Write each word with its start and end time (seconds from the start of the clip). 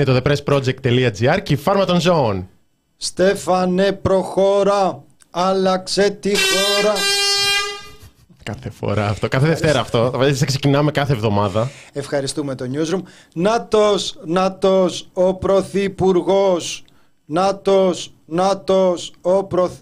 Είναι 0.00 0.20
το 0.20 0.22
thepressproject.gr 0.24 1.38
και 1.42 1.52
η 1.52 1.56
φάρμα 1.56 1.84
των 1.84 2.00
ζώων. 2.00 2.48
Στέφανε 2.96 3.92
προχώρα, 3.92 5.02
άλλαξε 5.30 6.10
τη 6.10 6.30
χώρα. 6.34 6.94
Κάθε 8.42 8.70
φορά 8.70 9.08
αυτό, 9.08 9.28
κάθε 9.28 9.46
Δευτέρα 9.46 9.80
αυτό. 9.80 10.10
Θα 10.34 10.44
ξεκινάμε 10.44 10.90
κάθε 10.90 11.12
εβδομάδα. 11.12 11.70
Ευχαριστούμε 11.92 12.54
το 12.54 12.64
Newsroom. 12.72 13.02
Νάτος, 13.34 14.18
Νάτος, 14.24 15.08
ο 15.12 15.34
Πρωθυπουργός. 15.34 16.84
Νάτος, 17.24 18.12
Νάτος, 18.26 19.12
ο 19.20 19.44
Πρωθ... 19.44 19.72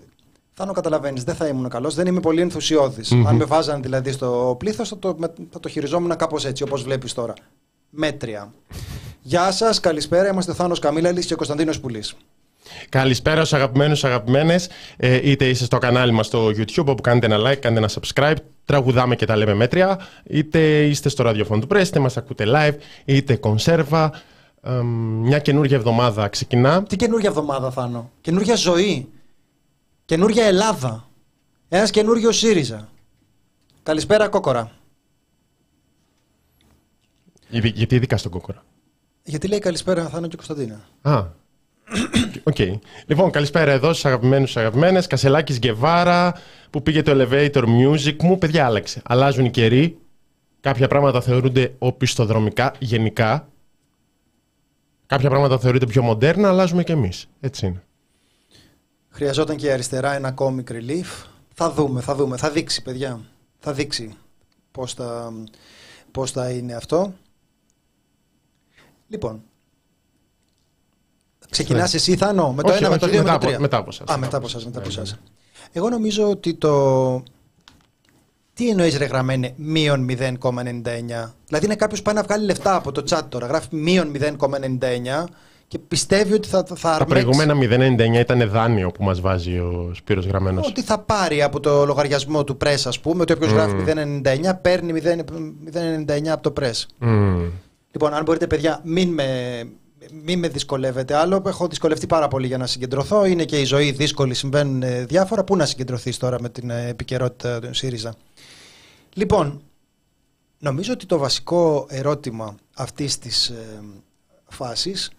Θάνο 0.52 0.72
καταλαβαίνεις, 0.72 1.24
δεν 1.24 1.34
θα 1.34 1.46
ήμουν 1.46 1.69
καλός, 1.69 1.94
δεν 1.94 2.06
είμαι 2.06 2.20
πολύ 2.20 2.41
ενθουσιώδης. 2.41 3.12
Αν 3.27 3.36
με 3.36 3.44
βάζαν 3.44 3.83
δηλαδή 3.83 4.12
στο 4.12 4.56
πλήθος 4.58 4.89
θα 4.89 4.98
το, 4.98 5.16
θα 5.50 5.61
το 5.61 5.69
χειριζόμουν 5.69 6.16
κάπως 6.16 6.44
έτσι 6.44 6.62
όπως 6.62 6.83
βλέπεις 6.83 7.12
τώρα. 7.12 7.34
Μέτρια. 7.91 8.52
Γεια 9.29 9.53
σας, 9.53 9.81
καλησπέρα, 9.81 10.29
είμαστε 10.29 10.51
ο 10.51 10.55
Θάνος 10.55 10.79
Καμίλαλης 10.79 11.27
και 11.27 11.33
ο 11.33 11.37
Κωνσταντίνος 11.37 11.81
Πουλής. 11.81 12.15
Καλησπέρα 12.89 13.37
στους 13.45 13.53
αγαπημένους 13.53 14.05
αγαπημένες, 14.05 14.69
ε, 14.97 15.31
είτε 15.31 15.48
είστε 15.48 15.65
στο 15.65 15.79
κανάλι 15.79 16.12
μας 16.12 16.27
στο 16.27 16.47
YouTube 16.47 16.85
όπου 16.87 17.03
κάνετε 17.03 17.27
ένα 17.27 17.51
like, 17.51 17.57
κάντε 17.57 17.79
ένα 17.79 17.89
subscribe, 17.89 18.35
τραγουδάμε 18.65 19.17
και 19.17 19.27
τα 19.27 19.37
λέμε 19.37 19.55
μέτρια, 19.55 20.01
είτε 20.25 20.85
είστε 20.85 21.09
στο 21.09 21.23
ραδιοφωνό 21.23 21.61
του 21.61 21.67
Press, 21.70 21.87
είτε 21.87 21.98
μας 21.98 22.17
ακούτε 22.17 22.45
live, 22.48 22.75
είτε 23.05 23.37
κονσέρβα. 23.37 24.23
Ε, 24.62 24.70
μια 25.23 25.39
καινούργια 25.39 25.77
εβδομάδα 25.77 26.29
ξεκινά. 26.29 26.83
Τι 26.83 26.97
καινούργια 26.97 27.29
εβδομάδα 27.29 27.70
Θάνο, 27.70 28.11
καινούργια 28.20 28.55
ζωή, 28.55 29.09
καινούργια 30.05 30.45
Ελλάδα, 30.45 31.09
ένας 31.69 31.91
καινούργιος 31.91 32.33
ΣΥΡΙΖΑ. 32.33 32.89
Καλησπέρα 33.83 34.29
Κόκορα. 34.29 34.70
Γιατί 37.51 37.95
ειδικά 37.95 38.17
στον 38.17 38.31
Κόκορα. 38.31 38.63
Γιατί 39.28 39.48
λέει 39.48 39.58
καλησπέρα 39.58 40.08
Θάνο 40.08 40.27
και 40.27 40.36
Κωνσταντίνα. 40.36 40.80
Α, 41.02 41.27
OK. 42.42 42.55
Okay. 42.58 42.78
Λοιπόν, 43.06 43.30
καλησπέρα 43.30 43.72
εδώ 43.72 43.89
στους 43.92 44.05
αγαπημένους 44.05 44.56
αγαπημένες. 44.56 45.06
Κασελάκης 45.06 45.58
Γκεβάρα 45.58 46.34
που 46.70 46.83
πήγε 46.83 47.02
το 47.02 47.12
elevator 47.14 47.64
music 47.64 48.16
μου. 48.22 48.39
Παιδιά, 48.39 48.66
άλλαξε. 48.66 49.02
Αλλάζουν 49.05 49.44
οι 49.44 49.50
καιροί. 49.50 49.98
Κάποια 50.61 50.89
πράγματα 50.89 51.20
θεωρούνται 51.20 51.74
οπισθοδρομικά 51.78 52.74
γενικά. 52.78 53.48
Κάποια 55.06 55.28
πράγματα 55.28 55.58
θεωρούνται 55.58 55.86
πιο 55.86 56.02
μοντέρνα, 56.02 56.48
αλλάζουμε 56.48 56.84
κι 56.84 56.92
εμείς. 56.92 57.28
Έτσι 57.40 57.66
είναι. 57.66 57.83
Χρειαζόταν 59.08 59.56
και 59.56 59.66
η 59.66 59.70
αριστερά 59.70 60.14
ένα 60.14 60.34
comic 60.39 60.70
relief. 60.70 61.27
Θα 61.55 61.70
δούμε, 61.70 62.00
θα 62.00 62.14
δούμε. 62.14 62.36
Θα 62.36 62.50
δείξει, 62.50 62.83
παιδιά. 62.83 63.20
Θα 63.58 63.72
δείξει 63.72 64.14
πώς 64.70 64.95
θα, 64.95 65.33
πώς 66.10 66.30
θα 66.30 66.50
είναι 66.50 66.74
αυτό. 66.74 67.14
Λοιπόν, 69.08 69.42
Ξεκινάς 71.51 71.92
ναι. 71.92 71.98
εσύ, 71.98 72.17
Θάνο, 72.17 72.52
με 72.52 72.63
το 72.63 72.73
ένα, 72.73 72.91
με 72.91 72.98
το 72.98 73.08
δύο, 73.08 73.23
με 73.23 73.30
το 73.30 73.39
τρία. 73.39 73.61
Μετά 73.61 73.77
από 73.77 73.89
εσάς. 73.91 74.08
Α, 74.08 74.19
μετά 74.19 74.36
από 74.36 74.46
εσάς. 74.46 74.64
Μετά 74.64 74.79
από 74.79 74.89
εσάς. 74.89 75.19
Εγώ 75.73 75.89
νομίζω 75.89 76.30
ότι 76.30 76.55
το. 76.55 77.23
Τι 78.55 78.69
εννοείς 78.69 78.96
ρε 78.96 79.05
γραμμένε 79.05 79.52
μείον 79.57 80.07
0,99. 80.08 81.33
Δηλαδή 81.46 81.64
είναι 81.64 81.74
κάποιος 81.74 81.98
που 81.98 82.05
πάει 82.05 82.14
να 82.14 82.23
βγάλει 82.23 82.45
λεφτά 82.45 82.74
από 82.74 82.92
το 82.92 83.05
chat 83.08 83.23
τώρα. 83.29 83.46
Γράφει 83.46 83.69
μείον 83.70 84.13
0,99 84.14 85.25
και 85.69 85.79
πιστεύει 85.79 86.33
ότι 86.33 86.48
θα, 86.48 86.64
θα 86.75 86.96
Τα 86.98 87.05
προηγούμενα 87.05 87.55
0,99 87.55 88.14
ήταν 88.14 88.48
δάνειο 88.51 88.90
που 88.90 89.05
μας 89.05 89.20
βάζει 89.20 89.58
ο 89.58 89.90
Σπύρος 89.95 90.27
Γραμμένος. 90.27 90.67
Ότι 90.67 90.83
θα 90.83 90.98
πάρει 90.98 91.42
από 91.42 91.61
το 91.61 91.86
λογαριασμό 91.86 92.45
του 92.45 92.57
Press, 92.64 92.83
ας 92.85 93.01
πούμε, 93.01 93.23
ότι 93.23 93.33
όποιος 93.33 93.51
mm. 93.51 93.55
γράφει 93.55 93.75
0,99 93.86 94.52
παίρνει 94.63 95.01
0,99 95.05 96.27
από 96.27 96.52
το 96.52 96.63
Press. 96.63 96.86
Mm. 97.01 97.51
Λοιπόν, 97.91 98.15
αν 98.15 98.23
μπορείτε, 98.25 98.47
παιδιά, 98.47 98.81
μην 98.85 99.09
με, 99.09 99.71
μην 100.13 100.39
με 100.39 100.49
δυσκολεύετε 100.49 101.15
άλλο. 101.15 101.43
Έχω 101.47 101.69
δυσκολευτεί 101.69 102.07
πάρα 102.07 102.29
πολύ 102.29 102.47
για 102.47 102.59
να 102.59 102.67
συγκεντρωθώ. 102.67 103.25
Είναι 103.25 103.45
και 103.45 103.61
η 103.61 103.65
ζωή 103.65 103.91
δύσκολη, 103.91 104.35
συμβαίνουν 104.35 104.83
ε, 104.83 105.05
διάφορα. 105.05 105.45
Πού 105.45 105.57
να 105.57 105.67
συγκεντρωθείς 105.67 106.17
τώρα 106.17 106.41
με 106.41 106.49
την 106.49 106.71
ε, 106.71 106.87
επικαιρότητα 106.89 107.61
του 107.61 107.75
ΣΥΡΙΖΑ; 107.75 108.15
Λοιπόν, 109.13 109.63
νομίζω 110.59 110.93
ότι 110.93 111.07
το 111.07 111.19
βασικό 111.19 111.87
ερώτημα 111.91 112.55
αυτής 112.75 113.19
της 113.19 113.49
ε, 113.49 113.83
φάσης 114.49 115.11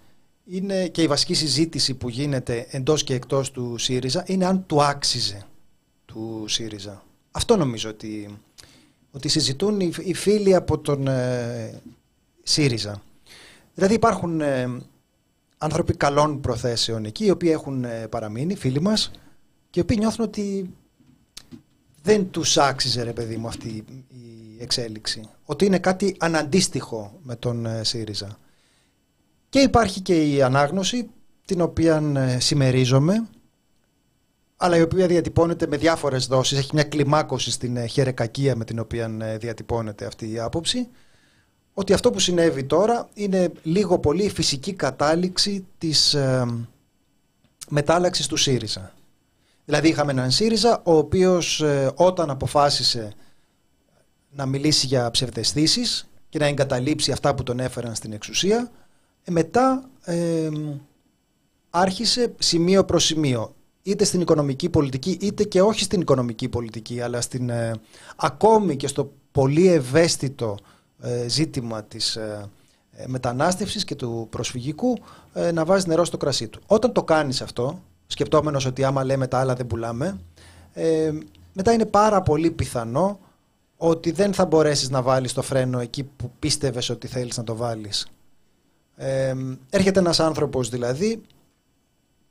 είναι 0.45 0.87
και 0.87 1.01
η 1.01 1.07
βασική 1.07 1.33
συζήτηση 1.33 1.93
που 1.93 2.09
γίνεται 2.09 2.67
εντός 2.69 3.03
και 3.03 3.13
εκτός 3.13 3.51
του 3.51 3.77
ΣΥΡΙΖΑ 3.77 4.23
είναι 4.27 4.45
αν 4.45 4.65
του 4.65 4.83
άξιζε 4.83 5.45
του 6.05 6.45
ΣΥΡΙΖΑ. 6.47 7.03
Αυτό 7.31 7.57
νομίζω 7.57 7.89
ότι, 7.89 8.37
ότι 9.11 9.27
συζητούν 9.29 9.79
οι, 9.79 10.13
φίλοι 10.13 10.55
από 10.55 10.77
τον 10.77 11.07
ΣΥΡΙΖΑ. 12.49 13.01
Δηλαδή 13.73 13.93
υπάρχουν 13.93 14.41
ε, 14.41 14.77
άνθρωποι 15.57 15.93
καλών 15.93 16.41
προθέσεων 16.41 17.05
εκεί, 17.05 17.25
οι 17.25 17.29
οποίοι 17.29 17.49
έχουν 17.53 17.83
ε, 17.83 18.07
παραμείνει, 18.07 18.55
φίλοι 18.55 18.81
μας, 18.81 19.11
και 19.69 19.79
οι 19.79 19.81
οποίοι 19.81 19.97
νιώθουν 19.99 20.25
ότι 20.25 20.73
δεν 22.01 22.29
τους 22.29 22.57
άξιζε, 22.57 23.03
ρε 23.03 23.13
παιδί 23.13 23.37
μου, 23.37 23.47
αυτή 23.47 23.67
η 24.07 24.57
εξέλιξη. 24.59 25.29
Ότι 25.45 25.65
είναι 25.65 25.79
κάτι 25.79 26.15
αναντίστοιχο 26.19 27.19
με 27.23 27.35
τον 27.35 27.65
ε, 27.65 27.83
ΣΥΡΙΖΑ. 27.83 28.37
Και 29.49 29.59
υπάρχει 29.59 30.01
και 30.01 30.33
η 30.33 30.41
ανάγνωση, 30.41 31.09
την 31.45 31.61
οποία 31.61 32.03
ε, 32.15 32.39
συμμερίζομαι, 32.39 33.27
αλλά 34.57 34.77
η 34.77 34.81
οποία 34.81 35.07
διατυπώνεται 35.07 35.67
με 35.67 35.77
διάφορες 35.77 36.27
δόσεις. 36.27 36.57
Έχει 36.57 36.69
μια 36.73 36.83
κλιμάκωση 36.83 37.51
στην 37.51 37.87
χερεκακία 37.87 38.55
με 38.55 38.65
την 38.65 38.79
οποία 38.79 39.09
διατυπώνεται 39.39 40.05
αυτή 40.05 40.31
η 40.31 40.39
άποψη 40.39 40.87
ότι 41.79 41.93
αυτό 41.93 42.11
που 42.11 42.19
συνέβη 42.19 42.63
τώρα 42.63 43.09
είναι 43.13 43.51
λίγο 43.63 43.99
πολύ 43.99 44.23
η 44.23 44.29
φυσική 44.29 44.73
κατάληξη 44.73 45.65
της 45.77 46.13
ε, 46.13 46.45
μετάλλαξης 47.69 48.27
του 48.27 48.37
ΣΥΡΙΖΑ. 48.37 48.93
Δηλαδή 49.65 49.87
είχαμε 49.87 50.11
έναν 50.11 50.31
ΣΥΡΙΖΑ 50.31 50.81
ο 50.83 50.97
οποίος 50.97 51.61
ε, 51.61 51.91
όταν 51.95 52.29
αποφάσισε 52.29 53.13
να 54.31 54.45
μιλήσει 54.45 54.85
για 54.85 55.11
ψευδεστήσεις 55.11 56.09
και 56.29 56.39
να 56.39 56.45
εγκαταλείψει 56.45 57.11
αυτά 57.11 57.35
που 57.35 57.43
τον 57.43 57.59
έφεραν 57.59 57.95
στην 57.95 58.13
εξουσία, 58.13 58.71
ε, 59.23 59.31
μετά 59.31 59.89
άρχισε 61.69 62.33
σημείο 62.39 62.85
προς 62.85 63.05
σημείο 63.05 63.55
είτε 63.81 64.03
στην 64.03 64.21
οικονομική 64.21 64.69
πολιτική 64.69 65.17
είτε 65.21 65.43
και 65.43 65.61
όχι 65.61 65.83
στην 65.83 66.01
οικονομική 66.01 66.49
πολιτική 66.49 67.01
αλλά 67.01 67.21
στην, 67.21 67.51
ακόμη 68.15 68.75
και 68.75 68.87
στο 68.87 69.11
πολύ 69.31 69.67
ευαίσθητο 69.67 70.57
ε, 70.61 70.63
ζήτημα 71.27 71.83
της 71.83 72.15
ε, 72.15 72.49
ε, 72.91 73.07
μετανάστευσης 73.07 73.83
και 73.83 73.95
του 73.95 74.27
προσφυγικού 74.29 74.97
να 75.53 75.65
βάζει 75.65 75.87
νερό 75.87 76.05
στο 76.05 76.17
κρασί 76.17 76.47
του. 76.47 76.61
Όταν 76.67 76.91
το 76.91 77.03
κάνεις 77.03 77.41
αυτό, 77.41 77.81
σκεπτόμενος 78.07 78.65
ότι 78.65 78.83
άμα 78.83 79.03
λέμε 79.03 79.27
τα 79.27 79.39
άλλα 79.39 79.55
δεν 79.55 79.67
πουλάμε, 79.67 80.19
μετά 81.53 81.71
είναι 81.71 81.85
πάρα 81.85 82.21
πολύ 82.21 82.51
πιθανό 82.51 83.19
ότι 83.77 84.11
δεν 84.11 84.33
θα 84.33 84.45
μπορέσεις 84.45 84.89
να 84.89 85.01
βάλεις 85.01 85.33
το 85.33 85.41
φρένο 85.41 85.79
εκεί 85.79 86.03
που 86.03 86.31
πίστευες 86.39 86.89
ότι 86.89 87.07
θέλεις 87.07 87.37
να 87.37 87.43
το 87.43 87.55
βάλεις. 87.55 88.07
έρχεται 89.69 89.99
ένας 89.99 90.19
άνθρωπος 90.19 90.69
δηλαδή, 90.69 91.21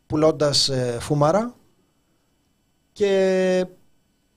πουλώντας 0.07 0.71
φούμαρα 0.99 1.55
και 2.93 3.67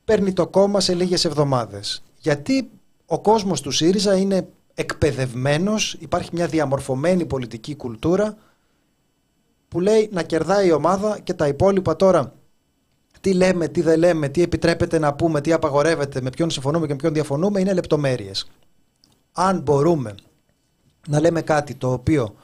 παίρνει 0.03 0.33
το 0.33 0.47
κόμμα 0.47 0.79
σε 0.79 0.93
λίγες 0.93 1.25
εβδομάδες. 1.25 2.03
Γιατί 2.17 2.69
ο 3.11 3.19
κόσμος 3.19 3.61
του 3.61 3.71
ΣΥΡΙΖΑ 3.71 4.15
είναι 4.15 4.47
εκπαιδευμένος, 4.73 5.93
υπάρχει 5.99 6.29
μια 6.33 6.47
διαμορφωμένη 6.47 7.25
πολιτική 7.25 7.75
κουλτούρα 7.75 8.37
που 9.67 9.79
λέει 9.79 10.09
να 10.11 10.23
κερδάει 10.23 10.67
η 10.67 10.71
ομάδα 10.71 11.19
και 11.19 11.33
τα 11.33 11.47
υπόλοιπα 11.47 11.95
τώρα 11.95 12.33
τι 13.21 13.33
λέμε, 13.33 13.67
τι 13.67 13.81
δεν 13.81 13.99
λέμε, 13.99 14.29
τι 14.29 14.41
επιτρέπεται 14.41 14.99
να 14.99 15.13
πούμε, 15.13 15.41
τι 15.41 15.51
απαγορεύεται, 15.51 16.21
με 16.21 16.29
ποιον 16.29 16.49
συμφωνούμε 16.49 16.85
και 16.85 16.91
με 16.91 16.97
ποιον 16.97 17.13
διαφωνούμε 17.13 17.59
είναι 17.59 17.73
λεπτομέρειες. 17.73 18.51
Αν 19.31 19.59
μπορούμε 19.59 20.15
να 21.07 21.19
λέμε 21.19 21.41
κάτι 21.41 21.75
το 21.75 21.91
οποίο 21.91 22.35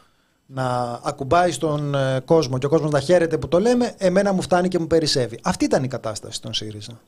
να 0.46 1.00
ακουμπάει 1.04 1.52
στον 1.52 1.96
ε, 1.96 2.22
κόσμο 2.26 2.58
και 2.58 2.66
ο 2.66 2.70
κόσμος 2.70 2.92
να 2.92 3.00
χαίρεται 3.00 3.38
που 3.38 3.48
το 3.48 3.60
λέμε, 3.60 3.94
εμένα 3.98 4.34
μου 4.34 4.42
φτάνει 4.42 4.68
και 4.68 4.80
μου 4.80 4.88
περισσεύει. 4.88 5.40
Αυτή 5.44 5.66
ήταν 5.66 5.84
η 5.84 5.88
κατάσταση 5.88 6.36
στον 6.36 6.54
ΣΥΡΙΖΑ. 6.54 7.00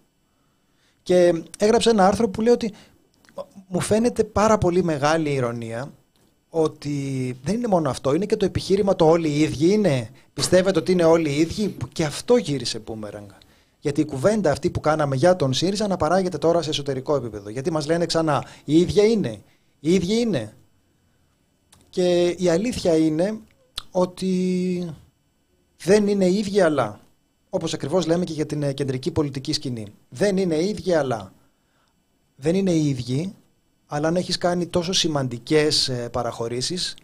Και 1.03 1.43
έγραψε 1.57 1.89
ένα 1.89 2.07
άρθρο 2.07 2.29
που 2.29 2.41
λέει 2.41 2.53
ότι 2.53 2.73
μου 3.71 3.79
φαίνεται 3.79 4.23
πάρα 4.23 4.57
πολύ 4.57 4.83
μεγάλη 4.83 5.29
ηρωνία 5.29 5.93
ότι 6.49 7.37
δεν 7.43 7.55
είναι 7.55 7.67
μόνο 7.67 7.89
αυτό, 7.89 8.13
είναι 8.13 8.25
και 8.25 8.35
το 8.35 8.45
επιχείρημα 8.45 8.95
το 8.95 9.09
όλοι 9.09 9.29
οι 9.29 9.39
ίδιοι 9.39 9.71
είναι. 9.71 10.09
Πιστεύετε 10.33 10.79
ότι 10.79 10.91
είναι 10.91 11.03
όλοι 11.03 11.29
οι 11.29 11.39
ίδιοι 11.39 11.77
και 11.91 12.03
αυτό 12.03 12.37
γύρισε 12.37 12.79
μπούμεραγκ. 12.79 13.29
Γιατί 13.79 14.01
η 14.01 14.05
κουβέντα 14.05 14.51
αυτή 14.51 14.69
που 14.69 14.79
κάναμε 14.79 15.15
για 15.15 15.35
τον 15.35 15.53
ΣΥΡΙΖΑ 15.53 15.87
να 15.87 15.97
παράγεται 15.97 16.37
τώρα 16.37 16.61
σε 16.61 16.69
εσωτερικό 16.69 17.15
επίπεδο. 17.15 17.49
Γιατί 17.49 17.71
μας 17.71 17.85
λένε 17.85 18.05
ξανά, 18.05 18.45
η 18.65 18.79
ίδια 18.79 19.03
είναι, 19.03 19.41
οι 19.79 19.93
ίδιοι 19.93 20.19
είναι. 20.19 20.53
Και 21.89 22.27
η 22.27 22.49
αλήθεια 22.49 22.97
είναι 22.97 23.39
ότι 23.91 24.93
δεν 25.77 26.07
είναι 26.07 26.25
οι 26.25 26.35
ίδιοι 26.37 26.61
αλλά. 26.61 26.99
Όπως 27.49 27.73
ακριβώς 27.73 28.05
λέμε 28.05 28.23
και 28.23 28.33
για 28.33 28.45
την 28.45 28.73
κεντρική 28.73 29.11
πολιτική 29.11 29.53
σκηνή. 29.53 29.85
Δεν 30.09 30.37
είναι 30.37 30.55
οι 30.55 30.69
ίδιοι 30.69 30.93
αλλά 30.93 31.33
δεν 32.35 32.55
είναι 32.55 32.71
οι 32.71 32.87
ίδιοι, 32.87 33.33
αλλά 33.91 34.07
αν 34.07 34.15
έχεις 34.15 34.37
κάνει 34.37 34.67
τόσο 34.67 34.93
σημαντικές 34.93 35.87
ε, 35.87 36.09
παραχωρήσεις, 36.11 36.95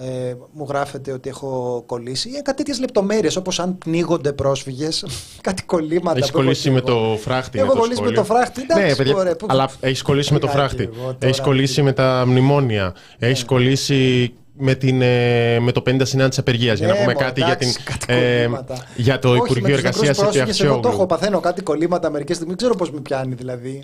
Ε, 0.00 0.34
μου 0.52 0.66
γράφεται 0.68 1.12
ότι 1.12 1.28
έχω 1.28 1.82
κολλήσει. 1.86 2.30
Ε, 2.34 2.40
κάτι 2.40 2.62
τέτοιε 2.62 2.80
λεπτομέρειες, 2.80 3.36
όπως 3.36 3.60
αν 3.60 3.78
πνίγονται 3.78 4.32
πρόσφυγες, 4.32 5.04
κάτι 5.46 5.62
κολλήματα. 5.62 6.18
Έχεις 6.18 6.30
κολλήσει 6.30 6.70
με 6.70 6.80
το 6.80 7.18
φράχτη. 7.20 7.58
Έχω 7.58 7.76
κολλήσει 7.76 8.02
με 8.02 8.10
το 8.10 8.24
φράχτη. 8.24 8.60
ναι, 8.74 8.94
παιδιά, 8.94 9.16
ωραία, 9.16 9.36
που... 9.36 9.46
αλλά 9.48 9.70
έχεις 9.80 10.02
κολλήσει 10.02 10.32
με 10.32 10.38
το 10.38 10.46
φράχτη. 10.46 10.88
Έχεις 11.18 11.40
κολλήσει 11.40 11.82
με 11.82 11.92
τα 11.92 12.24
μνημόνια. 12.26 12.94
Έχεις 13.18 13.44
κολλήσει 13.44 14.32
με, 14.58 14.74
την, 14.74 15.02
ε, 15.02 15.60
με 15.60 15.72
το 15.72 15.82
50 15.86 16.00
συνάντηση 16.02 16.40
απεργίας. 16.40 16.78
για 16.78 16.86
να 16.86 16.92
ναι, 16.92 17.00
πούμε 17.00 17.14
κάτι, 17.14 17.40
για, 17.40 17.56
την, 17.56 17.68
ε, 18.06 18.48
για 18.96 19.18
το 19.18 19.34
Υπουργείο 19.34 19.74
Εργασίας 19.74 20.28
και 20.30 20.40
Αξιόγλου. 20.40 20.72
Εγώ 20.72 20.82
το 20.82 20.88
έχω, 20.88 21.06
παθαίνω 21.06 21.40
κάτι 21.40 21.62
κολλήματα 21.62 22.10
μερικές 22.10 22.36
στιγμές. 22.36 22.56
Δεν 22.56 22.66
ξέρω 22.66 22.78
πώς 22.78 22.94
με 22.94 23.00
πιάνει 23.00 23.34
δηλαδή. 23.34 23.82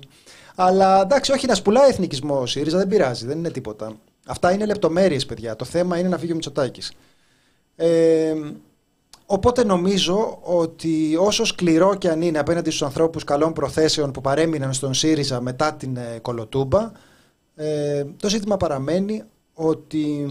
Αλλά 0.54 1.00
εντάξει, 1.00 1.32
όχι 1.32 1.46
να 1.46 1.54
σπουλάει 1.54 1.88
εθνικισμός 1.88 2.42
ο 2.42 2.46
ΣΥΡΙΖΑ, 2.46 2.78
δεν 2.78 2.88
πειράζει, 2.88 3.26
δεν 3.26 3.38
είναι 3.38 3.50
τίποτα. 3.50 3.96
Αυτά 4.26 4.52
είναι 4.52 4.66
λεπτομέρειες, 4.66 5.26
παιδιά. 5.26 5.56
Το 5.56 5.64
θέμα 5.64 5.98
είναι 5.98 6.08
να 6.08 6.18
φύγει 6.18 6.32
ο 6.32 6.34
Μητσοτάκης. 6.34 6.92
Ε, 7.76 8.34
οπότε 9.26 9.64
νομίζω 9.64 10.38
ότι 10.42 11.16
όσο 11.20 11.44
σκληρό 11.44 11.94
και 11.94 12.08
αν 12.08 12.22
είναι 12.22 12.38
απέναντι 12.38 12.70
στους 12.70 12.82
ανθρώπους 12.82 13.24
καλών 13.24 13.52
προθέσεων 13.52 14.10
που 14.10 14.20
παρέμειναν 14.20 14.72
στον 14.72 14.94
ΣΥΡΙΖΑ 14.94 15.40
μετά 15.40 15.74
την 15.74 15.96
ε, 15.96 16.18
Κολοτούμπα, 16.22 16.90
ε, 17.54 18.04
το 18.16 18.28
ζήτημα 18.28 18.56
παραμένει 18.56 19.22
ότι 19.54 20.26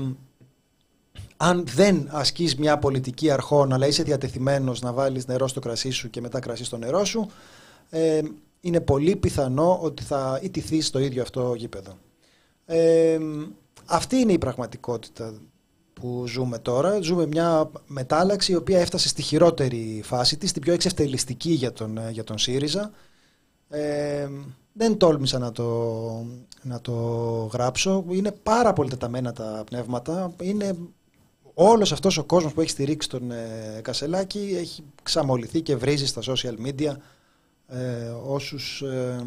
αν 1.38 1.64
δεν 1.76 2.10
ασκείς 2.12 2.56
μια 2.56 2.78
πολιτική 2.78 3.32
αρχών 3.32 3.74
αλλά 3.74 3.88
είσαι 3.88 4.04
διατεθειμένος 4.04 4.82
να 4.82 4.94
βάλεις 4.94 5.28
νερό 5.28 5.48
στο 5.48 5.60
κρασί 5.60 5.90
σου 5.90 6.10
και 6.10 6.22
μετά 6.22 6.40
κρασί 6.40 6.64
στο 6.64 6.78
νερό 6.78 7.06
σου, 7.06 7.30
ε, 7.90 8.22
είναι 8.64 8.80
πολύ 8.80 9.16
πιθανό 9.16 9.80
ότι 9.82 10.04
θα 10.04 10.40
ιτηθείς 10.42 10.88
στο 10.88 11.00
ίδιο 11.00 11.22
αυτό 11.22 11.54
γήπεδο. 11.54 11.98
Ε, 12.66 13.20
αυτή 13.86 14.16
είναι 14.16 14.32
η 14.32 14.38
πραγματικότητα 14.38 15.34
που 15.94 16.24
ζούμε 16.28 16.60
τώρα. 16.60 17.02
Ζούμε 17.02 17.26
μια 17.26 17.72
μετάλλαξη 17.88 18.52
η 18.52 18.56
οποία 18.56 18.80
έφτασε 18.80 19.08
στη 19.08 19.22
χειρότερη 19.22 20.02
φάση 20.04 20.38
της, 20.38 20.52
την 20.52 20.62
πιο 20.62 20.74
εξευτελιστική 20.74 21.52
για 21.52 21.72
τον, 21.72 22.00
για 22.12 22.24
τον 22.24 22.38
ΣΥΡΙΖΑ. 22.38 22.92
Ε, 23.70 24.30
δεν 24.74 24.98
τόλμησα 24.98 25.38
να 25.40 25.52
το, 25.52 26.26
να 26.62 26.82
το 26.82 26.94
γράψω. 27.54 28.06
Είναι 28.10 28.32
πάρα 28.32 28.74
πολύ 28.74 28.90
τεταμένα 28.90 29.34
τα 29.34 29.64
πνεύματα. 29.66 30.34
Είναι 30.42 30.78
όλος 31.54 31.92
αυτός 31.92 32.18
ο 32.18 32.24
κόσμος 32.24 32.54
που 32.54 32.62
έχει 32.62 32.70
στηρίξει 32.70 33.10
τον 33.10 33.32
ε, 33.32 33.80
Κασελάκη 33.82 34.56
έχει 34.60 34.84
ξαμοληθεί 35.04 35.62
και 35.62 35.76
βρίζει 35.76 36.06
στα 36.06 36.22
social 36.26 36.56
media 36.68 36.96
ε, 37.68 38.10
όσους 38.26 38.82
ε, 38.82 39.26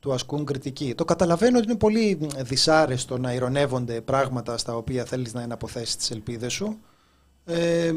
του 0.00 0.12
ασκούν 0.12 0.44
κριτική. 0.44 0.94
Το 0.94 1.04
καταλαβαίνω 1.04 1.58
ότι 1.58 1.66
είναι 1.66 1.76
πολύ 1.76 2.18
δυσάρεστο 2.38 3.18
να 3.18 3.32
ηρωνεύονται 3.32 4.00
πράγματα 4.00 4.58
στα 4.58 4.76
οποία 4.76 5.04
θέλεις 5.04 5.34
να 5.34 5.42
εναποθέσεις 5.42 5.96
τις 5.96 6.10
ελπίδες 6.10 6.52
σου 6.52 6.78
ε, 7.44 7.92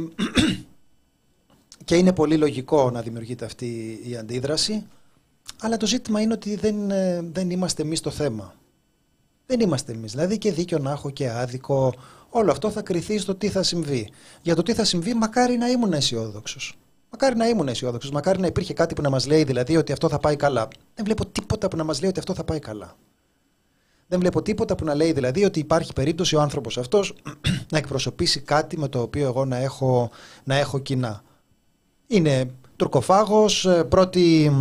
και 1.85 1.95
είναι 1.95 2.13
πολύ 2.13 2.37
λογικό 2.37 2.91
να 2.91 3.01
δημιουργείται 3.01 3.45
αυτή 3.45 3.99
η 4.05 4.17
αντίδραση 4.17 4.85
αλλά 5.59 5.77
το 5.77 5.85
ζήτημα 5.85 6.21
είναι 6.21 6.33
ότι 6.33 6.55
δεν, 6.55 6.91
ε, 6.91 7.21
δεν 7.31 7.49
είμαστε 7.49 7.81
εμείς 7.81 8.01
το 8.01 8.09
θέμα. 8.09 8.55
Δεν 9.45 9.59
είμαστε 9.59 9.91
εμείς. 9.91 10.11
Δηλαδή 10.11 10.37
και 10.37 10.51
δίκιο 10.51 10.77
να 10.77 10.91
έχω 10.91 11.09
και 11.09 11.29
άδικο. 11.29 11.93
Όλο 12.29 12.51
αυτό 12.51 12.71
θα 12.71 12.81
κριθεί 12.81 13.17
στο 13.17 13.35
τι 13.35 13.49
θα 13.49 13.63
συμβεί. 13.63 14.09
Για 14.41 14.55
το 14.55 14.63
τι 14.63 14.73
θα 14.73 14.83
συμβεί 14.83 15.13
μακάρι 15.13 15.57
να 15.57 15.67
ήμουν 15.67 15.93
αισιόδοξος. 15.93 16.77
Μακάρι 17.19 17.37
να 17.37 17.47
ήμουν 17.47 17.67
αισιόδοξος. 17.67 18.11
Μακάρι 18.11 18.39
να 18.39 18.47
υπήρχε 18.47 18.73
κάτι 18.73 18.93
που 18.93 19.01
να 19.01 19.09
μας 19.09 19.27
λέει 19.27 19.43
δηλαδή 19.43 19.77
ότι 19.77 19.91
αυτό 19.91 20.09
θα 20.09 20.19
πάει 20.19 20.35
καλά. 20.35 20.67
Δεν 20.95 21.05
βλέπω 21.05 21.25
τίποτα 21.25 21.67
που 21.67 21.77
να 21.77 21.83
μας 21.83 21.99
λέει 21.99 22.09
ότι 22.09 22.19
αυτό 22.19 22.33
θα 22.33 22.43
πάει 22.43 22.59
καλά. 22.59 22.95
Δεν 24.07 24.19
βλέπω 24.19 24.41
τίποτα 24.41 24.75
που 24.75 24.85
να 24.85 24.95
λέει 24.95 25.11
δηλαδή 25.11 25.45
ότι 25.45 25.59
υπάρχει 25.59 25.93
περίπτωση 25.93 26.35
ο 26.35 26.41
άνθρωπος 26.41 26.77
αυτός 26.77 27.15
να 27.71 27.77
εκπροσωπήσει 27.77 28.39
κάτι 28.39 28.77
με 28.77 28.87
το 28.87 29.01
οποίο 29.01 29.25
εγώ 29.25 29.45
να 29.45 29.57
έχω, 29.57 30.09
να 30.43 30.55
έχω 30.55 30.79
κοινά. 30.79 31.23
Είναι 32.07 32.49
τουρκοφάγος, 32.75 33.65
ε, 33.65 33.83
πρώτη, 33.83 34.51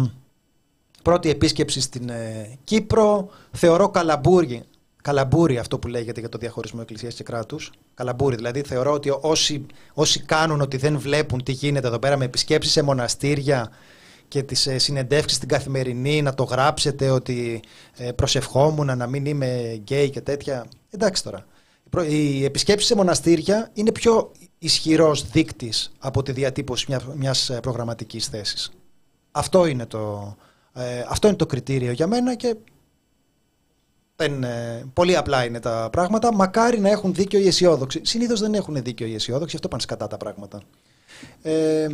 πρώτη 1.02 1.30
επίσκεψη 1.30 1.80
στην 1.80 2.08
ε, 2.08 2.58
Κύπρο. 2.64 3.28
Θεωρώ 3.52 3.88
καλαμπούρι 3.88 4.62
καλαμπούρι 5.04 5.58
αυτό 5.58 5.78
που 5.78 5.88
λέγεται 5.88 6.20
για 6.20 6.28
το 6.28 6.38
διαχωρισμό 6.38 6.78
εκκλησίας 6.82 7.14
και 7.14 7.22
κράτους. 7.22 7.72
Καλαμπούρι. 7.94 8.36
Δηλαδή 8.36 8.62
θεωρώ 8.62 8.92
ότι 8.92 9.12
όσοι, 9.20 9.66
όσοι 9.94 10.20
κάνουν 10.20 10.60
ότι 10.60 10.76
δεν 10.76 10.98
βλέπουν 10.98 11.42
τι 11.42 11.52
γίνεται 11.52 11.86
εδώ 11.86 11.98
πέρα 11.98 12.16
με 12.16 12.24
επισκέψεις 12.24 12.72
σε 12.72 12.82
μοναστήρια 12.82 13.70
και 14.28 14.42
τις 14.42 14.66
ε, 14.66 14.78
συνεντεύξεις 14.78 15.36
στην 15.36 15.48
καθημερινή 15.48 16.22
να 16.22 16.34
το 16.34 16.42
γράψετε 16.42 17.10
ότι 17.10 17.62
ε, 17.96 18.12
προσευχόμουν 18.12 18.96
να 18.96 19.06
μην 19.06 19.26
είμαι 19.26 19.72
γκέι 19.74 20.10
και 20.10 20.20
τέτοια. 20.20 20.66
Εντάξει 20.90 21.22
τώρα. 21.22 21.46
Οι 22.08 22.44
επισκέψεις 22.44 22.88
σε 22.88 22.94
μοναστήρια 22.94 23.70
είναι 23.72 23.92
πιο 23.92 24.32
ισχυρός 24.58 25.30
δείκτης 25.30 25.92
από 25.98 26.22
τη 26.22 26.32
διατύπωση 26.32 26.96
μια 27.14 27.34
προγραμματικής 27.62 28.26
θέσης. 28.26 28.72
Αυτό 29.30 29.66
είναι 29.66 29.86
το, 29.86 30.36
ε, 30.74 31.04
αυτό 31.08 31.28
είναι 31.28 31.36
το 31.36 31.46
κριτήριο 31.46 31.92
για 31.92 32.06
μένα 32.06 32.34
και 32.34 32.56
δεν, 34.28 34.44
πολύ 34.92 35.16
απλά 35.16 35.44
είναι 35.44 35.60
τα 35.60 35.88
πράγματα. 35.92 36.34
Μακάρι 36.34 36.80
να 36.80 36.88
έχουν 36.88 37.14
δίκιο 37.14 37.38
οι 37.38 37.46
αισιόδοξοι. 37.46 38.00
Συνήθως 38.04 38.40
δεν 38.40 38.54
έχουν 38.54 38.82
δίκιο 38.82 39.06
οι 39.06 39.14
αισιόδοξοι, 39.14 39.54
αυτό 39.56 39.68
πάνε 39.68 39.82
σκατά 39.82 40.06
τα 40.06 40.16
πράγματα. 40.16 40.60
Ε, 41.42 41.86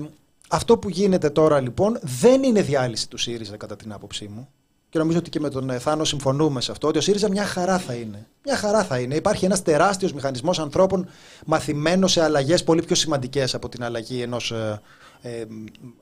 αυτό 0.48 0.78
που 0.78 0.88
γίνεται 0.88 1.30
τώρα 1.30 1.60
λοιπόν 1.60 1.98
δεν 2.02 2.42
είναι 2.42 2.62
διάλυση 2.62 3.08
του 3.08 3.16
ΣΥΡΙΖΑ 3.16 3.56
κατά 3.56 3.76
την 3.76 3.92
άποψή 3.92 4.30
μου. 4.34 4.48
Και 4.88 4.98
νομίζω 4.98 5.18
ότι 5.18 5.30
και 5.30 5.40
με 5.40 5.48
τον 5.48 5.70
Θάνο 5.80 6.04
συμφωνούμε 6.04 6.60
σε 6.60 6.70
αυτό, 6.70 6.88
ότι 6.88 6.98
ο 6.98 7.00
ΣΥΡΙΖΑ 7.00 7.28
μια 7.28 7.44
χαρά 7.44 7.78
θα 7.78 7.94
είναι. 7.94 8.26
Μια 8.44 8.56
χαρά 8.56 8.84
θα 8.84 8.98
είναι. 8.98 9.14
Υπάρχει 9.14 9.44
ένας 9.44 9.62
τεράστιος 9.62 10.12
μηχανισμός 10.12 10.58
ανθρώπων 10.58 11.08
μαθημένο 11.46 12.06
σε 12.06 12.22
αλλαγές 12.22 12.64
πολύ 12.64 12.82
πιο 12.82 12.94
σημαντικές 12.94 13.54
από 13.54 13.68
την 13.68 13.84
αλλαγή 13.84 14.22
ενός 14.22 14.50
ε, 14.50 14.80
ε, 15.20 15.44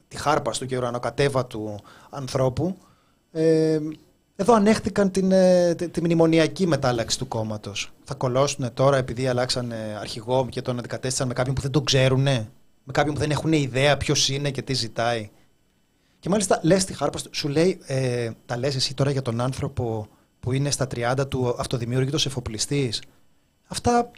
τη 0.09 0.17
χάρπα 0.17 0.51
του 0.51 0.67
και 0.67 0.77
ουρανοκατέβατου 0.77 1.75
ανθρώπου. 2.11 2.77
Ε, 3.33 3.79
εδώ 4.41 4.55
ανέχτηκαν 4.55 5.11
την, 5.11 5.33
ε, 5.33 5.75
τη, 5.75 5.89
τη 5.89 6.01
μνημονιακή 6.01 6.67
μετάλλαξη 6.67 7.19
του 7.19 7.29
κόμματος. 7.29 7.93
Θα 8.05 8.15
κολώσουν 8.15 8.75
τώρα 8.75 8.97
επειδή 8.97 9.27
αλλάξαν 9.27 9.73
αρχηγό 10.01 10.47
και 10.51 10.63
τον 10.63 10.79
αντικατέστησαν 10.79 11.29
με 11.29 11.35
κάποιον 11.35 11.55
που 11.55 11.61
δεν 11.61 11.71
τον 11.71 11.85
ξέρουν, 11.85 12.23
με 12.23 12.93
κάποιον 12.93 13.15
που 13.15 13.21
δεν 13.21 13.31
έχουν 13.31 13.53
ιδέα 13.53 13.97
ποιος 13.97 14.29
είναι 14.29 14.51
και 14.51 14.63
τι 14.63 14.75
ζητάει. 14.75 15.31
Και 16.19 16.29
μάλιστα 16.29 16.61
λες 16.63 16.85
τη 16.85 16.93
χάρπα, 16.93 17.19
σου 17.31 17.49
λέει, 17.49 17.79
ε, 17.87 18.31
τα 18.47 18.59
λες 18.59 18.75
εσύ 18.75 18.95
τώρα 18.95 19.11
για 19.11 19.23
τον 19.23 19.41
άνθρωπο 19.41 20.09
που 20.41 20.53
είναι 20.53 20.71
στα 20.71 20.87
30 20.87 21.29
του 21.29 21.55
αυτοδημιούργητος 21.59 22.27
εφοπλιστής. 22.27 23.03
Αυτά 23.67 24.11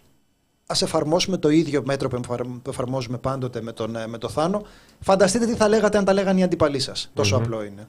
ας 0.67 0.83
εφαρμόσουμε 0.83 1.37
το 1.37 1.49
ίδιο 1.49 1.83
μέτρο 1.85 2.09
που 2.09 2.21
εφαρμόζουμε 2.69 3.19
πάντοτε 3.19 3.63
με 3.63 3.73
τον, 3.73 3.97
ε, 3.97 4.07
με 4.07 4.19
το 4.19 4.29
Θάνο. 4.29 4.63
Φανταστείτε 5.01 5.47
τι 5.47 5.55
θα 5.55 5.69
λέγατε 5.69 5.99
αν 5.99 6.05
τα 6.05 6.13
λέγανε 6.13 6.41
οι 6.41 6.43
αντιπαλοί 6.43 6.79
σας. 6.79 7.11
τοσο 7.15 7.37
απλό 7.37 7.63
είναι. 7.63 7.89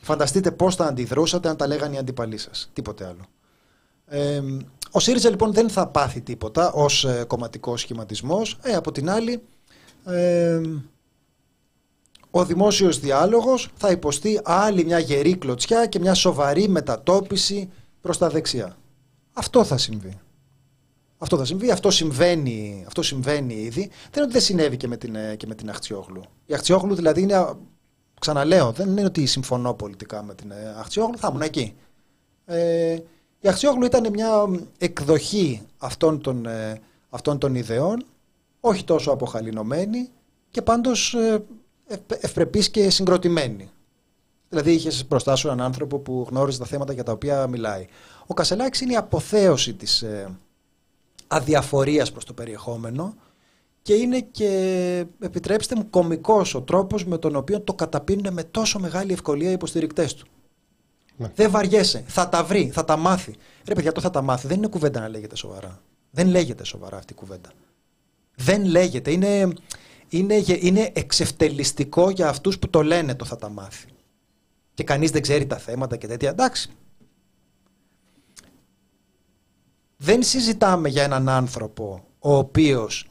Φανταστείτε 0.00 0.50
πώς 0.50 0.74
θα 0.74 0.84
αντιδρούσατε 0.86 1.48
αν 1.48 1.56
τα 1.56 1.66
λέγανε 1.66 1.94
οι 1.94 1.98
αντίπαλοι 1.98 2.38
σας. 2.38 2.70
Τίποτε 2.72 3.06
άλλο. 3.06 3.26
Ε, 4.06 4.42
ο 4.90 5.00
ΣΥΡΙΖΑ 5.00 5.30
λοιπόν 5.30 5.52
δεν 5.52 5.68
θα 5.68 5.86
πάθει 5.86 6.20
τίποτα 6.20 6.72
ως 6.72 7.04
ε, 7.04 7.24
κομματικός 7.26 7.80
σχηματισμός. 7.80 8.58
Ε, 8.62 8.74
από 8.74 8.92
την 8.92 9.10
άλλη, 9.10 9.42
ε, 10.04 10.60
ο 12.30 12.44
δημόσιος 12.44 13.00
διάλογος 13.00 13.70
θα 13.76 13.90
υποστεί 13.90 14.40
άλλη 14.44 14.84
μια 14.84 14.98
γερή 14.98 15.36
κλωτσιά 15.36 15.86
και 15.86 15.98
μια 15.98 16.14
σοβαρή 16.14 16.68
μετατόπιση 16.68 17.70
προς 18.00 18.18
τα 18.18 18.28
δεξιά. 18.28 18.76
Αυτό 19.32 19.64
θα 19.64 19.78
συμβεί. 19.78 20.18
Αυτό 21.18 21.36
θα 21.36 21.44
συμβεί, 21.44 21.70
αυτό 21.70 21.90
συμβαίνει, 21.90 22.84
αυτό 22.86 23.02
συμβαίνει 23.02 23.54
ήδη. 23.54 23.80
Δεν 23.80 23.90
είναι 24.14 24.22
ότι 24.22 24.32
δεν 24.32 24.40
συνέβη 24.40 24.76
και 24.76 24.88
με 24.88 24.96
την, 24.96 25.14
ε, 25.14 25.36
και 25.36 25.46
με 25.46 25.54
την 25.54 25.70
Αχτσιόγλου. 25.70 26.22
Η 26.46 26.54
Αχτσιόγλου 26.54 26.94
δηλαδή 26.94 27.22
είναι 27.22 27.54
Ξαναλέω, 28.20 28.72
δεν 28.72 28.88
είναι 28.88 29.04
ότι 29.04 29.26
συμφωνώ 29.26 29.74
πολιτικά 29.74 30.22
με 30.22 30.34
την 30.34 30.50
ε, 30.50 30.74
Αχτσιόγλου, 30.78 31.18
θα 31.18 31.28
ήμουν 31.28 31.42
εκεί. 31.42 31.74
Ε, 32.44 32.98
η 33.40 33.48
Αχτσιόγλου 33.48 33.84
ήταν 33.84 34.10
μια 34.12 34.48
εκδοχή 34.78 35.62
αυτών 35.78 36.20
των, 36.20 36.46
ε, 36.46 36.80
αυτών 37.10 37.38
των 37.38 37.54
ιδεών, 37.54 38.04
όχι 38.60 38.84
τόσο 38.84 39.10
αποχαλινωμένη 39.10 40.08
και 40.50 40.62
πάντως 40.62 41.14
ε, 41.14 41.44
ευπρεπής 42.08 42.70
και 42.70 42.90
συγκροτημένη. 42.90 43.70
Δηλαδή 44.48 44.72
είχες 44.72 45.06
μπροστά 45.08 45.36
σου 45.36 45.46
έναν 45.46 45.60
άνθρωπο 45.60 45.98
που 45.98 46.26
γνώριζε 46.30 46.58
τα 46.58 46.64
θέματα 46.64 46.92
για 46.92 47.04
τα 47.04 47.12
οποία 47.12 47.46
μιλάει. 47.46 47.86
Ο 48.26 48.34
Κασελάκης 48.34 48.80
είναι 48.80 48.92
η 48.92 48.96
αποθέωση 48.96 49.74
της 49.74 50.02
ε, 50.02 50.38
αδιαφορίας 51.26 52.12
προς 52.12 52.24
το 52.24 52.32
περιεχόμενο 52.32 53.14
και 53.90 53.96
είναι 53.96 54.20
και, 54.20 55.06
επιτρέψτε 55.20 55.76
μου, 55.76 55.90
κομικός 55.90 56.54
ο 56.54 56.62
τρόπος 56.62 57.04
με 57.04 57.18
τον 57.18 57.36
οποίο 57.36 57.60
το 57.60 57.74
καταπίνουν 57.74 58.32
με 58.32 58.44
τόσο 58.44 58.78
μεγάλη 58.78 59.12
ευκολία 59.12 59.50
οι 59.50 59.52
υποστηρικτές 59.52 60.14
του. 60.14 60.26
Ναι. 61.16 61.30
Δεν 61.34 61.50
βαριέσαι. 61.50 62.04
Θα 62.06 62.28
τα 62.28 62.44
βρει, 62.44 62.70
θα 62.72 62.84
τα 62.84 62.96
μάθει. 62.96 63.34
Ρε 63.66 63.74
παιδιά, 63.74 63.92
το 63.92 64.00
θα 64.00 64.10
τα 64.10 64.22
μάθει. 64.22 64.46
Δεν 64.46 64.56
είναι 64.56 64.66
κουβέντα 64.66 65.00
να 65.00 65.08
λέγεται 65.08 65.36
σοβαρά. 65.36 65.82
Δεν 66.10 66.28
λέγεται 66.28 66.64
σοβαρά 66.64 66.96
αυτή 66.96 67.12
η 67.12 67.16
κουβέντα. 67.16 67.50
Δεν 68.34 68.64
λέγεται. 68.64 69.10
Είναι, 69.10 69.52
είναι, 70.08 70.42
είναι 70.46 70.90
εξευτελιστικό 70.92 72.10
για 72.10 72.28
αυτούς 72.28 72.58
που 72.58 72.70
το 72.70 72.82
λένε 72.82 73.14
το 73.14 73.24
θα 73.24 73.36
τα 73.36 73.48
μάθει. 73.48 73.86
Και 74.74 74.84
κανείς 74.84 75.10
δεν 75.10 75.22
ξέρει 75.22 75.46
τα 75.46 75.56
θέματα 75.56 75.96
και 75.96 76.06
τέτοια. 76.06 76.30
Εντάξει. 76.30 76.70
Δεν 79.96 80.22
συζητάμε 80.22 80.88
για 80.88 81.02
έναν 81.02 81.28
άνθρωπο 81.28 82.04
ο 82.18 82.36
οποίος 82.36 83.09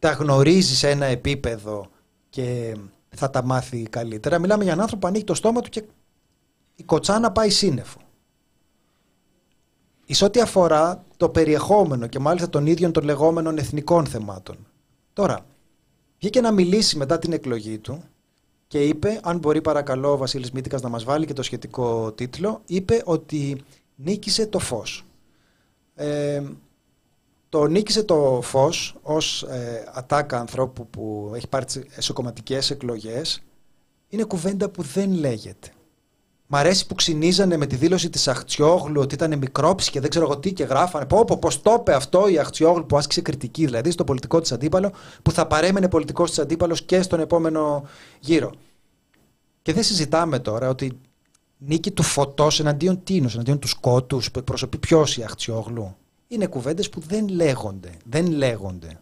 τα 0.00 0.10
γνωρίζεις 0.10 0.78
σε 0.78 0.90
ένα 0.90 1.04
επίπεδο 1.06 1.86
και 2.30 2.76
θα 3.08 3.30
τα 3.30 3.44
μάθει 3.44 3.82
καλύτερα. 3.82 4.38
Μιλάμε 4.38 4.62
για 4.62 4.72
έναν 4.72 4.82
άνθρωπο 4.82 5.02
που 5.02 5.08
ανοίγει 5.08 5.24
το 5.24 5.34
στόμα 5.34 5.60
του 5.60 5.68
και 5.68 5.84
η 6.76 6.82
κοτσάνα 6.82 7.32
πάει 7.32 7.50
σύννεφο. 7.50 7.98
Εις 10.06 10.22
ό,τι 10.22 10.40
αφορά 10.40 11.04
το 11.16 11.28
περιεχόμενο 11.28 12.06
και 12.06 12.18
μάλιστα 12.18 12.48
των 12.48 12.66
ίδιων 12.66 12.92
των 12.92 13.04
λεγόμενων 13.04 13.58
εθνικών 13.58 14.06
θεμάτων. 14.06 14.56
Τώρα, 15.12 15.46
βγήκε 16.18 16.40
να 16.40 16.52
μιλήσει 16.52 16.96
μετά 16.96 17.18
την 17.18 17.32
εκλογή 17.32 17.78
του 17.78 18.02
και 18.66 18.84
είπε, 18.84 19.20
αν 19.22 19.38
μπορεί 19.38 19.60
παρακαλώ 19.60 20.12
ο 20.12 20.16
Βασίλης 20.16 20.50
Μήτικας 20.52 20.82
να 20.82 20.88
μας 20.88 21.04
βάλει 21.04 21.26
και 21.26 21.32
το 21.32 21.42
σχετικό 21.42 22.12
τίτλο, 22.12 22.62
είπε 22.66 23.02
ότι 23.04 23.62
νίκησε 23.94 24.46
το 24.46 24.58
φως. 24.58 25.04
Ε, 25.94 26.42
το 27.50 27.66
νίκησε 27.66 28.02
το 28.02 28.40
φως 28.42 28.96
ως 29.02 29.42
ε, 29.42 29.90
ατάκα 29.94 30.38
ανθρώπου 30.38 30.86
που 30.86 31.32
έχει 31.34 31.48
πάρει 31.48 31.64
τις 31.64 31.82
εσωκομματικές 31.96 32.70
εκλογές 32.70 33.42
είναι 34.08 34.24
κουβέντα 34.24 34.68
που 34.68 34.82
δεν 34.82 35.12
λέγεται. 35.12 35.68
Μ' 36.46 36.56
αρέσει 36.56 36.86
που 36.86 36.94
ξυνίζανε 36.94 37.56
με 37.56 37.66
τη 37.66 37.76
δήλωση 37.76 38.10
της 38.10 38.28
Αχτσιόγλου 38.28 39.00
ότι 39.00 39.14
ήταν 39.14 39.38
μικρόψη 39.38 39.90
και 39.90 40.00
δεν 40.00 40.10
ξέρω 40.10 40.24
εγώ 40.24 40.38
τι 40.38 40.52
και 40.52 40.64
γράφανε. 40.64 41.06
Πω, 41.06 41.24
πω, 41.24 41.36
πώς 41.38 41.62
το 41.62 41.76
είπε 41.80 41.94
αυτό 41.94 42.28
η 42.28 42.38
Αχτσιόγλου 42.38 42.86
που 42.86 42.96
άσκησε 42.96 43.20
κριτική, 43.20 43.64
δηλαδή 43.64 43.90
στο 43.90 44.04
πολιτικό 44.04 44.40
της 44.40 44.52
αντίπαλο, 44.52 44.92
που 45.22 45.30
θα 45.30 45.46
παρέμενε 45.46 45.88
πολιτικός 45.88 46.28
της 46.28 46.38
αντίπαλος 46.38 46.82
και 46.82 47.02
στον 47.02 47.20
επόμενο 47.20 47.84
γύρο. 48.20 48.52
Και 49.62 49.72
δεν 49.72 49.82
συζητάμε 49.82 50.38
τώρα 50.38 50.68
ότι 50.68 50.98
νίκη 51.58 51.90
του 51.90 52.02
φωτός 52.02 52.60
εναντίον 52.60 53.02
τίνος, 53.04 53.34
εναντίον 53.34 53.58
του 53.58 53.68
σκότους 53.68 54.30
που 54.30 54.38
εκπροσωπεί 54.38 54.78
ποιος 54.78 55.16
η 55.16 55.22
Αχτσιόγλου 55.22 55.96
είναι 56.32 56.46
κουβέντες 56.46 56.88
που 56.88 57.00
δεν 57.00 57.28
λέγονται. 57.28 57.90
Δεν 58.04 58.26
λέγονται. 58.26 59.00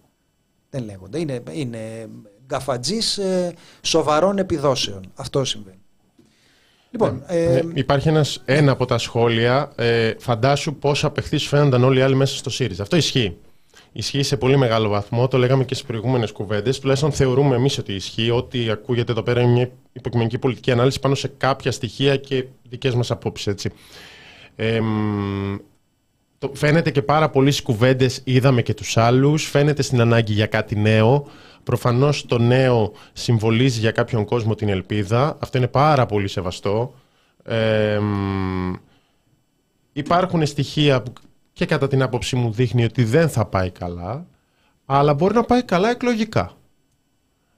Δεν 0.71 0.85
λέγονται. 0.85 1.19
Είναι, 1.19 1.43
είναι 1.53 2.09
γκαφατζής 2.47 3.19
ε, 3.19 3.55
σοβαρών 3.83 4.39
επιδόσεων. 4.39 5.13
Αυτό 5.15 5.45
συμβαίνει. 5.45 5.79
Λοιπόν, 6.91 7.23
ναι. 7.29 7.37
ε, 7.37 7.63
υπάρχει 7.75 8.09
ένας, 8.09 8.43
ένα 8.45 8.73
από 8.73 8.85
τα 8.85 8.99
σχόλια. 8.99 9.73
Ε, 9.77 10.15
φαντάσου 10.19 10.75
πώς 10.75 11.05
απεχθείς 11.05 11.47
φαίνονταν 11.47 11.85
όλοι 11.85 11.99
οι 11.99 12.03
άλλοι 12.03 12.15
μέσα 12.15 12.37
στο 12.37 12.51
ΣΥΡΙΖΑ. 12.51 12.83
Αυτό 12.83 12.97
ισχύει. 12.97 13.37
Ισχύει 13.93 14.23
σε 14.23 14.37
πολύ 14.37 14.57
μεγάλο 14.57 14.89
βαθμό. 14.89 15.29
Το 15.29 15.39
λέγαμε 15.39 15.65
και 15.65 15.75
στις 15.75 15.87
προηγούμενες 15.87 16.33
κουβέντες. 16.33 16.79
Τουλάχιστον 16.79 17.13
θεωρούμε 17.13 17.57
εμείς 17.57 17.79
ότι 17.79 17.95
ισχύει. 17.95 18.31
Ότι 18.31 18.71
ακούγεται 18.71 19.13
εδώ 19.13 19.23
πέρα 19.23 19.41
είναι 19.41 19.53
μια 19.53 19.71
υποκειμενική 19.93 20.39
πολιτική 20.39 20.71
ανάλυση 20.71 21.01
πάνω 21.01 21.15
σε 21.15 21.29
κάποια 21.37 21.73
στοιχεία 21.73 22.17
και 22.17 22.45
δικές 22.69 22.95
μας 22.95 23.11
απόψεις. 23.11 23.67
Ε, 24.57 24.81
το, 26.39 26.51
φαίνεται 26.55 26.91
και 26.91 27.03
πάρα 27.03 27.31
πολλοί 27.31 27.63
κουβέντες 27.63 28.21
είδαμε 28.25 28.63
και 28.63 28.75
τους 28.75 28.97
άλλους, 28.97 29.45
φαίνεται 29.45 29.83
στην 29.83 30.01
ανάγκη 30.01 30.33
για 30.33 30.47
κάτι 30.47 30.77
νέο. 30.77 31.27
Προφανώς 31.63 32.27
το 32.27 32.39
νέο 32.39 32.93
συμβολίζει 33.13 33.81
για 33.81 33.91
κάποιον 33.91 34.25
κόσμο 34.25 34.55
την 34.55 34.69
ελπίδα. 34.69 35.37
Αυτό 35.41 35.59
είναι 35.59 35.69
πάρα 35.69 36.07
πολύ 36.07 36.29
σεβαστό. 36.29 36.95
υπάρχουν 39.93 40.47
στοιχεία 40.47 41.03
που 41.03 41.13
και 41.53 41.67
κατά 41.67 41.89
την 41.89 42.03
άποψή 42.03 42.37
μου 42.37 42.53
δείχνει 42.53 42.85
ότι 42.85 43.05
δεν 43.05 43.29
θα 43.29 43.45
πάει 43.45 43.71
καλά, 43.71 44.27
αλλά 44.85 45.15
μπορεί 45.15 45.35
να 45.35 45.45
πάει 45.45 45.63
καλά 45.63 45.91
εκλογικά. 45.91 46.53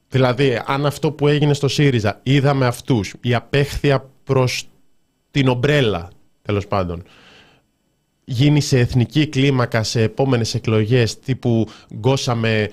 Δηλαδή, 0.08 0.62
αν 0.66 0.86
αυτό 0.86 1.12
που 1.12 1.28
έγινε 1.28 1.54
στο 1.54 1.68
ΣΥΡΙΖΑ 1.68 2.20
είδαμε 2.22 2.66
αυτούς, 2.66 3.14
η 3.20 3.34
απέχθεια 3.34 4.10
προς 4.24 4.68
την 5.30 5.48
ομπρέλα, 5.48 6.08
τέλος 6.42 6.66
πάντων, 6.66 7.02
γίνει 8.30 8.60
σε 8.60 8.78
εθνική 8.78 9.26
κλίμακα 9.26 9.82
σε 9.82 10.02
επόμενες 10.02 10.54
εκλογές 10.54 11.18
τύπου 11.18 11.66
γκώσαμε 11.94 12.70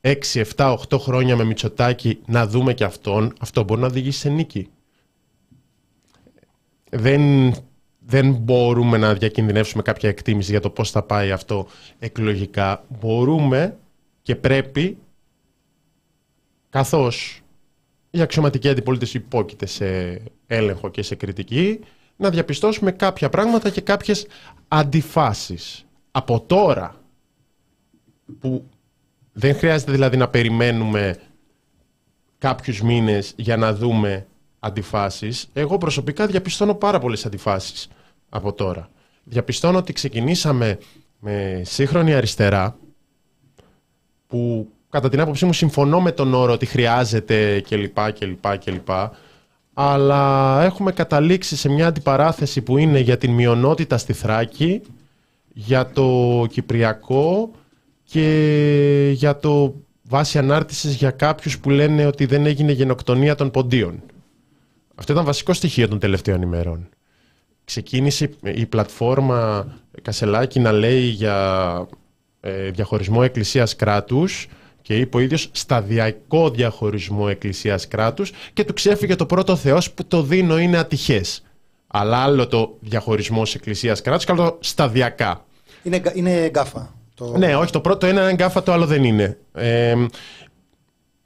6, 0.00 0.14
7, 0.56 0.76
8 0.88 0.98
χρόνια 0.98 1.36
με 1.36 1.44
Μητσοτάκη 1.44 2.18
να 2.26 2.46
δούμε 2.46 2.74
και 2.74 2.84
αυτόν, 2.84 3.32
αυτό 3.40 3.62
μπορεί 3.62 3.80
να 3.80 3.86
οδηγήσει 3.86 4.18
σε 4.18 4.28
νίκη. 4.28 4.68
Δεν, 6.90 7.54
δεν 7.98 8.32
μπορούμε 8.32 8.96
να 8.96 9.14
διακινδυνεύσουμε 9.14 9.82
κάποια 9.82 10.08
εκτίμηση 10.08 10.50
για 10.50 10.60
το 10.60 10.70
πώς 10.70 10.90
θα 10.90 11.02
πάει 11.02 11.30
αυτό 11.30 11.66
εκλογικά. 11.98 12.84
Μπορούμε 13.00 13.76
και 14.22 14.36
πρέπει, 14.36 14.96
καθώς 16.70 17.42
η 18.10 18.20
αξιωματική 18.20 18.68
αντιπολίτευση 18.68 19.16
υπόκειται 19.16 19.66
σε 19.66 20.20
έλεγχο 20.46 20.90
και 20.90 21.02
σε 21.02 21.14
κριτική, 21.14 21.80
να 22.18 22.30
διαπιστώσουμε 22.30 22.92
κάποια 22.92 23.28
πράγματα 23.28 23.70
και 23.70 23.80
κάποιες 23.80 24.26
αντιφάσεις. 24.68 25.86
Από 26.10 26.40
τώρα, 26.40 26.94
που 28.40 28.64
δεν 29.32 29.54
χρειάζεται 29.54 29.92
δηλαδή 29.92 30.16
να 30.16 30.28
περιμένουμε 30.28 31.20
κάποιους 32.38 32.82
μήνες 32.82 33.32
για 33.36 33.56
να 33.56 33.74
δούμε 33.74 34.26
αντιφάσεις, 34.58 35.48
εγώ 35.52 35.78
προσωπικά 35.78 36.26
διαπιστώνω 36.26 36.74
πάρα 36.74 36.98
πολλές 36.98 37.26
αντιφάσεις 37.26 37.88
από 38.28 38.52
τώρα. 38.52 38.90
Διαπιστώνω 39.24 39.78
ότι 39.78 39.92
ξεκινήσαμε 39.92 40.78
με 41.18 41.62
σύγχρονη 41.64 42.14
αριστερά, 42.14 42.76
που 44.26 44.68
κατά 44.90 45.08
την 45.08 45.20
άποψή 45.20 45.44
μου 45.44 45.52
συμφωνώ 45.52 46.00
με 46.00 46.12
τον 46.12 46.34
όρο 46.34 46.52
ότι 46.52 46.66
χρειάζεται 46.66 47.60
κλπ. 47.60 48.12
κλπ, 48.12 48.58
κλπ 48.58 48.88
αλλά 49.80 50.62
έχουμε 50.64 50.92
καταλήξει 50.92 51.56
σε 51.56 51.68
μια 51.68 51.86
αντιπαράθεση 51.86 52.62
που 52.62 52.78
είναι 52.78 52.98
για 52.98 53.18
την 53.18 53.32
μειονότητα 53.32 53.98
στη 53.98 54.12
Θράκη, 54.12 54.80
για 55.52 55.90
το 55.90 56.46
Κυπριακό 56.50 57.50
και 58.04 59.10
για 59.14 59.36
το 59.36 59.74
βάση 60.02 60.38
ανάρτησης 60.38 60.94
για 60.94 61.10
κάποιους 61.10 61.58
που 61.58 61.70
λένε 61.70 62.06
ότι 62.06 62.26
δεν 62.26 62.46
έγινε 62.46 62.72
γενοκτονία 62.72 63.34
των 63.34 63.50
ποντίων. 63.50 64.02
Αυτό 64.94 65.12
ήταν 65.12 65.24
βασικό 65.24 65.52
στοιχείο 65.52 65.88
των 65.88 65.98
τελευταίων 65.98 66.42
ημερών. 66.42 66.88
Ξεκίνησε 67.64 68.30
η 68.42 68.66
πλατφόρμα 68.66 69.66
Κασελάκη 70.02 70.60
να 70.60 70.72
λέει 70.72 71.00
για 71.00 71.86
ε, 72.40 72.70
διαχωρισμό 72.70 73.20
εκκλησίας 73.24 73.76
κράτους 73.76 74.48
και 74.88 74.96
είπε 74.96 75.16
ο 75.16 75.20
ίδιος 75.20 75.48
σταδιακό 75.52 76.50
διαχωρισμό 76.50 77.26
εκκλησίας 77.30 77.88
κράτους 77.88 78.32
και 78.52 78.64
του 78.64 78.72
ξέφυγε 78.72 79.16
το 79.16 79.26
πρώτο 79.26 79.56
θεός 79.56 79.90
που 79.90 80.06
το 80.06 80.22
δίνω 80.22 80.58
είναι 80.58 80.76
ατυχές. 80.76 81.42
Αλλά 81.86 82.16
άλλο 82.16 82.46
το 82.46 82.76
διαχωρισμό 82.80 83.42
εκκλησίας 83.54 84.00
κράτους 84.00 84.24
και 84.24 84.32
άλλο 84.32 84.58
σταδιακά. 84.60 85.44
Είναι, 85.82 86.02
είναι 86.14 86.48
γκάφα. 86.48 86.94
Το... 87.14 87.34
Ναι, 87.38 87.56
όχι, 87.56 87.72
το 87.72 87.80
πρώτο 87.80 88.06
είναι 88.06 88.32
γκάφα, 88.32 88.62
το 88.62 88.72
άλλο 88.72 88.86
δεν 88.86 89.04
είναι. 89.04 89.38
Ε, 89.52 89.94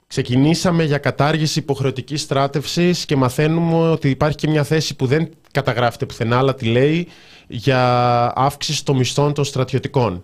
ξεκινήσαμε 0.07 0.83
για 0.83 0.97
κατάργηση 0.97 1.59
υποχρεωτικής 1.59 2.21
στράτευσης 2.21 3.05
και 3.05 3.15
μαθαίνουμε 3.15 3.89
ότι 3.89 4.09
υπάρχει 4.09 4.37
και 4.37 4.47
μια 4.47 4.63
θέση 4.63 4.95
που 4.95 5.05
δεν 5.05 5.29
καταγράφεται 5.51 6.05
πουθενά, 6.05 6.37
αλλά 6.37 6.55
τη 6.55 6.65
λέει 6.65 7.07
για 7.47 7.81
αύξηση 8.35 8.85
των 8.85 8.97
μισθών 8.97 9.33
των 9.33 9.43
στρατιωτικών 9.43 10.23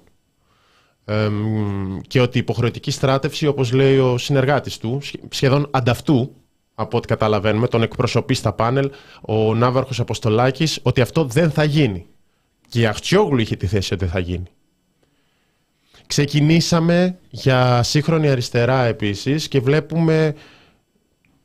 και 2.08 2.22
ότι 2.22 2.38
η 2.38 2.39
υποχρεωτική 2.39 2.92
στράτευση, 2.92 3.48
όπως 3.48 3.72
λέει 3.72 3.98
ο 3.98 4.18
συνεργάτης 4.18 4.78
του, 4.78 5.01
σχεδόν 5.30 5.68
αντ' 5.72 5.96
αυτού, 5.96 6.34
από 6.75 6.98
ό,τι 6.98 7.08
καταλαβαίνουμε, 7.08 7.68
τον 7.68 7.82
εκπροσωπεί 7.82 8.34
στα 8.34 8.54
πάνελ 8.54 8.92
ο 9.22 9.56
Ναύαρχος 9.56 10.00
Αποστολάκης, 10.00 10.80
ότι 10.82 11.01
αυτό 11.01 11.24
δεν 11.24 11.51
θα 11.51 11.63
γίνει. 11.63 12.06
Και 12.70 12.80
η 12.80 12.86
Αχτσιόγλου 12.86 13.39
είχε 13.39 13.56
τη 13.56 13.68
θέση 13.68 13.94
ότι 13.94 14.04
δεν 14.04 14.13
θα 14.13 14.20
γίνει. 14.20 14.48
Ξεκινήσαμε 16.08 17.18
για 17.30 17.84
σύγχρονη 17.84 18.30
αριστερά 18.30 18.84
επίσης 18.84 19.48
και 19.48 19.60
βλέπουμε 19.60 20.36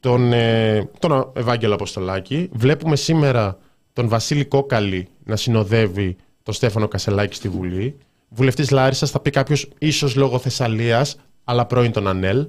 τον, 0.01 0.33
ε, 0.33 0.89
τον 0.99 1.33
Ευάγγελο 1.35 1.75
Αποστολάκη. 1.75 2.49
Βλέπουμε 2.53 2.97
σήμερα 2.97 3.59
τον 3.93 4.09
Βασίλη 4.09 4.45
Κόκαλη 4.45 5.09
να 5.25 5.37
συνοδεύει 5.37 6.17
τον 6.43 6.55
Στέφανο 6.55 6.89
Κασελάκη 6.89 7.35
στη 7.35 7.49
Βουλή 7.49 7.97
βουλευτής 8.35 8.71
Λάρισας, 8.71 9.11
θα 9.11 9.21
πει 9.21 9.31
κάποιος 9.31 9.69
ίσως 9.79 10.15
λόγω 10.15 10.39
Θεσσαλίας, 10.39 11.17
αλλά 11.45 11.67
πρώην 11.67 11.93
τον 11.93 12.09
ΑΝΕΛ. 12.09 12.47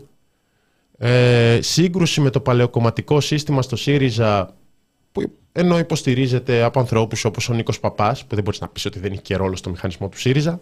Ε, 0.97 1.59
σύγκρουση 1.61 2.21
με 2.21 2.29
το 2.29 2.39
παλαιοκομματικό 2.39 3.19
σύστημα 3.19 3.61
στο 3.61 3.75
ΣΥΡΙΖΑ, 3.75 4.53
που 5.11 5.31
ενώ 5.51 5.77
υποστηρίζεται 5.77 6.61
από 6.61 6.79
ανθρώπους 6.79 7.25
όπως 7.25 7.49
ο 7.49 7.53
Νίκος 7.53 7.79
Παπάς, 7.79 8.25
που 8.25 8.35
δεν 8.35 8.43
μπορείς 8.43 8.59
να 8.59 8.67
πεις 8.67 8.85
ότι 8.85 8.99
δεν 8.99 9.11
έχει 9.11 9.21
και 9.21 9.35
ρόλο 9.35 9.55
στο 9.55 9.69
μηχανισμό 9.69 10.09
του 10.09 10.19
ΣΥΡΙΖΑ. 10.19 10.61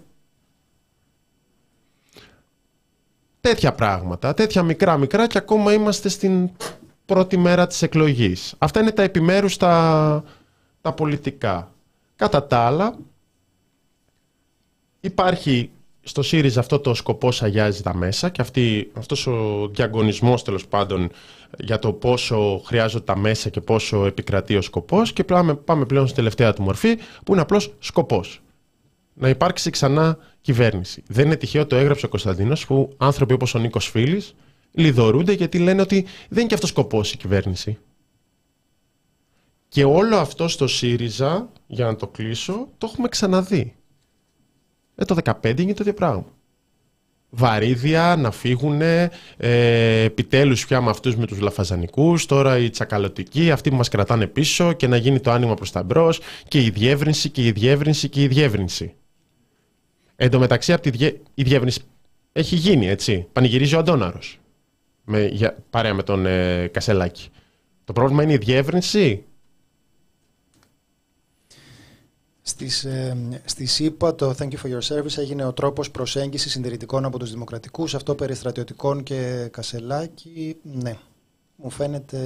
Τέτοια 3.41 3.73
πράγματα, 3.73 4.33
τέτοια 4.33 4.63
μικρά 4.63 4.97
μικρά 4.97 5.27
και 5.27 5.37
ακόμα 5.37 5.73
είμαστε 5.73 6.09
στην 6.09 6.49
πρώτη 7.05 7.37
μέρα 7.37 7.67
της 7.67 7.81
εκλογής. 7.81 8.55
Αυτά 8.57 8.79
είναι 8.79 8.91
τα 8.91 9.03
επιμέρους 9.03 9.57
τα, 9.57 10.23
τα 10.81 10.93
πολιτικά. 10.93 11.71
Κατά 12.15 12.47
τα 12.47 12.57
άλλα, 12.57 12.95
Υπάρχει 15.05 15.69
στο 16.01 16.21
ΣΥΡΙΖΑ 16.21 16.59
αυτό 16.59 16.79
το 16.79 16.93
σκοπό 16.93 17.29
αγιάζει 17.39 17.81
τα 17.81 17.95
μέσα 17.95 18.29
και 18.29 18.41
αυτή, 18.41 18.91
αυτός 18.93 19.27
ο 19.27 19.67
διαγωνισμός 19.73 20.43
τέλος 20.43 20.67
πάντων 20.67 21.09
για 21.57 21.79
το 21.79 21.93
πόσο 21.93 22.61
χρειάζονται 22.65 23.03
τα 23.03 23.17
μέσα 23.17 23.49
και 23.49 23.61
πόσο 23.61 24.05
επικρατεί 24.05 24.55
ο 24.55 24.61
σκοπός 24.61 25.13
και 25.13 25.23
πάμε, 25.23 25.55
πάμε 25.55 25.85
πλέον 25.85 26.03
στην 26.03 26.15
τελευταία 26.15 26.53
του 26.53 26.61
μορφή 26.61 26.95
που 27.25 27.31
είναι 27.31 27.41
απλώς 27.41 27.73
σκοπός. 27.79 28.41
να 29.13 29.29
υπάρξει 29.29 29.69
ξανά 29.69 30.17
κυβέρνηση. 30.41 31.03
Δεν 31.07 31.25
είναι 31.25 31.35
τυχαίο 31.35 31.67
το 31.67 31.75
έγραψε 31.75 32.05
ο 32.05 32.09
Κωνσταντίνος 32.09 32.65
που 32.65 32.93
άνθρωποι 32.97 33.33
όπως 33.33 33.55
ο 33.55 33.59
Νίκος 33.59 33.89
Φίλης 33.89 34.35
λιδωρούνται 34.71 35.33
γιατί 35.33 35.59
λένε 35.59 35.81
ότι 35.81 36.05
δεν 36.29 36.39
είναι 36.39 36.47
και 36.47 36.53
αυτός 36.53 36.69
σκοπός 36.69 37.13
η 37.13 37.17
κυβέρνηση. 37.17 37.77
Και 39.67 39.83
όλο 39.83 40.17
αυτό 40.17 40.47
στο 40.47 40.67
ΣΥΡΙΖΑ, 40.67 41.49
για 41.67 41.85
να 41.85 41.95
το 41.95 42.07
κλείσω, 42.07 42.67
το 42.77 42.87
έχουμε 42.91 43.07
ξαναδεί. 43.07 43.75
Ε, 44.95 45.05
το 45.05 45.15
2015 45.41 45.59
είναι 45.59 45.73
το 45.73 45.77
ίδιο 45.81 45.93
πράγμα. 45.93 46.25
Βαρύδια 47.29 48.15
να 48.17 48.31
φύγουν 48.31 48.81
ε, 48.81 49.09
επιτέλους 50.03 50.65
πια 50.65 50.81
με 50.81 50.89
αυτούς 50.89 51.15
με 51.15 51.25
τους 51.25 51.39
λαφαζανικούς, 51.39 52.25
τώρα 52.25 52.57
οι 52.57 52.69
τσακαλωτικοί, 52.69 53.51
αυτοί 53.51 53.69
που 53.69 53.75
μας 53.75 53.89
κρατάνε 53.89 54.27
πίσω 54.27 54.73
και 54.73 54.87
να 54.87 54.97
γίνει 54.97 55.19
το 55.19 55.31
άνοιγμα 55.31 55.53
προς 55.53 55.71
τα 55.71 55.83
μπρος 55.83 56.19
και 56.47 56.63
η 56.63 56.69
διεύρυνση 56.69 57.29
και 57.29 57.45
η 57.45 57.51
διεύρυνση 57.51 58.09
και 58.09 58.21
η 58.21 58.27
διεύρυνση. 58.27 58.93
Εν 60.15 60.29
τω 60.29 60.39
μεταξύ 60.39 60.73
από 60.73 60.91
τη 60.91 61.05
η 61.33 61.43
διεύρυνση 61.43 61.81
έχει 62.31 62.55
γίνει 62.55 62.87
έτσι, 62.87 63.27
πανηγυρίζει 63.33 63.75
ο 63.75 63.79
Αντώναρος 63.79 64.39
με, 65.03 65.25
για, 65.25 65.57
παρέα 65.69 65.93
με 65.93 66.03
τον 66.03 66.25
ε, 66.25 66.67
Κασελάκη. 66.67 67.29
Το 67.83 67.93
πρόβλημα 67.93 68.23
είναι 68.23 68.33
η 68.33 68.37
διεύρυνση 68.37 69.23
Στις, 72.45 72.83
ε, 72.83 73.41
στη 73.45 73.65
ΣΥΠΑ 73.65 74.15
το 74.15 74.35
Thank 74.37 74.49
you 74.49 74.57
for 74.63 74.79
your 74.79 74.95
service 74.95 75.17
έγινε 75.17 75.45
ο 75.45 75.53
τρόπος 75.53 75.91
προσέγγισης 75.91 76.51
συντηρητικών 76.51 77.05
από 77.05 77.19
τους 77.19 77.31
δημοκρατικούς, 77.31 77.95
αυτό 77.95 78.15
περί 78.15 78.33
στρατιωτικών 78.33 79.03
και 79.03 79.47
Κασελάκη, 79.51 80.57
ναι, 80.63 80.97
μου 81.55 81.69
φαίνεται, 81.69 82.17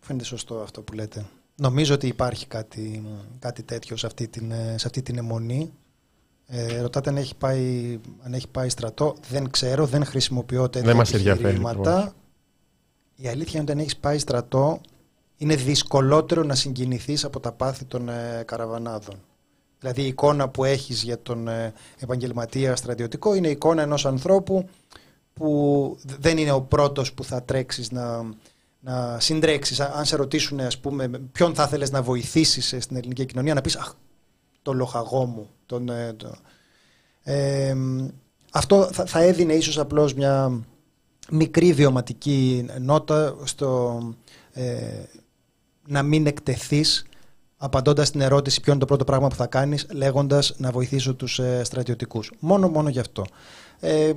φαίνεται 0.00 0.24
σωστό 0.24 0.60
αυτό 0.60 0.82
που 0.82 0.92
λέτε. 0.92 1.26
Νομίζω 1.54 1.94
ότι 1.94 2.06
υπάρχει 2.06 2.46
κάτι, 2.46 3.04
κάτι 3.38 3.62
τέτοιο 3.62 3.96
σε 3.96 4.06
αυτή 4.06 4.28
την, 4.28 4.52
σε 4.76 4.86
αυτή 4.86 5.02
την 5.02 5.18
αιμονή. 5.18 5.72
Ε, 6.46 6.80
ρωτάτε 6.80 7.10
αν 7.10 7.16
έχει, 7.16 7.34
πάει, 7.34 7.98
αν 8.20 8.34
έχει 8.34 8.48
πάει 8.48 8.68
στρατό. 8.68 9.16
Δεν 9.30 9.50
ξέρω, 9.50 9.86
δεν 9.86 10.04
χρησιμοποιώ 10.04 10.68
τέτοια 10.68 10.92
δεν 10.92 11.00
επιχειρήματα. 11.00 12.14
Η 13.16 13.28
αλήθεια 13.28 13.52
είναι 13.52 13.62
ότι 13.62 13.72
αν 13.72 13.78
έχεις 13.78 13.96
πάει 13.96 14.18
στρατό, 14.18 14.80
είναι 15.38 15.54
δυσκολότερο 15.54 16.42
να 16.42 16.54
συγκινηθείς 16.54 17.24
από 17.24 17.40
τα 17.40 17.52
πάθη 17.52 17.84
των 17.84 18.08
ε, 18.08 18.42
καραβανάδων. 18.46 19.14
Δηλαδή 19.80 20.02
η 20.02 20.06
εικόνα 20.06 20.48
που 20.48 20.64
έχεις 20.64 21.02
για 21.02 21.22
τον 21.22 21.48
ε, 21.48 21.72
επαγγελματία 21.98 22.76
στρατιωτικό 22.76 23.34
είναι 23.34 23.48
η 23.48 23.50
εικόνα 23.50 23.82
ενός 23.82 24.06
ανθρώπου 24.06 24.68
που 25.32 25.98
δεν 26.18 26.38
είναι 26.38 26.52
ο 26.52 26.60
πρώτος 26.60 27.12
που 27.12 27.24
θα 27.24 27.42
τρέξεις 27.42 27.90
να, 27.90 28.34
να 28.80 29.20
συντρέξεις. 29.20 29.80
Αν 29.80 30.04
σε 30.04 30.16
ρωτήσουν 30.16 30.60
ας 30.60 30.78
πούμε 30.78 31.08
ποιον 31.08 31.54
θα 31.54 31.62
ήθελες 31.62 31.90
να 31.90 32.02
βοηθήσεις 32.02 32.74
στην 32.78 32.96
ελληνική 32.96 33.26
κοινωνία 33.26 33.54
να 33.54 33.60
πεις 33.60 33.76
αχ, 33.76 33.92
το 34.62 34.72
λοχαγό 34.72 35.24
μου. 35.24 35.48
Τον, 35.66 35.88
ε, 35.88 36.12
το. 36.12 36.34
Ε, 37.22 37.76
αυτό 38.52 38.88
θα, 38.92 39.06
θα 39.06 39.20
έδινε 39.20 39.52
ίσως 39.52 39.78
απλώς 39.78 40.14
μια 40.14 40.60
μικρή 41.30 41.72
βιωματική 41.72 42.66
νότα 42.80 43.36
στο, 43.44 44.00
ε, 44.52 45.02
να 45.88 46.02
μην 46.02 46.26
εκτεθείς 46.26 47.06
απαντώντας 47.56 48.10
την 48.10 48.20
ερώτηση 48.20 48.60
ποιο 48.60 48.72
είναι 48.72 48.80
το 48.80 48.86
πρώτο 48.86 49.04
πράγμα 49.04 49.28
που 49.28 49.34
θα 49.34 49.46
κάνεις, 49.46 49.86
λέγοντας 49.92 50.54
να 50.58 50.70
βοηθήσω 50.70 51.14
τους 51.14 51.38
ε, 51.38 51.64
στρατιωτικούς. 51.64 52.32
Μόνο, 52.38 52.68
μόνο 52.68 52.88
γι' 52.88 52.98
αυτό. 52.98 53.24
Ε, 53.80 54.12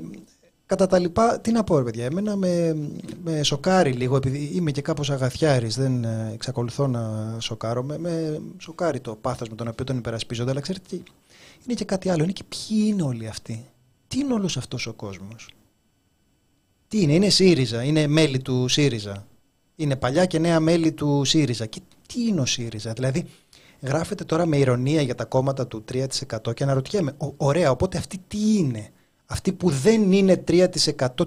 κατά 0.65 0.87
τα 0.87 0.99
λοιπά, 0.99 1.39
τι 1.39 1.51
να 1.51 1.63
πω, 1.63 1.77
ρε 1.77 1.83
παιδιά, 1.83 2.05
εμένα 2.05 2.35
με, 2.35 2.77
με 3.23 3.43
σοκάρει 3.43 3.91
λίγο, 3.91 4.15
επειδή 4.15 4.51
είμαι 4.53 4.71
και 4.71 4.81
κάπως 4.81 5.09
αγαθιάρης, 5.09 5.75
δεν 5.75 6.03
ε, 6.03 6.31
εξακολουθώ 6.33 6.87
να 6.87 7.35
σοκάρομαι, 7.39 7.97
με 7.97 8.41
σοκάρει 8.57 8.99
το 8.99 9.15
πάθος 9.15 9.49
με 9.49 9.55
τον 9.55 9.67
οποίο 9.67 9.85
τον 9.85 9.97
υπερασπίζονται, 9.97 10.51
αλλά 10.51 10.59
ξέρετε, 10.59 10.95
είναι 11.65 11.73
και 11.73 11.85
κάτι 11.85 12.09
άλλο, 12.09 12.23
είναι 12.23 12.31
και 12.31 12.43
ποιοι 12.43 12.83
είναι 12.87 13.03
όλοι 13.03 13.27
αυτοί. 13.27 13.65
Τι 14.07 14.19
είναι 14.19 14.33
όλος 14.33 14.57
αυτός 14.57 14.87
ο 14.87 14.93
κόσμος; 14.93 15.49
Τι 16.87 17.01
είναι, 17.01 17.13
είναι 17.13 17.29
ΣΥΡΙΖΑ, 17.29 17.83
είναι 17.83 18.07
μέλη 18.07 18.39
του 18.39 18.67
ΣΥΡΙΖΑ 18.67 19.25
είναι 19.81 19.95
παλιά 19.95 20.25
και 20.25 20.39
νέα 20.39 20.59
μέλη 20.59 20.91
του 20.91 21.21
ΣΥΡΙΖΑ. 21.25 21.65
Και 21.65 21.81
τι 22.07 22.21
είναι 22.21 22.41
ο 22.41 22.45
ΣΥΡΙΖΑ, 22.45 22.93
δηλαδή 22.93 23.25
γράφεται 23.81 24.23
τώρα 24.23 24.45
με 24.45 24.57
ηρωνία 24.57 25.01
για 25.01 25.15
τα 25.15 25.25
κόμματα 25.25 25.67
του 25.67 25.83
3% 25.93 26.53
και 26.53 26.63
αναρωτιέμαι, 26.63 27.15
ωραία, 27.37 27.71
οπότε 27.71 27.97
αυτή 27.97 28.17
τι 28.27 28.57
είναι; 28.57 28.91
Αυτή 29.31 29.51
που 29.51 29.69
δεν 29.69 30.11
είναι 30.11 30.43
3% 30.47 30.65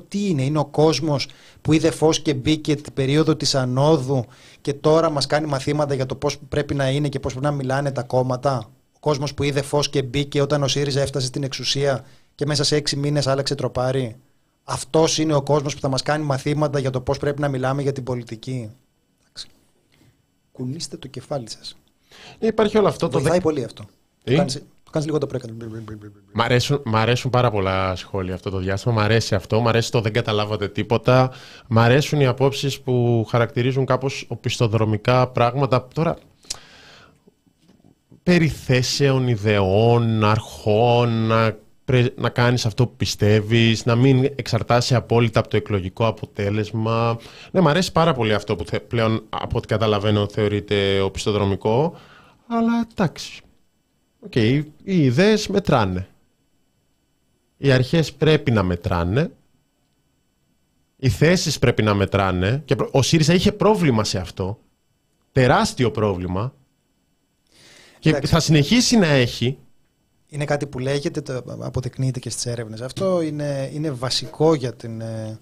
τι 0.08 0.28
είναι, 0.28 0.42
είναι 0.42 0.58
ο 0.58 0.64
κόσμος 0.64 1.28
που 1.62 1.72
είδε 1.72 1.90
φως 1.90 2.20
και 2.22 2.34
μπήκε 2.34 2.74
την 2.76 2.92
περίοδο 2.92 3.36
της 3.36 3.54
ανόδου 3.54 4.24
και 4.60 4.74
τώρα 4.74 5.10
μας 5.10 5.26
κάνει 5.26 5.46
μαθήματα 5.46 5.94
για 5.94 6.06
το 6.06 6.14
πώς 6.14 6.38
πρέπει 6.48 6.74
να 6.74 6.90
είναι 6.90 7.08
και 7.08 7.20
πώς 7.20 7.32
πρέπει 7.32 7.46
να 7.46 7.52
μιλάνε 7.52 7.92
τα 7.92 8.02
κόμματα; 8.02 8.70
Ο 8.92 8.98
κόσμος 9.00 9.34
που 9.34 9.42
είδε 9.42 9.62
φως 9.62 9.90
και 9.90 10.02
μπήκε 10.02 10.40
όταν 10.40 10.62
ο 10.62 10.68
ΣΥΡΙΖΑ 10.68 11.00
έφτασε 11.00 11.26
στην 11.26 11.42
εξουσία 11.42 12.04
και 12.34 12.46
μέσα 12.46 12.64
σε 12.64 12.76
έξι 12.76 12.96
μήνες 12.96 13.26
άλλαξε 13.26 13.54
τροπάρι. 13.54 14.16
Αυτός 14.64 15.18
είναι 15.18 15.34
ο 15.34 15.42
κόσμος 15.42 15.74
που 15.74 15.80
θα 15.80 15.88
μας 15.88 16.02
κάνει 16.02 16.24
μαθήματα 16.24 16.78
για 16.78 16.90
το 16.90 17.00
πώς 17.00 17.18
πρέπει 17.18 17.40
να 17.40 17.48
μιλάμε 17.48 17.82
για 17.82 17.92
την 17.92 18.04
πολιτική. 18.04 18.70
Κουνήστε 20.52 20.96
το 20.96 21.08
κεφάλι 21.08 21.50
σας. 21.50 21.76
Ε, 22.38 22.46
υπάρχει 22.46 22.78
όλο 22.78 22.88
αυτό. 22.88 23.10
Βοηθάει 23.10 23.36
το... 23.36 23.42
πολύ 23.42 23.64
αυτό. 23.64 23.84
Το 24.24 24.34
κάνεις, 24.90 25.04
λίγο 25.04 25.18
το 25.18 25.26
πρέκατο. 25.26 25.54
Μ' 26.32 26.40
αρέσουν, 26.40 26.82
μ 26.84 26.96
αρέσουν 26.96 27.30
πάρα 27.30 27.50
πολλά 27.50 27.96
σχόλια 27.96 28.34
αυτό 28.34 28.50
το 28.50 28.58
διάστημα. 28.58 28.94
Μ' 28.94 28.98
αρέσει 28.98 29.34
αυτό. 29.34 29.60
Μ' 29.60 29.68
αρέσει 29.68 29.90
το 29.90 30.00
δεν 30.00 30.12
καταλάβατε 30.12 30.68
τίποτα. 30.68 31.30
Μ' 31.68 31.78
αρέσουν 31.78 32.20
οι 32.20 32.26
απόψεις 32.26 32.80
που 32.80 33.26
χαρακτηρίζουν 33.28 33.84
κάπως 33.84 34.24
οπισθοδρομικά 34.28 35.28
πράγματα. 35.28 35.88
Τώρα, 35.94 36.16
περιθέσεων, 38.22 39.28
ιδεών, 39.28 40.24
αρχών, 40.24 41.32
να 42.16 42.28
κάνεις 42.28 42.66
αυτό 42.66 42.86
που 42.86 42.96
πιστεύεις, 42.96 43.84
να 43.84 43.94
μην 43.94 44.24
εξαρτάσαι 44.36 44.94
απόλυτα 44.94 45.40
από 45.40 45.48
το 45.48 45.56
εκλογικό 45.56 46.06
αποτέλεσμα. 46.06 47.18
Ναι, 47.50 47.60
μου 47.60 47.68
αρέσει 47.68 47.92
πάρα 47.92 48.14
πολύ 48.14 48.34
αυτό 48.34 48.56
που 48.56 48.64
πλέον 48.88 49.24
από 49.28 49.58
ό,τι 49.58 49.66
καταλαβαίνω 49.66 50.28
θεωρείται 50.28 51.00
οπισθοδρομικό, 51.00 51.96
αλλά 52.46 52.86
εντάξει. 52.90 53.42
Okay, 54.30 54.62
οι 54.84 55.04
ιδέες 55.04 55.48
μετράνε. 55.48 56.08
Οι 57.56 57.72
αρχές 57.72 58.12
πρέπει 58.12 58.50
να 58.50 58.62
μετράνε. 58.62 59.30
Οι 60.96 61.08
θέσεις 61.08 61.58
πρέπει 61.58 61.82
να 61.82 61.94
μετράνε. 61.94 62.62
Και 62.64 62.76
ο 62.90 63.02
ΣΥΡΙΖΑ 63.02 63.34
είχε 63.34 63.52
πρόβλημα 63.52 64.04
σε 64.04 64.18
αυτό. 64.18 64.58
Τεράστιο 65.32 65.90
πρόβλημα. 65.90 66.54
Και 67.98 68.26
θα 68.26 68.40
συνεχίσει 68.40 68.96
να 68.96 69.06
έχει 69.06 69.58
είναι 70.34 70.44
κάτι 70.44 70.66
που 70.66 70.78
λέγεται, 70.78 71.20
το 71.20 71.42
αποδεικνύεται 71.58 72.18
και 72.18 72.30
στις 72.30 72.46
έρευνες. 72.46 72.80
Αυτό 72.80 73.20
είναι, 73.20 73.70
είναι 73.72 73.90
βασικό 73.90 74.54
για, 74.54 74.72
την, 74.72 75.00
ε, 75.00 75.38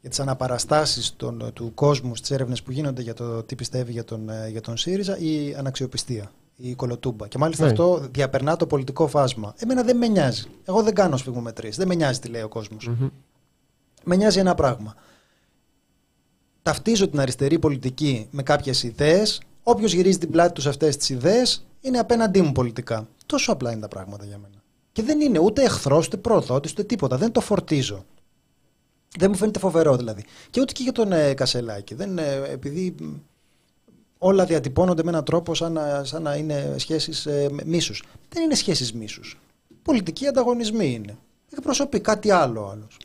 για 0.00 0.10
τις 0.10 0.20
αναπαραστάσεις 0.20 1.14
των, 1.16 1.50
του 1.52 1.74
κόσμου 1.74 2.16
στις 2.16 2.30
έρευνες 2.30 2.62
που 2.62 2.70
γίνονται 2.70 3.02
για 3.02 3.14
το 3.14 3.42
τι 3.42 3.54
πιστεύει 3.54 3.92
για 3.92 4.04
τον, 4.04 4.28
ε, 4.28 4.48
για 4.48 4.60
τον 4.60 4.76
ΣΥΡΙΖΑ 4.76 5.18
η 5.18 5.54
αναξιοπιστία, 5.54 6.30
η 6.56 6.74
κολοτούμπα. 6.74 7.28
Και 7.28 7.38
μάλιστα 7.38 7.64
ναι. 7.64 7.70
αυτό 7.70 8.08
διαπερνά 8.10 8.56
το 8.56 8.66
πολιτικό 8.66 9.06
φάσμα. 9.06 9.54
Εμένα 9.58 9.82
δεν 9.82 9.96
με 9.96 10.06
νοιάζει. 10.06 10.44
Εγώ 10.64 10.82
δεν 10.82 10.94
κάνω 10.94 11.16
σφιγμομετρίες. 11.16 11.76
Δεν 11.76 11.88
με 11.88 11.94
νοιάζει 11.94 12.18
τι 12.18 12.28
λέει 12.28 12.42
ο 12.42 12.48
κόσμος. 12.48 12.90
Mm-hmm. 12.90 13.10
Με 14.04 14.16
νοιάζει 14.16 14.38
ένα 14.38 14.54
πράγμα. 14.54 14.94
Ταυτίζω 16.62 17.08
την 17.08 17.20
αριστερή 17.20 17.58
πολιτική 17.58 18.28
με 18.30 18.42
κάποιες 18.42 18.82
ιδέες. 18.82 19.40
Όποιος 19.62 19.92
γυρίζει 19.92 20.18
την 20.18 20.30
πλάτη 20.30 20.52
του 20.52 20.60
σε 20.60 20.68
αυτές 20.68 20.96
τις 20.96 21.08
ιδέες 21.08 21.66
είναι 21.80 21.98
απέναντί 21.98 22.40
μου 22.42 22.52
πολιτικά. 22.52 23.08
Τόσο 23.26 23.52
απλά 23.52 23.72
είναι 23.72 23.80
τα 23.80 23.88
πράγματα 23.88 24.24
για 24.24 24.38
μένα. 24.38 24.62
Και 24.92 25.02
δεν 25.02 25.20
είναι 25.20 25.38
ούτε 25.38 25.62
εχθρός, 25.62 26.06
ούτε 26.06 26.16
προδότη, 26.16 26.68
ούτε 26.70 26.82
τίποτα. 26.82 27.16
Δεν 27.16 27.32
το 27.32 27.40
φορτίζω. 27.40 28.04
Δεν 29.18 29.30
μου 29.30 29.36
φαίνεται 29.36 29.58
φοβερό 29.58 29.96
δηλαδή. 29.96 30.24
Και 30.50 30.60
ούτε 30.60 30.72
και 30.72 30.82
για 30.82 30.92
τον 30.92 31.12
ε, 31.12 31.34
Κασελάκη. 31.34 31.94
Δεν, 31.94 32.18
ε, 32.18 32.42
επειδή 32.48 32.94
όλα 34.18 34.44
διατυπώνονται 34.44 35.02
με 35.02 35.10
έναν 35.10 35.24
τρόπο 35.24 35.54
σαν 35.54 35.72
να, 35.72 36.04
σαν 36.04 36.22
να 36.22 36.34
είναι 36.34 36.74
σχέσεις 36.78 37.26
ε, 37.26 37.50
μίσους. 37.64 38.02
Δεν 38.28 38.42
είναι 38.42 38.54
σχέσεις 38.54 38.92
μίσους. 38.92 39.38
Πολιτικοί 39.82 40.26
ανταγωνισμοί 40.26 40.92
είναι. 40.92 41.18
Εκπροσωπεί 41.52 42.00
κάτι 42.00 42.30
άλλο 42.30 42.68
άλλος. 42.68 42.96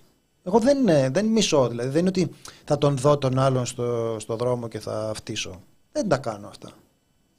Εγώ 0.43 0.59
δεν, 0.59 0.87
ε, 0.87 1.09
δεν 1.09 1.25
μισώ, 1.25 1.67
δηλαδή. 1.67 1.89
Δεν 1.89 1.99
είναι 1.99 2.09
ότι 2.09 2.31
θα 2.63 2.77
τον 2.77 2.97
δω 2.97 3.17
τον 3.17 3.39
άλλον 3.39 3.65
στο, 3.65 4.15
στο 4.19 4.35
δρόμο 4.35 4.67
και 4.67 4.79
θα 4.79 5.11
φτύσω. 5.15 5.61
Δεν 5.91 6.07
τα 6.07 6.17
κάνω 6.17 6.47
αυτά. 6.47 6.71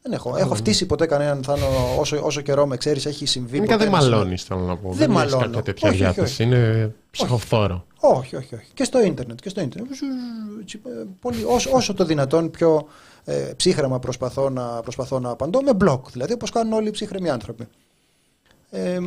Δεν 0.03 0.13
έχω. 0.13 0.37
Έχω 0.37 0.55
φτύσει 0.55 0.87
ποτέ 0.87 1.07
κανέναν 1.07 1.43
θάνο 1.43 1.67
όσο, 1.99 2.25
όσο 2.25 2.41
καιρό 2.41 2.67
με 2.67 2.77
ξέρεις, 2.77 3.07
έχει 3.07 3.27
συμβεί. 3.27 3.57
Είναι 3.57 3.77
δεν 3.77 3.89
μαλώνεις, 3.89 4.43
θέλω 4.43 4.61
να 4.61 4.77
πω. 4.77 4.93
Δεν, 4.93 5.13
δεν 5.13 5.29
κάποια 5.31 5.63
τέτοια 5.63 5.89
όχι, 5.89 5.99
διάθεση. 5.99 6.43
Όχι, 6.43 6.53
όχι. 6.53 6.61
Είναι 6.63 6.95
ψυχοφθόρο. 7.11 7.87
Όχι, 8.01 8.37
όχι, 8.37 8.55
όχι. 8.55 8.71
Και 8.75 8.85
στο 8.85 9.05
ίντερνετ. 9.05 9.41
Και 9.41 9.49
στο 9.49 9.61
ίντερνετ. 9.61 9.91
Πολύ, 11.21 11.45
όσο, 11.45 11.71
όσο 11.73 11.95
το 11.95 12.05
δυνατόν 12.05 12.51
πιο 12.51 12.89
ε, 13.25 13.53
ψύχρεμα 13.57 13.99
προσπαθώ 13.99 14.51
να, 14.51 14.81
προσπαθώ 14.81 15.19
να 15.19 15.31
απαντώ 15.31 15.63
με 15.63 15.73
blog. 15.85 16.01
Δηλαδή 16.13 16.33
όπως 16.33 16.51
κάνουν 16.51 16.73
όλοι 16.73 16.89
οι 16.89 16.91
ψύχρεμοι 16.91 17.31
άνθρωποι. 17.31 17.67
Ε, 18.71 18.99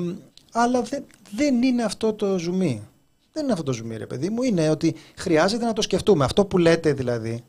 αλλά 0.52 0.82
δεν, 0.82 1.04
δεν 1.36 1.64
είναι 1.64 1.84
αυτό 1.84 2.14
το 2.14 2.38
ζουμί. 2.38 2.88
Δεν 3.34 3.44
είναι 3.44 3.52
αυτό 3.52 3.64
το 3.64 3.74
ζουμί, 3.74 3.98
ρε 3.98 4.06
παιδί 4.06 4.30
μου. 4.30 4.44
Είναι 4.44 4.70
ότι 4.70 4.96
χρειάζεται 5.16 5.66
να 5.66 5.74
το 5.74 5.82
σκεφτούμε. 5.82 6.26
Αυτό 6.26 6.46
που 6.46 6.58
λέτε 6.58 6.94
δηλαδή 6.94 7.44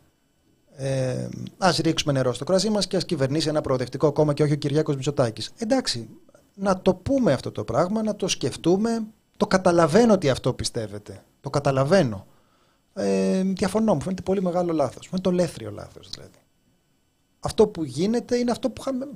ε, 0.78 1.28
ας 1.58 1.76
ρίξουμε 1.76 2.12
νερό 2.12 2.32
στο 2.32 2.44
κρασί 2.44 2.70
μας 2.70 2.86
και 2.86 2.96
ας 2.96 3.04
κυβερνήσει 3.04 3.48
ένα 3.48 3.60
προοδευτικό 3.60 4.12
κόμμα 4.12 4.32
και 4.32 4.42
όχι 4.42 4.52
ο 4.52 4.56
Κυριάκος 4.56 4.94
Μητσοτάκης. 4.94 5.50
Εντάξει, 5.58 6.08
να 6.54 6.80
το 6.80 6.94
πούμε 6.94 7.32
αυτό 7.32 7.52
το 7.52 7.64
πράγμα, 7.64 8.02
να 8.02 8.16
το 8.16 8.28
σκεφτούμε. 8.28 9.06
Το 9.36 9.46
καταλαβαίνω 9.46 10.12
ότι 10.12 10.30
αυτό 10.30 10.52
πιστεύετε. 10.52 11.24
Το 11.40 11.50
καταλαβαίνω. 11.50 12.26
Ε, 12.94 13.42
διαφωνώ, 13.42 13.94
μου 13.94 14.00
φαίνεται 14.00 14.22
πολύ 14.22 14.42
μεγάλο 14.42 14.72
λάθος. 14.72 15.08
Μου 15.12 15.20
το 15.20 15.30
λέθριο 15.30 15.70
λάθος 15.70 16.10
δηλαδή. 16.10 16.38
Αυτό 17.40 17.66
που 17.66 17.84
γίνεται 17.84 18.36
είναι 18.36 18.50
αυτό 18.50 18.70
που 18.70 18.80
είχαμε. 18.80 19.08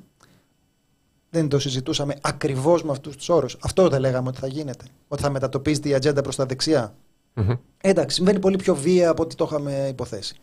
Δεν 1.30 1.48
το 1.48 1.58
συζητούσαμε 1.58 2.16
ακριβώς 2.20 2.82
με 2.82 2.90
αυτούς 2.90 3.16
τους 3.16 3.28
όρους. 3.28 3.56
Αυτό 3.60 3.88
δεν 3.88 4.00
λέγαμε 4.00 4.28
ότι 4.28 4.38
θα 4.38 4.46
γίνεται. 4.46 4.84
Ότι 5.08 5.22
θα 5.22 5.30
μετατοπίζεται 5.30 5.88
η 5.88 5.94
ατζέντα 5.94 6.22
προς 6.22 6.36
τα 6.36 6.46
δεξιά. 6.46 6.94
Mm-hmm. 7.34 7.58
Εντάξει, 7.80 8.16
συμβαίνει 8.16 8.38
πολύ 8.38 8.56
πιο 8.56 8.74
βία 8.74 9.10
από 9.10 9.22
ό,τι 9.22 9.34
το 9.34 9.44
είχαμε 9.44 9.86
υποθέσει. 9.88 10.40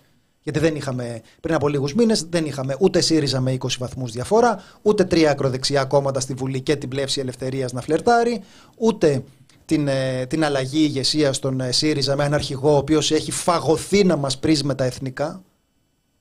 Γιατί 0.48 0.62
δεν 0.62 0.76
είχαμε, 0.76 1.22
πριν 1.42 1.56
από 1.56 1.68
λίγους 1.68 1.94
μήνες, 1.94 2.26
δεν 2.30 2.46
είχαμε 2.46 2.76
ούτε 2.80 3.02
ΣΥΡΙΖΑ 3.02 3.40
με 3.40 3.58
20 3.60 3.68
βαθμούς 3.80 4.12
διαφορά, 4.12 4.64
ούτε 4.82 5.04
τρία 5.04 5.32
ακροδεξιά 5.32 5.86
κόμματα 5.86 6.20
στη 6.20 6.34
Βουλή 6.34 6.62
και 6.62 6.76
την 6.76 6.90
πλεύση 6.90 7.20
ελευθερίας 7.20 7.74
να 7.74 7.82
φλερτάρει, 7.82 8.44
ούτε 8.78 9.24
την, 9.66 9.88
ε, 9.88 10.26
την 10.26 10.44
αλλαγή 10.44 10.80
ηγεσία 10.80 11.34
στον 11.34 11.62
ε, 11.62 11.72
ΣΥΡΙΖΑ 11.72 12.16
με 12.16 12.22
έναν 12.22 12.34
αρχηγό 12.34 12.74
ο 12.74 12.78
οποίος 12.78 13.12
έχει 13.12 13.32
φαγωθεί 13.32 14.04
να 14.04 14.16
μας 14.16 14.38
πρίζει 14.38 14.64
με 14.64 14.76
τα 14.76 14.84
εθνικά. 14.84 15.44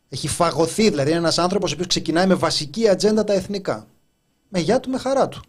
Έχει 0.08 0.28
φαγωθεί, 0.28 0.90
δηλαδή 0.90 1.08
είναι 1.08 1.18
ένας 1.18 1.38
άνθρωπος 1.38 1.70
ο 1.70 1.74
οποίος 1.74 1.88
ξεκινάει 1.88 2.26
με 2.26 2.34
βασική 2.34 2.88
ατζέντα 2.88 3.24
τα 3.24 3.32
εθνικά. 3.32 3.86
Με 4.48 4.58
γεια 4.58 4.80
του, 4.80 4.90
με 4.90 4.98
χαρά 4.98 5.28
του. 5.28 5.40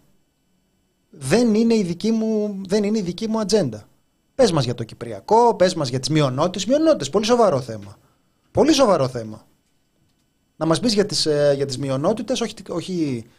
Δεν 1.10 1.54
είναι 1.54 1.76
η 1.76 1.84
δική 1.84 2.12
μου, 2.12 2.62
δεν 2.68 2.84
είναι 2.84 2.98
η 2.98 3.02
δική 3.02 3.28
μου 3.28 3.40
ατζέντα. 3.40 3.88
Πες 4.36 4.52
μας 4.52 4.64
για 4.64 4.76
το 4.76 4.84
Κυπριακό, 4.84 5.56
πες 5.56 5.74
μας 5.74 5.90
για 5.90 6.00
τις 6.00 6.10
μειονότητες. 6.10 6.66
Μειονότητες, 6.66 7.10
πολύ 7.10 7.26
σοβαρό 7.26 7.62
θέμα. 7.62 7.98
Πολύ 8.58 8.74
σοβαρό 8.74 9.08
θέμα. 9.08 9.46
Να 10.56 10.66
μας 10.66 10.80
πεις 10.80 10.94
για 10.94 11.06
τις 11.06 11.26
ε, 11.26 11.54
για 11.56 11.66
τις 11.66 11.78
μειονότητες, 11.78 12.42
όχι, 12.42 12.54
όχι, 12.70 12.94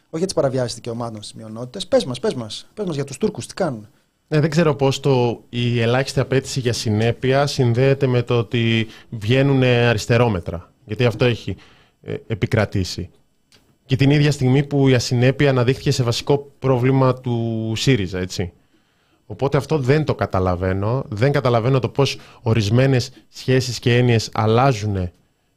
όχι 0.04 0.16
για 0.16 0.24
τις 0.24 0.34
παραβιάσεις 0.34 0.74
δικαιωμάτων 0.74 1.22
στις 1.22 1.34
μειονότητες. 1.34 1.86
Πες 1.86 2.04
μας, 2.04 2.20
πες 2.20 2.34
μας. 2.34 2.68
Πες 2.74 2.86
μας 2.86 2.94
για 2.94 3.04
τους 3.04 3.16
Τούρκους, 3.16 3.46
τι 3.46 3.54
κάνουν. 3.54 3.88
Ε, 4.28 4.40
δεν 4.40 4.50
ξέρω 4.50 4.74
πώς 4.74 5.00
το, 5.00 5.42
η 5.48 5.80
ελάχιστη 5.80 6.20
απέτηση 6.20 6.60
για 6.60 6.72
συνέπεια 6.72 7.46
συνδέεται 7.46 8.06
με 8.06 8.22
το 8.22 8.38
ότι 8.38 8.86
βγαίνουν 9.10 9.62
αριστερόμετρα. 9.62 10.72
Γιατί 10.84 11.04
αυτό 11.04 11.24
έχει 11.24 11.56
ε, 12.02 12.14
επικρατήσει. 12.26 13.10
Και 13.86 13.96
την 13.96 14.10
ίδια 14.10 14.32
στιγμή 14.32 14.64
που 14.64 14.88
η 14.88 14.94
ασυνέπεια 14.94 15.50
αναδείχθηκε 15.50 15.90
σε 15.90 16.02
βασικό 16.02 16.52
πρόβλημα 16.58 17.14
του 17.14 17.72
ΣΥΡΙΖΑ, 17.76 18.18
έτσι. 18.18 18.52
Οπότε 19.30 19.56
αυτό 19.56 19.78
δεν 19.78 20.04
το 20.04 20.14
καταλαβαίνω. 20.14 21.04
Δεν 21.08 21.32
καταλαβαίνω 21.32 21.78
το 21.78 21.88
πώς 21.88 22.18
ορισμένες 22.42 23.10
σχέσεις 23.28 23.78
και 23.78 23.96
έννοιες 23.96 24.30
αλλάζουν 24.32 25.10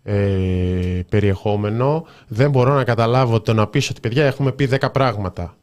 ε, 0.03 1.01
περιεχόμενο. 1.09 2.05
Δεν 2.27 2.49
μπορώ 2.49 2.73
να 2.73 2.83
καταλάβω 2.83 3.41
το 3.41 3.53
να 3.53 3.67
πεις 3.67 3.89
ότι 3.89 3.99
παιδιά 3.99 4.25
έχουμε 4.25 4.51
πει 4.51 4.69
10 4.71 4.91
πράγματα. 4.91 5.55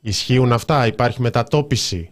Ισχύουν 0.00 0.52
αυτά, 0.52 0.86
υπάρχει 0.86 1.20
μετατόπιση. 1.22 2.10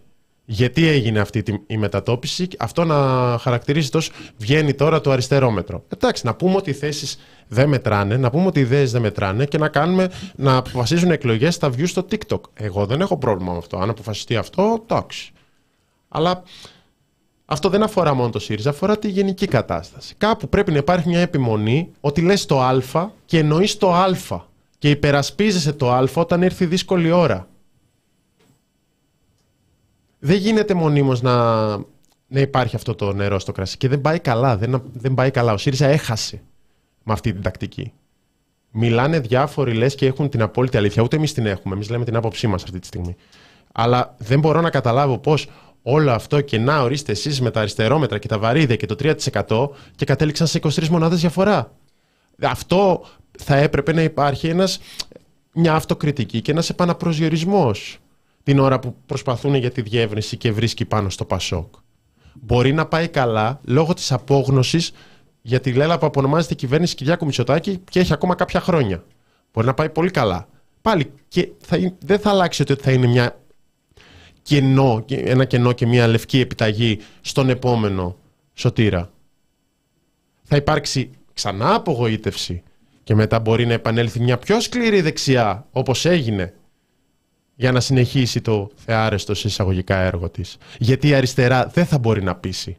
Γιατί 0.49 0.87
έγινε 0.87 1.19
αυτή 1.19 1.43
η 1.67 1.77
μετατόπιση, 1.77 2.47
αυτό 2.59 2.83
να 2.83 2.95
χαρακτηρίζει 3.39 3.89
τόσο 3.89 4.11
βγαίνει 4.37 4.73
τώρα 4.73 5.01
το 5.01 5.11
αριστερόμετρο. 5.11 5.83
Εντάξει, 5.93 6.25
να 6.25 6.35
πούμε 6.35 6.55
ότι 6.55 6.69
οι 6.69 6.73
θέσεις 6.73 7.19
δεν 7.47 7.69
μετράνε, 7.69 8.17
να 8.17 8.29
πούμε 8.29 8.45
ότι 8.45 8.59
οι 8.59 8.61
ιδέες 8.61 8.91
δεν 8.91 9.01
μετράνε 9.01 9.45
και 9.45 9.57
να 9.57 9.67
κάνουμε 9.67 10.09
να 10.35 10.55
αποφασίζουν 10.55 11.11
εκλογές 11.11 11.55
στα 11.55 11.69
views 11.69 11.87
στο 11.87 12.05
TikTok. 12.11 12.41
Εγώ 12.53 12.85
δεν 12.85 13.01
έχω 13.01 13.17
πρόβλημα 13.17 13.51
με 13.51 13.57
αυτό. 13.57 13.77
Αν 13.77 13.89
αποφασιστεί 13.89 14.35
αυτό, 14.35 14.83
εντάξει. 14.83 15.31
Αλλά 16.07 16.43
αυτό 17.45 17.69
δεν 17.69 17.83
αφορά 17.83 18.13
μόνο 18.13 18.29
το 18.29 18.39
ΣΥΡΙΖΑ, 18.39 18.69
αφορά 18.69 18.97
τη 18.97 19.09
γενική 19.09 19.47
κατάσταση. 19.47 20.15
Κάπου 20.17 20.49
πρέπει 20.49 20.71
να 20.71 20.77
υπάρχει 20.77 21.07
μια 21.07 21.19
επιμονή 21.19 21.91
ότι 21.99 22.21
λες 22.21 22.45
το 22.45 22.61
Α 22.61 23.09
και 23.25 23.37
εννοείς 23.37 23.77
το 23.77 23.93
Α 23.93 24.07
και 24.77 24.89
υπερασπίζεσαι 24.89 25.73
το 25.73 25.91
Α 25.91 26.07
όταν 26.13 26.43
έρθει 26.43 26.65
δύσκολη 26.65 27.11
ώρα 27.11 27.47
δεν 30.19 30.37
γίνεται 30.37 30.73
μονίμως 30.73 31.21
να, 31.21 31.67
να 32.27 32.39
υπάρχει 32.39 32.75
αυτό 32.75 32.95
το 32.95 33.13
νερό 33.13 33.39
στο 33.39 33.51
κρασί. 33.51 33.77
Και 33.77 33.87
δεν 33.87 34.01
πάει 34.01 34.19
καλά. 34.19 34.57
Δεν, 34.57 34.81
δεν 34.93 35.13
πάει 35.13 35.31
καλά. 35.31 35.53
Ο 35.53 35.57
ΣΥΡΙΖΑ 35.57 35.87
έχασε 35.87 36.41
με 37.03 37.13
αυτή 37.13 37.33
την 37.33 37.41
τακτική. 37.41 37.93
Μιλάνε 38.71 39.19
διάφοροι 39.19 39.73
λες 39.73 39.95
και 39.95 40.05
έχουν 40.05 40.29
την 40.29 40.41
απόλυτη 40.41 40.77
αλήθεια. 40.77 41.03
Ούτε 41.03 41.15
εμείς 41.15 41.33
την 41.33 41.45
έχουμε. 41.45 41.75
Εμείς 41.75 41.89
λέμε 41.89 42.05
την 42.05 42.15
άποψή 42.15 42.47
μας 42.47 42.63
αυτή 42.63 42.79
τη 42.79 42.87
στιγμή. 42.87 43.15
Αλλά 43.71 44.15
δεν 44.17 44.39
μπορώ 44.39 44.61
να 44.61 44.69
καταλάβω 44.69 45.17
πώς 45.17 45.49
όλο 45.81 46.11
αυτό 46.11 46.41
και 46.41 46.57
να 46.59 46.81
ορίστε 46.81 47.11
εσείς 47.11 47.41
με 47.41 47.51
τα 47.51 47.59
αριστερόμετρα 47.59 48.17
και 48.17 48.27
τα 48.27 48.39
βαρύδια 48.39 48.75
και 48.75 48.85
το 48.85 48.95
3% 48.99 49.69
και 49.95 50.05
κατέληξαν 50.05 50.47
σε 50.47 50.59
23 50.63 50.87
μονάδες 50.87 51.19
διαφορά. 51.19 51.71
Αυτό 52.41 53.05
θα 53.39 53.55
έπρεπε 53.55 53.93
να 53.93 54.01
υπάρχει 54.01 54.47
ένας, 54.47 54.79
μια 55.53 55.73
αυτοκριτική 55.73 56.41
και 56.41 56.51
ένας 56.51 56.69
επαναπροσδιορισμός 56.69 57.99
την 58.47 58.59
ώρα 58.59 58.79
που 58.79 58.95
προσπαθούν 59.05 59.55
για 59.55 59.71
τη 59.71 59.81
διεύρυνση 59.81 60.37
και 60.37 60.51
βρίσκει 60.51 60.85
πάνω 60.85 61.09
στο 61.09 61.25
Πασόκ. 61.25 61.73
Μπορεί 62.33 62.73
να 62.73 62.85
πάει 62.85 63.07
καλά 63.07 63.59
λόγω 63.63 63.93
της 63.93 64.11
απόγνωσης 64.11 64.91
για 65.41 65.59
τη 65.59 65.73
λέλα 65.73 65.97
που 65.97 66.05
απονομάζεται 66.05 66.53
η 66.53 66.55
κυβέρνηση 66.55 66.95
Κυριάκου 66.95 67.25
Μητσοτάκη 67.25 67.81
και 67.89 67.99
έχει 67.99 68.13
ακόμα 68.13 68.35
κάποια 68.35 68.59
χρόνια. 68.59 69.03
Μπορεί 69.53 69.67
να 69.67 69.73
πάει 69.73 69.89
πολύ 69.89 70.09
καλά. 70.11 70.47
Πάλι 70.81 71.11
και 71.27 71.49
θα, 71.57 71.93
δεν 72.05 72.19
θα 72.19 72.29
αλλάξει 72.29 72.61
ότι 72.61 72.75
θα 72.75 72.91
είναι 72.91 73.07
μια 73.07 73.39
κενό, 74.41 75.05
ένα 75.09 75.45
κενό 75.45 75.71
και 75.71 75.85
μια 75.85 76.07
λευκή 76.07 76.39
επιταγή 76.39 76.99
στον 77.21 77.49
επόμενο 77.49 78.17
σωτήρα. 78.53 79.11
Θα 80.43 80.55
υπάρξει 80.55 81.09
ξανά 81.33 81.73
απογοήτευση 81.75 82.63
και 83.03 83.15
μετά 83.15 83.39
μπορεί 83.39 83.65
να 83.65 83.73
επανέλθει 83.73 84.19
μια 84.19 84.37
πιο 84.37 84.59
σκληρή 84.59 85.01
δεξιά 85.01 85.67
όπως 85.71 86.05
έγινε 86.05 86.53
για 87.59 87.71
να 87.71 87.79
συνεχίσει 87.79 88.41
το 88.41 88.69
θεάρεστο 88.75 89.35
σε 89.35 89.47
εισαγωγικά 89.47 89.97
έργο 89.97 90.29
της. 90.29 90.57
Γιατί 90.79 91.07
η 91.07 91.13
αριστερά 91.13 91.67
δεν 91.67 91.85
θα 91.85 91.97
μπορεί 91.97 92.23
να 92.23 92.35
πείσει. 92.35 92.77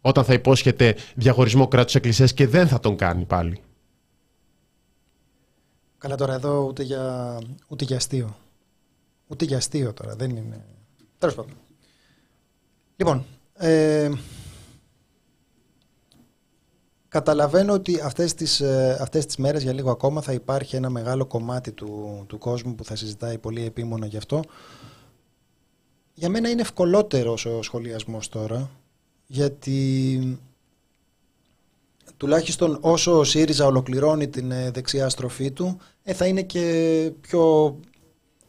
Όταν 0.00 0.24
θα 0.24 0.32
υπόσχεται 0.32 0.96
διαχωρισμό 1.14 1.68
κράτους 1.68 1.94
εκκλησίας 1.94 2.34
και 2.34 2.46
δεν 2.46 2.68
θα 2.68 2.80
τον 2.80 2.96
κάνει 2.96 3.24
πάλι. 3.24 3.60
Καλά 5.98 6.14
τώρα 6.16 6.34
εδώ 6.34 6.64
ούτε 6.64 6.82
για, 6.82 7.38
ούτε 7.68 7.84
για 7.84 7.96
αστείο. 7.96 8.36
Ούτε 9.26 9.44
για 9.44 9.56
αστείο 9.56 9.92
τώρα. 9.92 10.16
Δεν 10.16 10.30
είναι... 10.30 10.64
Τέλος 11.18 11.34
πάντων. 11.34 11.52
Λοιπόν, 12.96 13.24
ε, 13.54 14.10
Καταλαβαίνω 17.16 17.72
ότι 17.72 18.00
αυτές 18.00 18.34
τις, 18.34 18.60
ε, 18.60 18.98
αυτές 19.00 19.26
τις 19.26 19.36
μέρες 19.36 19.62
για 19.62 19.72
λίγο 19.72 19.90
ακόμα 19.90 20.20
θα 20.20 20.32
υπάρχει 20.32 20.76
ένα 20.76 20.90
μεγάλο 20.90 21.26
κομμάτι 21.26 21.72
του, 21.72 22.24
του 22.26 22.38
κόσμου 22.38 22.74
που 22.74 22.84
θα 22.84 22.96
συζητάει 22.96 23.38
πολύ 23.38 23.64
επίμονα 23.64 24.06
γι' 24.06 24.16
αυτό. 24.16 24.42
Για 26.14 26.28
μένα 26.28 26.48
είναι 26.48 26.60
ευκολότερος 26.60 27.46
ο 27.46 27.62
σχολιασμός 27.62 28.28
τώρα, 28.28 28.70
γιατί 29.26 30.40
τουλάχιστον 32.16 32.78
όσο 32.80 33.18
ο 33.18 33.24
ΣΥΡΙΖΑ 33.24 33.66
ολοκληρώνει 33.66 34.28
την 34.28 34.50
ε, 34.50 34.70
δεξιά 34.70 35.08
στροφή 35.08 35.50
του, 35.50 35.78
ε, 36.02 36.12
θα 36.12 36.26
είναι 36.26 36.42
και 36.42 37.12
πιο 37.20 37.76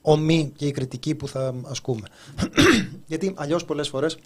ομή 0.02 0.52
και 0.56 0.66
η 0.66 0.72
κριτική 0.72 1.16
που 1.16 1.28
θα 1.28 1.56
ασκούμε. 1.64 2.08
γιατί 3.12 3.34
αλλιώς 3.36 3.66
πολλές 3.66 3.88
φορές 3.88 4.18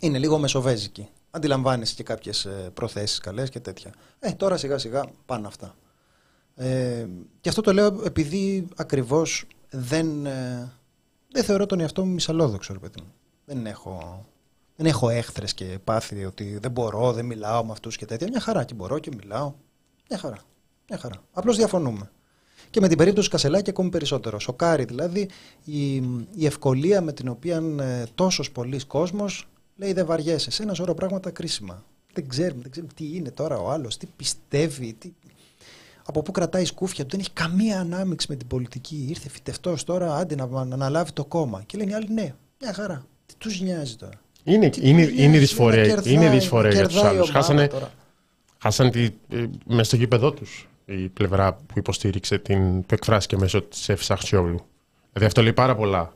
είναι 0.00 0.18
λίγο 0.18 0.38
μεσοβέζικη 0.38 1.08
αντιλαμβάνεσαι 1.38 1.94
και 1.94 2.02
κάποιες 2.02 2.48
προθέσεις 2.74 3.18
καλές 3.18 3.50
και 3.50 3.60
τέτοια. 3.60 3.92
Ε, 4.18 4.32
τώρα 4.32 4.56
σιγά 4.56 4.78
σιγά 4.78 5.04
πάνε 5.26 5.46
αυτά. 5.46 5.74
Ε, 6.60 7.06
και 7.40 7.48
αυτό 7.48 7.60
το 7.60 7.72
λέω 7.72 8.00
επειδή 8.04 8.68
ακριβώς 8.76 9.44
δεν, 9.70 10.26
ε, 10.26 10.72
δεν 11.32 11.44
θεωρώ 11.44 11.66
τον 11.66 11.80
εαυτό 11.80 12.04
μου 12.04 12.12
μισαλόδοξο, 12.12 12.72
ρε 12.72 12.78
παιδί 12.78 13.00
μου. 13.00 13.12
Δεν 13.44 13.66
έχω, 13.66 14.24
δεν 14.76 14.86
έχω 14.86 15.08
έχθρες 15.08 15.54
και 15.54 15.78
πάθη 15.84 16.24
ότι 16.24 16.58
δεν 16.58 16.70
μπορώ, 16.70 17.12
δεν 17.12 17.24
μιλάω 17.24 17.64
με 17.64 17.72
αυτούς 17.72 17.96
και 17.96 18.06
τέτοια. 18.06 18.26
Μια 18.30 18.40
χαρά 18.40 18.64
και 18.64 18.74
μπορώ 18.74 18.98
και 18.98 19.10
μιλάω. 19.16 19.52
Μια 20.08 20.18
χαρά. 20.18 20.38
Μια 20.88 20.98
χαρά. 20.98 21.14
Απλώς 21.32 21.56
διαφωνούμε. 21.56 22.10
Και 22.70 22.80
με 22.80 22.88
την 22.88 22.96
περίπτωση 22.96 23.28
Κασελάκη 23.28 23.70
ακόμη 23.70 23.88
περισσότερο. 23.88 24.38
Σοκάρει 24.38 24.84
δηλαδή 24.84 25.28
η, 25.64 25.94
η 26.34 26.46
ευκολία 26.46 27.00
με 27.00 27.12
την 27.12 27.28
οποία 27.28 27.62
ε, 27.80 28.04
τόσος 28.14 28.50
πολλοί 28.50 28.84
κόσμος 28.86 29.48
Λέει 29.78 29.92
δεν 29.92 30.06
βαριέσαι. 30.06 30.50
Σε 30.50 30.62
ένα 30.62 30.74
σωρό 30.74 30.94
πράγματα 30.94 31.30
κρίσιμα. 31.30 31.84
Δεν 32.12 32.28
ξέρουμε, 32.28 32.62
δεν 32.62 32.70
ξέρουμε 32.70 32.92
τι 32.94 33.16
είναι 33.16 33.30
τώρα 33.30 33.58
ο 33.58 33.70
άλλος, 33.70 33.96
τι 33.96 34.06
πιστεύει, 34.16 34.92
τι... 34.98 35.12
από 36.04 36.22
πού 36.22 36.32
κρατάει 36.32 36.64
σκούφια 36.64 37.04
του. 37.04 37.10
Δεν 37.10 37.20
έχει 37.20 37.30
καμία 37.30 37.80
ανάμειξη 37.80 38.26
με 38.30 38.36
την 38.36 38.46
πολιτική. 38.46 39.06
Ήρθε 39.08 39.28
φυτευτός 39.28 39.84
τώρα, 39.84 40.16
άντε 40.16 40.34
να, 40.34 40.46
να 40.46 40.74
αναλάβει 40.74 41.12
το 41.12 41.24
κόμμα. 41.24 41.62
Και 41.66 41.78
λένε 41.78 41.90
οι 41.90 41.94
άλλοι 41.94 42.08
ναι, 42.10 42.34
μια 42.60 42.72
χαρά. 42.72 43.06
Τι 43.26 43.34
τους 43.38 43.60
νοιάζει 43.60 43.96
τώρα. 43.96 44.20
Είναι, 44.44 44.70
είναι, 44.80 45.02
είναι 45.02 45.38
δυσφορία, 45.38 46.02
είναι 46.04 46.30
δυσφορία 46.30 46.70
για 46.70 46.88
τους 46.88 47.02
άλλους. 47.02 47.30
Χάσανε, 47.30 47.70
χάσανε 48.58 48.90
τη, 48.90 49.02
ε, 49.28 49.46
μέσα 49.66 49.84
στο 49.84 49.96
γήπεδό 49.96 50.32
τους 50.32 50.68
η 50.84 51.08
πλευρά 51.08 51.54
που 51.54 51.74
υποστήριξε 51.78 52.38
την, 52.38 52.80
που 52.80 52.94
εκφράστηκε 52.94 53.36
μέσω 53.36 53.62
της 53.62 53.88
Ευσαχτσιόγλου. 53.88 54.60
Δηλαδή 55.12 55.26
αυτό 55.26 55.42
λέει 55.42 55.52
πάρα 55.52 55.74
πολλά 55.74 56.12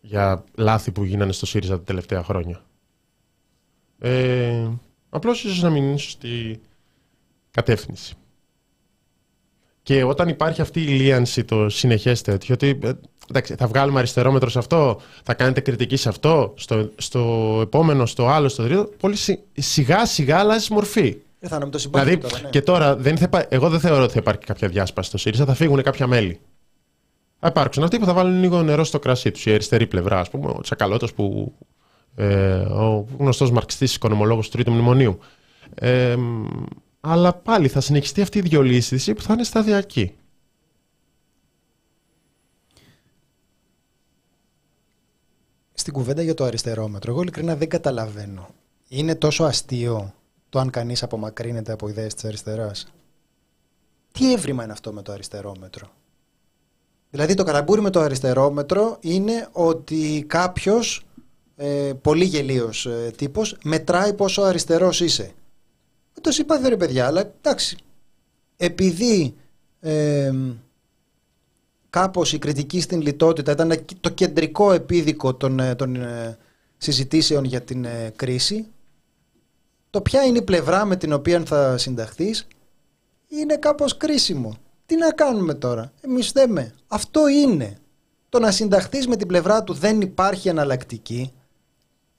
για 0.00 0.44
λάθη 0.54 0.90
που 0.90 1.04
γίνανε 1.04 1.32
στο 1.32 1.46
ΣΥΡΙΖΑ 1.46 1.76
τα 1.76 1.82
τελευταία 1.82 2.22
χρόνια. 2.22 2.60
Ε, 4.00 4.68
απλώς 5.10 5.44
ίσως 5.44 5.62
να 5.62 5.70
μην 5.70 5.82
είναι 5.82 5.96
σωστή 5.96 6.60
κατεύθυνση. 7.50 8.14
Και 9.82 10.04
όταν 10.04 10.28
υπάρχει 10.28 10.60
αυτή 10.60 10.80
η 10.80 10.86
λίανση, 10.86 11.44
το 11.44 11.68
συνεχές 11.68 12.22
τέτοιο, 12.22 12.54
ότι 12.54 12.78
ε, 12.82 12.92
εντάξει, 13.28 13.54
θα 13.54 13.66
βγάλουμε 13.66 13.98
αριστερόμετρο 13.98 14.48
σε 14.48 14.58
αυτό, 14.58 15.00
θα 15.22 15.34
κάνετε 15.34 15.60
κριτική 15.60 15.96
σε 15.96 16.08
αυτό, 16.08 16.52
στο, 16.56 16.90
στο 16.96 17.58
επόμενο, 17.62 18.06
στο 18.06 18.28
άλλο, 18.28 18.48
στο 18.48 18.62
τρίτο, 18.62 18.90
πολύ 18.98 19.16
σιγά 19.54 20.06
σιγά 20.06 20.38
αλλάζει 20.38 20.72
μορφή. 20.72 21.16
Δεν 21.40 21.50
θα 21.50 21.68
το 21.68 21.78
δηλαδή, 21.78 22.18
τώρα, 22.18 22.40
ναι. 22.42 22.48
Και 22.48 22.62
τώρα, 22.62 22.96
δεν 22.96 23.16
θα, 23.16 23.46
εγώ 23.48 23.68
δεν 23.68 23.80
θεωρώ 23.80 24.02
ότι 24.02 24.12
θα 24.12 24.18
υπάρχει 24.18 24.40
κάποια 24.44 24.68
διάσπαση 24.68 25.08
στο 25.08 25.18
ΣΥΡΙΖΑ, 25.18 25.44
θα 25.44 25.54
φύγουν 25.54 25.82
κάποια 25.82 26.06
μέλη. 26.06 26.40
Θα 27.38 27.48
υπάρξουν 27.48 27.82
αυτοί 27.82 27.98
που 27.98 28.04
θα 28.04 28.12
βάλουν 28.12 28.40
λίγο 28.40 28.62
νερό 28.62 28.84
στο 28.84 28.98
κρασί 28.98 29.30
τους, 29.30 29.46
η 29.46 29.52
αριστερή 29.52 29.86
πλευρά, 29.86 30.20
ας 30.20 30.30
πούμε, 30.30 30.50
ο 30.50 30.60
Τσακαλώτος 30.60 31.12
που. 31.14 31.54
Ε, 32.14 32.54
ο 32.54 33.06
γνωστός 33.18 33.50
μαρξιστής 33.50 33.94
οικονομολόγος 33.94 34.46
του 34.46 34.52
Τρίτου 34.52 34.72
Μνημονίου. 34.72 35.18
Ε, 35.74 36.16
αλλά 37.00 37.32
πάλι 37.32 37.68
θα 37.68 37.80
συνεχιστεί 37.80 38.20
αυτή 38.20 38.38
η 38.38 38.42
διολύστηση 38.42 39.14
που 39.14 39.22
θα 39.22 39.32
είναι 39.32 39.44
σταδιακή. 39.44 40.14
Στην 45.72 45.92
κουβέντα 45.92 46.22
για 46.22 46.34
το 46.34 46.44
αριστερόμετρο, 46.44 47.12
εγώ 47.12 47.22
ειλικρινά 47.22 47.56
δεν 47.56 47.68
καταλαβαίνω. 47.68 48.48
Είναι 48.88 49.14
τόσο 49.14 49.44
αστείο 49.44 50.14
το 50.48 50.58
αν 50.58 50.70
κανείς 50.70 51.02
απομακρύνεται 51.02 51.72
από 51.72 51.88
ιδέες 51.88 52.14
της 52.14 52.24
αριστεράς. 52.24 52.92
Τι 54.12 54.32
έβριμα 54.32 54.62
είναι 54.62 54.72
αυτό 54.72 54.92
με 54.92 55.02
το 55.02 55.12
αριστερόμετρο; 55.12 55.90
Δηλαδή 57.10 57.34
το 57.34 57.44
καραμπούρι 57.44 57.80
με 57.80 57.90
το 57.90 58.00
αριστερόμετρο 58.00 58.96
είναι 59.00 59.48
ότι 59.52 60.24
κάποιος 60.26 61.04
ε, 61.62 61.92
πολύ 62.02 62.24
γελίος 62.24 62.86
ε, 62.86 63.12
τύπος 63.16 63.56
μετράει 63.62 64.14
πόσο 64.14 64.42
αριστερός 64.42 65.00
είσαι. 65.00 65.32
Με 66.14 66.20
το 66.20 66.30
συμπάθει 66.30 66.68
ρε 66.68 66.76
παιδιά, 66.76 67.06
αλλά 67.06 67.20
εντάξει. 67.20 67.76
Επειδή 68.56 69.34
ε, 69.80 70.32
κάπως 71.90 72.32
η 72.32 72.38
κριτική 72.38 72.80
στην 72.80 73.00
λιτότητα 73.00 73.52
ήταν 73.52 73.84
το 74.00 74.08
κεντρικό 74.08 74.72
επίδικο 74.72 75.34
των, 75.34 75.60
ε, 75.60 75.74
των 75.74 75.96
ε, 75.96 76.38
συζητήσεων 76.76 77.44
για 77.44 77.60
την 77.60 77.86
κρίση, 78.16 78.66
το 79.90 80.00
ποια 80.00 80.24
είναι 80.24 80.38
η 80.38 80.42
πλευρά 80.42 80.84
με 80.84 80.96
την 80.96 81.12
οποία 81.12 81.42
θα 81.44 81.78
συνταχθείς 81.78 82.46
είναι 83.28 83.56
κάπως 83.56 83.96
κρίσιμο. 83.96 84.56
Τι 84.86 84.96
να 84.96 85.12
κάνουμε 85.12 85.54
τώρα, 85.54 85.92
εμείς 86.00 86.30
θέμε. 86.30 86.74
Αυτό 86.88 87.28
είναι. 87.28 87.76
Το 88.28 88.38
να 88.38 88.50
συνταχθείς 88.50 89.06
με 89.06 89.16
την 89.16 89.26
πλευρά 89.26 89.64
του 89.64 89.72
δεν 89.72 90.00
υπάρχει 90.00 90.48
εναλλακτική 90.48 91.32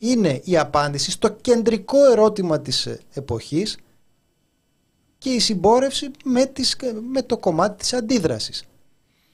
είναι 0.03 0.41
η 0.43 0.57
απάντηση 0.57 1.11
στο 1.11 1.29
κεντρικό 1.29 2.11
ερώτημα 2.11 2.59
της 2.59 2.87
εποχής 3.13 3.77
και 5.17 5.29
η 5.29 5.39
συμπόρευση 5.39 6.11
με, 6.23 6.45
τις, 6.45 6.75
με 7.11 7.21
το 7.21 7.37
κομμάτι 7.37 7.77
της 7.77 7.93
αντίδρασης. 7.93 8.63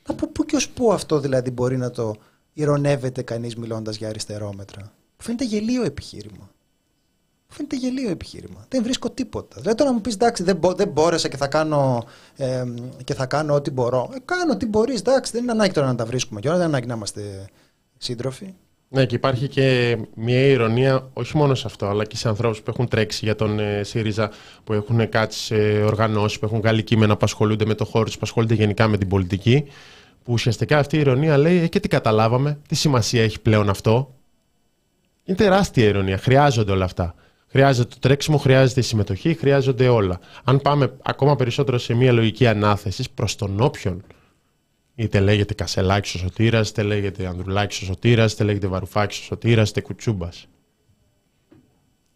Από 0.06 0.28
πού 0.28 0.46
και 0.46 0.56
ως 0.56 0.70
πού 0.70 0.94
αυτό 0.94 1.20
δηλαδή 1.20 1.52
μπορεί 1.52 1.78
να 1.78 1.92
το 1.92 2.16
ηρωνεύεται 2.54 3.22
κανείς 3.22 3.56
μιλώντας 3.56 3.96
για 3.98 4.10
αριστερόμετρα; 4.10 4.92
Φαίνεται 5.18 5.44
γελίο 5.44 5.84
επιχείρημα. 5.84 6.50
Φαίνεται 7.48 7.76
γελίο 7.76 8.10
επιχείρημα. 8.10 8.66
Δεν 8.70 8.84
βρίσκω 8.84 9.10
τίποτα. 9.10 9.56
Δηλαδή 9.60 9.78
τώρα 9.78 9.90
να 9.90 9.96
μου 9.96 10.02
πεις 10.02 10.14
εντάξει, 10.14 10.44
δεν, 10.44 10.56
μπο, 10.56 10.74
δεν 10.74 10.88
μπόρεσα 10.88 11.28
και 11.28 11.38
θα 11.38 11.48
κάνω, 11.48 12.06
ε, 12.36 12.64
και 13.04 13.14
θα 13.14 13.26
κάνω 13.26 13.54
ό,τι 13.54 13.72
μπορώ. 13.72 14.10
Ε, 14.14 14.18
κάνω 14.26 14.52
ό,τι 14.54 14.66
μπορείς. 14.66 15.00
Εντάξει, 15.00 15.32
δεν 15.32 15.44
είναι 15.44 15.52
ανάγκη 15.52 15.74
τώρα 15.74 15.88
να 15.88 15.96
τα 15.96 16.06
βρίσκουμε 16.06 16.40
και 16.40 16.48
όλα. 16.48 16.58
Δεν 16.58 16.68
είναι 16.68 16.76
ανάγκη 16.76 16.90
να 16.92 16.96
είμαστε 16.96 17.50
σύντροφοι. 17.98 18.54
Ναι, 18.90 19.06
και 19.06 19.16
υπάρχει 19.16 19.48
και 19.48 19.98
μια 20.16 20.48
ηρωνία 20.48 21.10
όχι 21.14 21.38
μόνο 21.38 21.56
σε 21.56 21.64
αυτό, 21.66 21.86
αλλά 21.88 22.06
και 22.06 22.16
σε 22.16 22.28
ανθρώπους 22.28 22.62
που 22.62 22.70
έχουν 22.70 22.88
τρέξει 22.88 23.26
για 23.26 23.36
τον 23.36 23.60
ε, 23.60 23.84
ΣΥΡΙΖΑ, 23.84 24.32
που 24.64 24.74
έχουν 24.74 25.10
κάτσει 25.10 25.40
σε 25.40 25.56
οργανώσεις, 25.84 26.40
που 26.40 26.46
έχουν 26.46 26.60
βγάλει 26.60 26.84
κείμενα 26.84 27.14
που 27.14 27.22
ασχολούνται 27.24 27.66
με 27.66 27.74
το 27.74 27.86
χώρο 27.86 28.06
τους, 28.06 28.14
που 28.14 28.22
ασχολούνται 28.24 28.54
γενικά 28.54 28.88
με 28.88 28.98
την 28.98 29.08
πολιτική. 29.08 29.64
Που 30.24 30.34
ουσιαστικά 30.34 30.78
αυτή 30.78 30.96
η 30.96 31.00
ηρωνία 31.00 31.38
λέει: 31.38 31.58
ε, 31.58 31.68
Και 31.68 31.80
τι 31.80 31.88
καταλάβαμε, 31.88 32.60
τι 32.68 32.76
σημασία 32.76 33.24
έχει 33.24 33.40
πλέον 33.40 33.70
αυτό. 33.70 34.16
Είναι 35.24 35.38
τεράστια 35.38 35.86
ηρωνία. 35.86 36.18
Χρειάζονται 36.18 36.72
όλα 36.72 36.86
αυτά. 36.86 37.16
Χρειάζεται 37.48 37.90
το 37.90 38.00
τρέξιμο, 38.00 38.38
χρειάζεται 38.38 38.80
η 38.80 38.84
συμμετοχή, 38.84 39.34
χρειάζονται 39.34 39.88
όλα. 39.88 40.20
Αν 40.44 40.62
πάμε 40.62 40.94
ακόμα 41.04 41.36
περισσότερο 41.36 41.78
σε 41.78 41.94
μια 41.94 42.12
λογική 42.12 42.48
ανάθεσης 42.48 43.10
προς 43.10 43.36
τον 43.36 43.60
όποιον 43.60 44.04
Είτε 45.00 45.20
λέγεται 45.20 45.54
Κασελάκης 45.54 46.14
ο 46.14 46.18
Σωτήρας, 46.18 46.70
είτε 46.70 46.84
λέγεται 46.84 47.28
Ανδρουλάκης 47.28 47.82
ο 47.82 47.86
Σωτήρας, 47.86 48.34
είτε 48.34 48.44
λέγεται 48.44 48.68
Βαρουφάκης 48.68 49.20
ο 49.20 49.24
Σωτήρας, 49.24 49.70
είτε 49.70 49.82
Κουτσούμπας. 49.82 50.48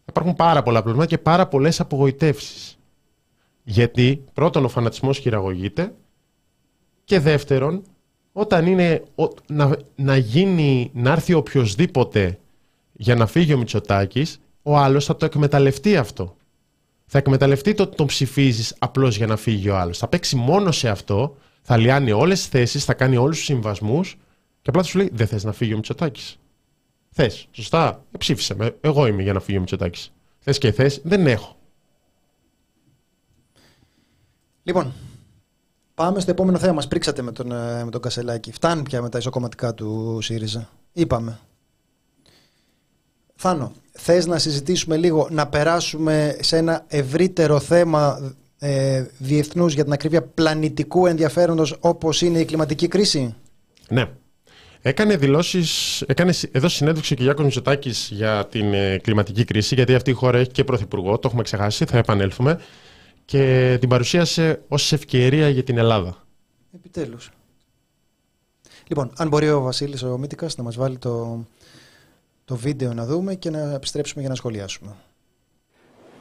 Υπάρχουν 0.08 0.34
πάρα 0.34 0.62
πολλά 0.62 0.82
προβλήματα 0.82 1.10
και 1.10 1.18
πάρα 1.18 1.46
πολλές 1.46 1.80
απογοητεύσεις. 1.80 2.78
Γιατί 3.62 4.24
πρώτον 4.32 4.64
ο 4.64 4.68
φανατισμός 4.68 5.18
χειραγωγείται 5.18 5.94
και 7.04 7.20
δεύτερον 7.20 7.82
όταν 8.32 8.66
είναι 8.66 9.02
να, 9.46 9.76
να 9.94 10.16
γίνει, 10.16 10.90
να 10.94 11.12
έρθει 11.12 11.34
οποιοδήποτε 11.34 12.38
για 12.92 13.14
να 13.14 13.26
φύγει 13.26 13.54
ο 13.54 13.58
Μητσοτάκης, 13.58 14.40
ο 14.62 14.76
άλλος 14.76 15.04
θα 15.04 15.16
το 15.16 15.24
εκμεταλλευτεί 15.24 15.96
αυτό. 15.96 16.36
Θα 17.06 17.18
εκμεταλλευτεί 17.18 17.74
το 17.74 17.82
ότι 17.82 17.96
τον 17.96 18.06
ψηφίζεις 18.06 18.74
απλώς 18.78 19.16
για 19.16 19.26
να 19.26 19.36
φύγει 19.36 19.68
ο 19.68 19.76
άλλος. 19.76 19.98
Θα 19.98 20.08
παίξει 20.08 20.36
μόνο 20.36 20.72
σε 20.72 20.88
αυτό 20.88 21.36
θα 21.62 21.76
λιάνει 21.76 22.12
όλες 22.12 22.38
τις 22.38 22.48
θέσεις, 22.48 22.84
θα 22.84 22.94
κάνει 22.94 23.16
όλους 23.16 23.36
τους 23.36 23.44
συμβασμούς 23.44 24.16
και 24.62 24.70
απλά 24.70 24.82
θα 24.82 24.88
σου 24.88 24.98
λέει: 24.98 25.10
Δεν 25.12 25.26
θες 25.26 25.44
να 25.44 25.52
φύγει 25.52 25.72
ο 25.72 25.76
Μητσοτάκης. 25.76 26.38
Θες, 27.10 27.48
σωστά. 27.50 28.04
Ε, 28.12 28.18
ψήφισε 28.18 28.54
με. 28.54 28.76
Εγώ 28.80 29.06
είμαι 29.06 29.22
για 29.22 29.32
να 29.32 29.40
φύγει 29.40 29.56
ο 29.56 29.60
Μητσοτάκης. 29.60 30.12
Θες 30.38 30.58
και 30.58 30.72
θες, 30.72 31.00
δεν 31.04 31.26
έχω. 31.26 31.56
Λοιπόν, 34.62 34.92
πάμε 35.94 36.20
στο 36.20 36.30
επόμενο 36.30 36.58
θέμα. 36.58 36.72
Μας 36.72 36.88
πρίξατε 36.88 37.22
με 37.22 37.32
τον, 37.32 37.52
ε, 37.52 37.84
με 37.84 37.90
τον 37.90 38.00
Κασελάκη. 38.00 38.52
Φτάνει 38.52 38.82
πια 38.82 39.02
με 39.02 39.08
τα 39.08 39.18
ισοκομματικά 39.18 39.74
του 39.74 40.18
ΣΥΡΙΖΑ. 40.22 40.68
Είπαμε. 40.92 41.38
Θάνο, 43.34 43.72
θες 43.92 44.26
να 44.26 44.38
συζητήσουμε 44.38 44.96
λίγο, 44.96 45.28
να 45.30 45.46
περάσουμε 45.46 46.36
σε 46.40 46.56
ένα 46.56 46.84
ευρύτερο 46.88 47.60
θέμα 47.60 48.34
ε, 48.64 49.06
διεθνούς 49.18 49.74
για 49.74 49.84
την 49.84 49.92
ακρίβεια 49.92 50.22
πλανητικού 50.22 51.06
ενδιαφέροντος 51.06 51.76
όπως 51.80 52.22
είναι 52.22 52.38
η 52.38 52.44
κλιματική 52.44 52.88
κρίση; 52.88 53.34
Ναι. 53.88 54.10
Έκανε 54.84 55.16
δηλώσεις, 55.16 56.00
έκανε 56.00 56.32
εδώ 56.50 56.68
συνέντευξη 56.68 57.12
ο 57.12 57.16
Κυριάκος 57.16 57.44
Μητσοτάκης 57.44 58.08
για 58.12 58.46
την 58.46 58.74
ε, 58.74 58.98
κλιματική 58.98 59.44
κρίση, 59.44 59.74
γιατί 59.74 59.94
αυτή 59.94 60.10
η 60.10 60.12
χώρα 60.12 60.38
έχει 60.38 60.50
και 60.50 60.64
πρωθυπουργό, 60.64 61.18
το 61.18 61.28
έχουμε 61.28 61.42
ξεχάσει, 61.42 61.84
θα 61.84 61.98
επανέλθουμε. 61.98 62.60
Και 63.24 63.76
την 63.80 63.88
παρουσίασε 63.88 64.62
ως 64.68 64.92
ευκαιρία 64.92 65.48
για 65.48 65.62
την 65.62 65.78
Ελλάδα. 65.78 66.26
Επιτέλους. 66.74 67.30
Λοιπόν, 68.86 69.12
αν 69.16 69.28
μπορεί 69.28 69.50
ο 69.50 69.60
Βασίλης 69.60 70.02
ο 70.02 70.18
Μίτικα 70.18 70.48
να 70.56 70.62
μας 70.62 70.76
βάλει 70.76 70.98
το, 70.98 71.44
το 72.44 72.56
βίντεο 72.56 72.94
να 72.94 73.06
δούμε 73.06 73.34
και 73.34 73.50
να 73.50 73.72
επιστρέψουμε 73.72 74.20
για 74.20 74.30
να 74.30 74.36
σχολιάσουμε. 74.36 74.96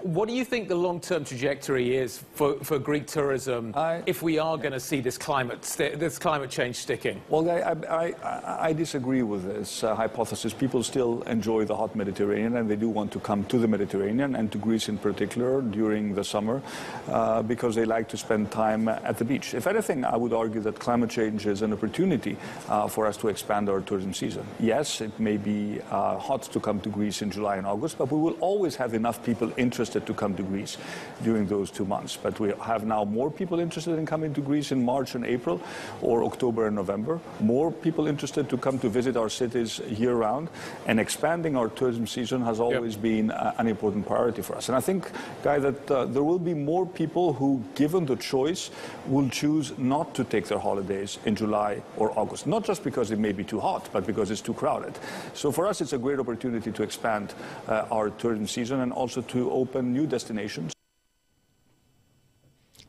What 0.04 0.28
do 0.28 0.34
you 0.34 0.44
think 0.44 0.68
the 0.68 0.76
long-term 0.76 1.26
trajectory 1.26 1.96
is 1.96 2.24
for, 2.34 2.56
for 2.64 2.80
Greek 2.80 3.06
tourism 3.06 3.74
I, 3.76 4.02
if 4.08 4.24
we 4.24 4.40
are 4.40 4.58
going 4.58 4.72
to 4.72 4.80
see 4.80 5.00
this 5.00 5.18
climate 5.18 5.62
this 5.62 6.18
climate 6.18 6.50
change 6.50 6.78
sticking? 6.78 7.22
Well, 7.30 7.48
I, 7.50 8.14
I, 8.24 8.68
I 8.70 8.74
disagree 8.74 9.22
with 9.22 9.44
this 9.44 9.84
uh, 9.84 9.94
hypothesis. 9.94 10.54
People 10.54 10.82
still 10.82 11.22
enjoy 11.24 11.66
the 11.66 11.76
hot 11.76 11.96
Mediterranean, 11.96 12.58
and 12.58 12.70
they 12.70 12.76
do 12.76 12.90
want 12.90 13.12
to 13.12 13.20
come 13.20 13.44
to 13.46 13.60
the 13.60 13.68
Mediterranean 13.68 14.36
and 14.36 14.52
to 14.52 14.58
Greece 14.58 14.90
in 14.90 14.98
particular 14.98 15.62
during 15.62 16.16
the 16.16 16.24
summer 16.24 16.64
uh, 17.08 17.44
because 17.44 17.76
they 17.76 17.86
like 17.86 18.10
to 18.10 18.18
spend 18.18 18.52
time 18.52 18.88
at 18.88 19.20
the 19.20 19.26
beach. 19.26 19.54
If 19.54 19.68
anything, 19.68 20.04
I 20.04 20.18
would 20.18 20.34
argue 20.34 20.62
that 20.62 20.80
climate 20.80 21.12
change 21.12 21.46
is 21.46 21.62
an 21.62 21.74
opportunity 21.74 22.38
uh, 22.70 22.88
for 22.88 23.06
us 23.06 23.18
to 23.18 23.28
expand 23.28 23.70
our 23.70 23.82
tourism 23.82 24.16
season. 24.16 24.48
Yes, 24.60 25.00
it 25.02 25.20
may 25.20 25.38
be 25.38 25.80
uh, 25.92 26.18
hot 26.18 26.44
to 26.44 26.60
come 26.60 26.82
to 26.82 26.90
Greece 26.90 27.22
in 27.22 27.30
July 27.30 27.58
and 27.58 27.68
August, 27.68 28.00
but 28.00 28.12
we 28.12 28.20
will 28.20 28.38
always 28.40 28.76
have 28.76 28.96
enough 28.96 29.24
people 29.24 29.52
interested 29.58 29.91
interested 29.92 30.08
to 30.08 30.14
come 30.14 30.36
to 30.36 30.44
Greece 30.44 30.78
during 31.24 31.48
those 31.48 31.70
two 31.72 31.86
months. 31.86 32.18
But 32.22 32.40
we 32.40 32.54
have 32.62 32.86
now 32.86 33.04
more 33.04 33.30
people 33.30 33.60
interested 33.60 33.98
in 34.00 34.06
coming 34.06 34.34
to 34.34 34.42
Greece 34.42 34.72
in 34.72 34.84
March 34.84 35.16
and 35.16 35.26
April 35.26 35.60
or 36.02 36.24
October 36.24 36.68
and 36.68 36.76
November, 36.76 37.20
more 37.40 37.72
people 37.72 38.08
interested 38.08 38.50
to 38.50 38.58
come 38.58 38.80
to 38.80 38.90
visit 38.90 39.18
our 39.18 39.30
cities 39.30 39.80
year 39.90 40.16
round, 40.16 40.50
and 40.88 41.00
expanding 41.00 41.56
our 41.58 41.70
tourism 41.70 42.08
season 42.08 42.42
has 42.42 42.60
always 42.60 42.94
yep. 42.94 43.02
been 43.02 43.32
uh, 43.32 43.54
an 43.58 43.68
important 43.68 44.06
priority 44.06 44.42
for 44.42 44.56
us. 44.56 44.70
And 44.70 44.78
I 44.78 44.82
think, 44.82 45.12
Guy, 45.44 45.60
that 45.60 45.92
uh, 45.92 46.06
there 46.06 46.24
will 46.24 46.40
be 46.40 46.54
more 46.54 46.86
people 46.86 47.34
who, 47.34 47.62
given 47.76 48.06
the 48.06 48.16
choice, 48.16 48.72
will 49.08 49.30
choose 49.30 49.78
not 49.78 50.16
to 50.16 50.24
take 50.24 50.48
their 50.48 50.60
holidays 50.60 51.20
in 51.26 51.36
July 51.36 51.82
or 51.98 52.18
August, 52.18 52.48
not 52.48 52.64
just 52.64 52.84
because 52.84 53.12
it 53.12 53.20
may 53.20 53.34
be 53.34 53.44
too 53.44 53.60
hot, 53.60 53.90
but 53.92 54.06
because 54.06 54.32
it's 54.32 54.42
too 54.42 54.54
crowded. 54.54 54.94
So 55.34 55.52
for 55.52 55.68
us, 55.68 55.82
it's 55.82 55.94
a 55.94 55.98
great 55.98 56.20
opportunity 56.20 56.72
to 56.72 56.84
expand 56.84 57.34
uh, 57.68 57.86
our 57.92 58.10
tourism 58.10 58.48
season 58.48 58.82
and 58.82 58.94
also 58.94 59.22
to 59.22 59.52
open 59.52 59.81
new 59.96 60.14
destinations. 60.14 60.70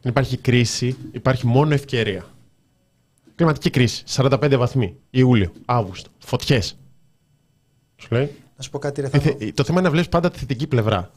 Δεν 0.01 0.11
υπάρχει 0.11 0.37
κρίση, 0.37 0.97
υπάρχει 1.13 1.47
μόνο 1.47 1.75
ευκαιρία. 1.75 2.25
Κλιματική 3.35 3.71
κρίση, 3.71 4.05
45 4.07 4.55
βαθμοί, 4.59 4.97
Ιούλιο, 5.11 5.53
Αύγουστο, 5.65 6.11
φωτιές. 6.19 6.79
Σου 7.97 8.09
λέει; 8.11 8.35
Να 8.57 8.63
σου 8.63 8.71
πω 8.71 8.79
κάτι, 8.79 9.01
ρε, 9.01 9.09
Το 9.55 9.65
θέμα 9.65 9.79
είναι 9.79 9.81
να 9.81 9.91
βλέπεις 9.91 10.09
πάντα 10.09 10.31
τη 10.31 10.39
θετική 10.39 10.67
πλευρά. 10.67 11.11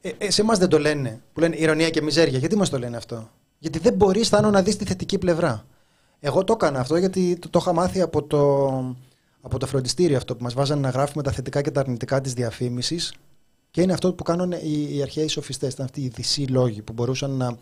Ε, 0.00 0.10
ε, 0.18 0.30
σε 0.30 0.40
εμάς 0.40 0.58
δεν 0.58 0.68
το 0.68 0.78
λένε, 0.78 1.20
που 1.32 1.40
λένε 1.40 1.56
ηρωνία 1.56 1.90
και 1.90 2.02
μιζέρια. 2.02 2.38
Γιατί 2.38 2.56
μας 2.56 2.70
το 2.70 2.78
λένε 2.78 2.96
αυτό; 2.96 3.30
Γιατί 3.58 3.78
δεν 3.78 3.94
μπορείς, 3.94 4.28
Θάνο, 4.28 4.50
να 4.50 4.62
δεις 4.62 4.76
τη 4.76 4.84
θετική 4.84 5.18
πλευρά. 5.18 5.66
Εγώ 6.20 6.44
το 6.44 6.52
έκανα 6.52 6.80
αυτό 6.80 6.96
γιατί 6.96 7.36
το, 7.38 7.48
το 7.48 7.58
είχα 7.62 7.72
μάθει 7.72 8.00
από 8.00 8.22
το, 8.22 8.66
από 9.40 9.58
το 9.58 9.66
φροντιστήριο 9.66 10.16
αυτό 10.16 10.36
που 10.36 10.42
μας 10.42 10.54
βάζανε 10.54 10.80
να 10.80 10.88
γράφουμε 10.88 11.22
τα 11.22 11.30
θετικά 11.30 11.62
και 11.62 11.70
τα 11.70 11.80
αρνητικά 11.80 12.20
της 12.20 12.32
διαφήμισης. 12.34 13.14
Και 13.72 13.80
είναι 13.80 13.92
αυτό 13.92 14.12
που 14.12 14.22
κάνουν 14.22 14.52
οι, 14.52 14.96
οι 14.96 15.02
αρχαίοι 15.02 15.28
σοφιστές. 15.28 15.72
Ήταν 15.72 15.84
αυτοί 15.84 16.00
οι 16.00 16.08
δυσί 16.08 16.42
λόγοι 16.42 16.82
που 16.82 16.92
μπορούσαν 16.92 17.30
να, 17.30 17.56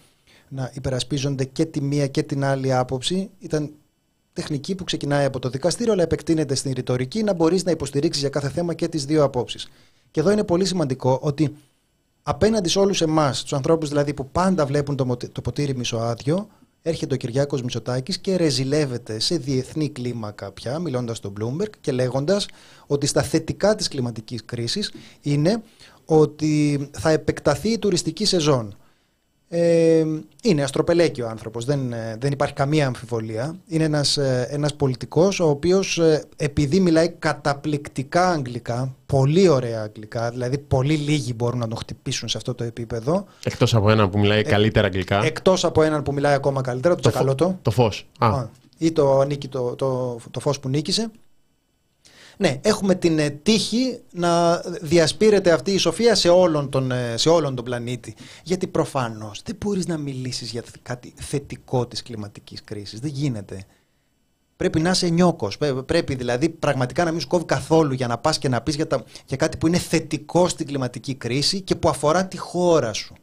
να 0.49 0.71
υπερασπίζονται 0.75 1.45
και 1.45 1.65
τη 1.65 1.81
μία 1.81 2.07
και 2.07 2.23
την 2.23 2.45
άλλη 2.45 2.73
άποψη. 2.73 3.31
Ήταν 3.39 3.71
τεχνική 4.33 4.75
που 4.75 4.85
ξεκινάει 4.85 5.25
από 5.25 5.39
το 5.39 5.49
δικαστήριο, 5.49 5.93
αλλά 5.93 6.03
επεκτείνεται 6.03 6.55
στην 6.55 6.73
ρητορική 6.73 7.23
να 7.23 7.33
μπορείς 7.33 7.65
να 7.65 7.71
υποστηρίξεις 7.71 8.23
για 8.23 8.31
κάθε 8.31 8.49
θέμα 8.49 8.75
και 8.75 8.89
τις 8.89 9.05
δύο 9.05 9.25
απόψεις. 9.25 9.69
Και 10.11 10.21
εδώ 10.21 10.31
είναι 10.31 10.45
πολύ 10.45 10.65
σημαντικό 10.65 11.19
ότι 11.23 11.57
απέναντι 12.23 12.69
σε 12.69 12.79
όλους 12.79 13.01
εμάς, 13.01 13.43
τους 13.43 13.53
ανθρώπους 13.53 13.89
δηλαδή 13.89 14.15
που 14.15 14.27
πάντα 14.27 14.67
βλέπουν 14.67 14.97
το, 14.97 15.17
το 15.33 15.41
ποτήρι 15.41 15.77
μισοάδιο, 15.77 16.49
έρχεται 16.83 17.15
ο 17.15 17.17
Κυριάκος 17.17 17.63
Μητσοτάκης 17.63 18.19
και 18.19 18.37
ρεζιλεύεται 18.37 19.19
σε 19.19 19.37
διεθνή 19.37 19.89
κλίμακα 19.89 20.53
πια, 20.53 20.79
μιλώντας 20.79 21.17
στον 21.17 21.33
Bloomberg 21.41 21.71
και 21.81 21.93
λέγοντας 21.93 22.47
ότι 22.87 23.07
στα 23.07 23.23
θετικά 23.23 23.75
της 23.75 23.89
κλιματικής 23.89 24.45
κρίσης 24.45 24.93
είναι 25.21 25.63
ότι 26.05 26.89
θα 26.93 27.11
επεκταθεί 27.11 27.69
η 27.69 27.79
τουριστική 27.79 28.25
σεζόν. 28.25 28.77
Ε, 29.53 30.05
είναι 30.43 30.63
αστροπελέκι 30.63 31.23
ο 31.23 31.29
άνθρωπος, 31.29 31.65
δεν, 31.65 31.93
ε, 31.93 32.17
δεν 32.19 32.33
υπάρχει 32.33 32.55
καμία 32.55 32.87
αμφιβολία. 32.87 33.57
Είναι 33.67 33.85
ένας, 33.85 34.17
ε, 34.17 34.49
ένας 34.51 34.75
πολιτικός 34.75 35.41
ο 35.41 35.49
οποίος 35.49 35.99
ε, 35.99 36.25
επειδή 36.37 36.81
μιλάει 36.81 37.09
καταπληκτικά 37.09 38.31
αγγλικά, 38.31 38.95
πολύ 39.07 39.49
ωραία 39.49 39.83
αγγλικά, 39.83 40.31
δηλαδή 40.31 40.59
πολύ 40.59 40.95
λίγοι 40.95 41.33
μπορούν 41.37 41.59
να 41.59 41.69
τον 41.69 41.79
χτυπήσουν 41.79 42.29
σε 42.29 42.37
αυτό 42.37 42.55
το 42.55 42.65
επίπεδο. 42.65 43.27
Εκτός 43.45 43.75
από 43.75 43.91
έναν 43.91 44.11
που 44.11 44.19
μιλάει 44.19 44.43
καλύτερα 44.43 44.87
αγγλικά. 44.87 45.25
Εκτός 45.25 45.65
από 45.65 45.83
έναν 45.83 46.03
που 46.03 46.13
μιλάει 46.13 46.35
ακόμα 46.35 46.61
καλύτερα, 46.61 46.95
το, 46.95 47.11
το 47.11 47.35
το. 47.35 47.59
Το 47.63 47.71
φως. 47.71 48.07
Α. 48.19 48.47
ή 48.79 48.93
το, 48.93 49.27
το, 49.49 49.75
το, 49.75 50.19
το 50.31 50.41
φως 50.41 50.61
που 50.61 50.69
νίκησε. 50.69 51.11
Ναι, 52.41 52.61
έχουμε 52.63 52.95
την 52.95 53.19
ε, 53.19 53.31
τύχη 53.31 54.01
να 54.13 54.57
διασπείρεται 54.81 55.53
αυτή 55.53 55.71
η 55.71 55.79
σοφία 55.79 56.15
σε 56.15 56.29
όλον 56.29 56.71
τον, 56.71 56.91
ε, 56.91 57.17
σε 57.17 57.29
όλον 57.29 57.55
τον 57.55 57.65
πλανήτη. 57.65 58.15
Γιατί 58.43 58.67
προφανώς 58.67 59.43
δεν 59.45 59.57
μπορείς 59.65 59.87
να 59.87 59.97
μιλήσεις 59.97 60.51
για 60.51 60.63
κάτι 60.83 61.13
θετικό 61.17 61.87
της 61.87 62.03
κλιματικής 62.03 62.65
κρίσης. 62.65 63.01
Δεν 63.01 63.11
γίνεται. 63.11 63.65
Πρέπει 64.57 64.81
να 64.81 64.91
είσαι 64.91 65.09
νιώκος. 65.09 65.59
Πρέπει 65.87 66.15
δηλαδή 66.15 66.49
πραγματικά 66.49 67.05
να 67.05 67.11
μην 67.11 67.21
σου 67.21 67.27
κόβει 67.27 67.45
καθόλου 67.45 67.93
για 67.93 68.07
να 68.07 68.19
πας 68.19 68.39
και 68.39 68.49
να 68.49 68.61
πεις 68.61 68.75
για, 68.75 68.87
τα, 68.87 69.05
για 69.27 69.37
κάτι 69.37 69.57
που 69.57 69.67
είναι 69.67 69.79
θετικό 69.79 70.49
στην 70.49 70.67
κλιματική 70.67 71.15
κρίση 71.15 71.61
και 71.61 71.75
που 71.75 71.89
αφορά 71.89 72.27
τη 72.27 72.37
χώρα 72.37 72.93
σου. 72.93 73.15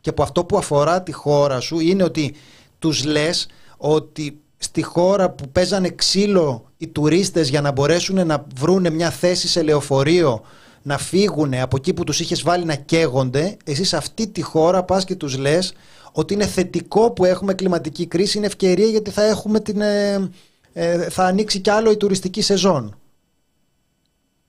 Και 0.00 0.12
που 0.12 0.22
αυτό 0.22 0.44
που 0.44 0.56
αφορά 0.56 1.02
τη 1.02 1.12
χώρα 1.12 1.60
σου 1.60 1.78
είναι 1.78 2.02
ότι 2.02 2.34
τους 2.78 3.04
λες 3.04 3.48
ότι 3.76 4.40
στη 4.62 4.82
χώρα 4.82 5.30
που 5.30 5.48
παίζανε 5.48 5.88
ξύλο 5.88 6.70
οι 6.76 6.88
τουρίστες 6.88 7.48
για 7.48 7.60
να 7.60 7.72
μπορέσουν 7.72 8.26
να 8.26 8.46
βρουν 8.56 8.92
μια 8.92 9.10
θέση 9.10 9.48
σε 9.48 9.62
λεωφορείο 9.62 10.42
να 10.82 10.98
φύγουν 10.98 11.54
από 11.54 11.76
εκεί 11.76 11.94
που 11.94 12.04
τους 12.04 12.20
είχες 12.20 12.42
βάλει 12.42 12.64
να 12.64 12.74
καίγονται 12.74 13.56
εσύ 13.64 13.84
σε 13.84 13.96
αυτή 13.96 14.26
τη 14.28 14.42
χώρα 14.42 14.82
πας 14.82 15.04
και 15.04 15.14
τους 15.14 15.38
λες 15.38 15.72
ότι 16.12 16.34
είναι 16.34 16.46
θετικό 16.46 17.10
που 17.10 17.24
έχουμε 17.24 17.54
κλιματική 17.54 18.06
κρίση 18.06 18.36
είναι 18.36 18.46
ευκαιρία 18.46 18.86
γιατί 18.86 19.10
θα 19.10 19.22
έχουμε 19.22 19.60
την 19.60 19.80
ε, 19.80 20.30
ε, 20.72 21.10
θα 21.10 21.24
ανοίξει 21.24 21.60
κι 21.60 21.70
άλλο 21.70 21.90
η 21.90 21.96
τουριστική 21.96 22.42
σεζόν. 22.42 22.98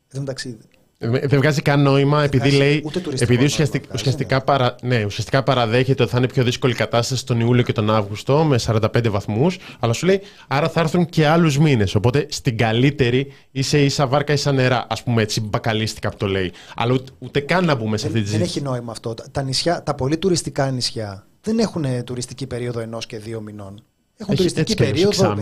Εδώ 0.07 0.19
μεταξύ 0.19 0.57
δεν 1.01 1.39
βγάζει 1.39 1.61
καν 1.61 1.81
νόημα 1.81 2.23
επειδή 2.23 2.51
λέει. 2.51 2.85
Επειδή 3.19 3.43
ουσιαστικά, 3.43 3.87
ουσιαστικά, 3.93 4.41
παρα, 4.41 4.75
ναι, 4.81 5.05
ουσιαστικά 5.05 5.43
παραδέχεται 5.43 6.03
ότι 6.03 6.11
θα 6.11 6.17
είναι 6.17 6.27
πιο 6.27 6.43
δύσκολη 6.43 6.73
κατάσταση 6.73 7.25
τον 7.25 7.39
Ιούλιο 7.39 7.63
και 7.63 7.71
τον 7.71 7.89
Αύγουστο 7.89 8.43
με 8.43 8.59
45 8.65 9.09
βαθμούς. 9.09 9.57
Αλλά 9.79 9.93
σου 9.93 10.05
λέει 10.05 10.21
άρα 10.47 10.69
θα 10.69 10.79
έρθουν 10.79 11.05
και 11.05 11.27
άλλους 11.27 11.57
μήνες. 11.57 11.95
Οπότε 11.95 12.25
στην 12.29 12.57
καλύτερη 12.57 13.33
είσαι 13.51 13.83
ίσα 13.83 14.07
βάρκα 14.07 14.33
ίσα 14.33 14.51
νερά. 14.51 14.87
Α 14.89 15.03
πούμε 15.03 15.21
έτσι 15.21 15.41
μπακαλίστηκα 15.41 16.09
που 16.09 16.17
το 16.17 16.27
λέει. 16.27 16.51
Αλλά 16.75 16.93
ούτε, 16.93 17.11
ούτε 17.19 17.39
καν 17.39 17.65
να 17.65 17.75
μπούμε 17.75 17.97
σε 17.97 18.07
αυτή 18.07 18.21
τη 18.21 18.27
συζήτηση. 18.27 18.53
Δεν 18.53 18.63
έχει 18.63 18.73
νόημα 18.75 18.91
αυτό. 18.91 19.13
Τα, 19.31 19.41
νησιά, 19.41 19.83
τα 19.83 19.93
πολύ 19.93 20.17
τουριστικά 20.17 20.71
νησιά 20.71 21.25
δεν 21.41 21.59
έχουν 21.59 22.03
τουριστική 22.03 22.47
περίοδο 22.47 22.79
ενός 22.79 23.05
και 23.05 23.17
δύο 23.17 23.41
μηνών. 23.41 23.83
Έχουν 24.17 24.33
έχει, 24.33 24.37
τουριστική 24.37 24.75
περίοδο 24.75 25.35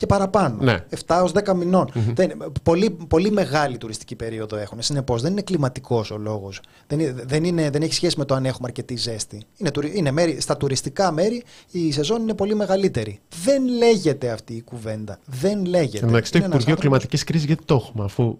και 0.00 0.06
παραπάνω. 0.06 0.56
Ναι. 0.60 0.84
7 1.06 1.16
έως 1.16 1.32
10 1.44 1.54
μηνων 1.54 1.90
Δεν, 2.14 2.52
πολύ, 2.62 2.90
πολύ 3.08 3.30
μεγάλη 3.30 3.78
τουριστική 3.78 4.14
περίοδο 4.14 4.56
έχουν. 4.56 4.82
Συνεπώς 4.82 5.22
δεν 5.22 5.32
είναι 5.32 5.42
κλιματικός 5.42 6.10
ο 6.10 6.18
λόγος. 6.18 6.60
Δεν, 6.86 7.20
δεν, 7.26 7.44
είναι, 7.44 7.70
δεν 7.70 7.82
έχει 7.82 7.94
σχέση 7.94 8.18
με 8.18 8.24
το 8.24 8.34
αν 8.34 8.44
έχουμε 8.44 8.68
αρκετή 8.68 8.96
ζέστη. 8.96 9.42
Είναι, 9.56 9.70
είναι 9.94 10.10
μέρη, 10.10 10.40
στα 10.40 10.56
τουριστικά 10.56 11.12
μέρη 11.12 11.42
η 11.70 11.92
σεζόν 11.92 12.22
είναι 12.22 12.34
πολύ 12.34 12.54
μεγαλύτερη. 12.54 13.20
Δεν 13.44 13.66
λέγεται 13.68 14.30
αυτή 14.30 14.54
η 14.54 14.62
κουβέντα. 14.62 15.18
Δεν 15.24 15.64
λέγεται. 15.64 16.06
Εντάξει, 16.06 16.32
το 16.32 16.38
Υπουργείο 16.38 16.76
Κλιματικής 16.76 17.24
Κρίσης 17.24 17.46
γιατί 17.46 17.64
το 17.64 17.74
έχουμε, 17.74 18.04
αφού 18.04 18.38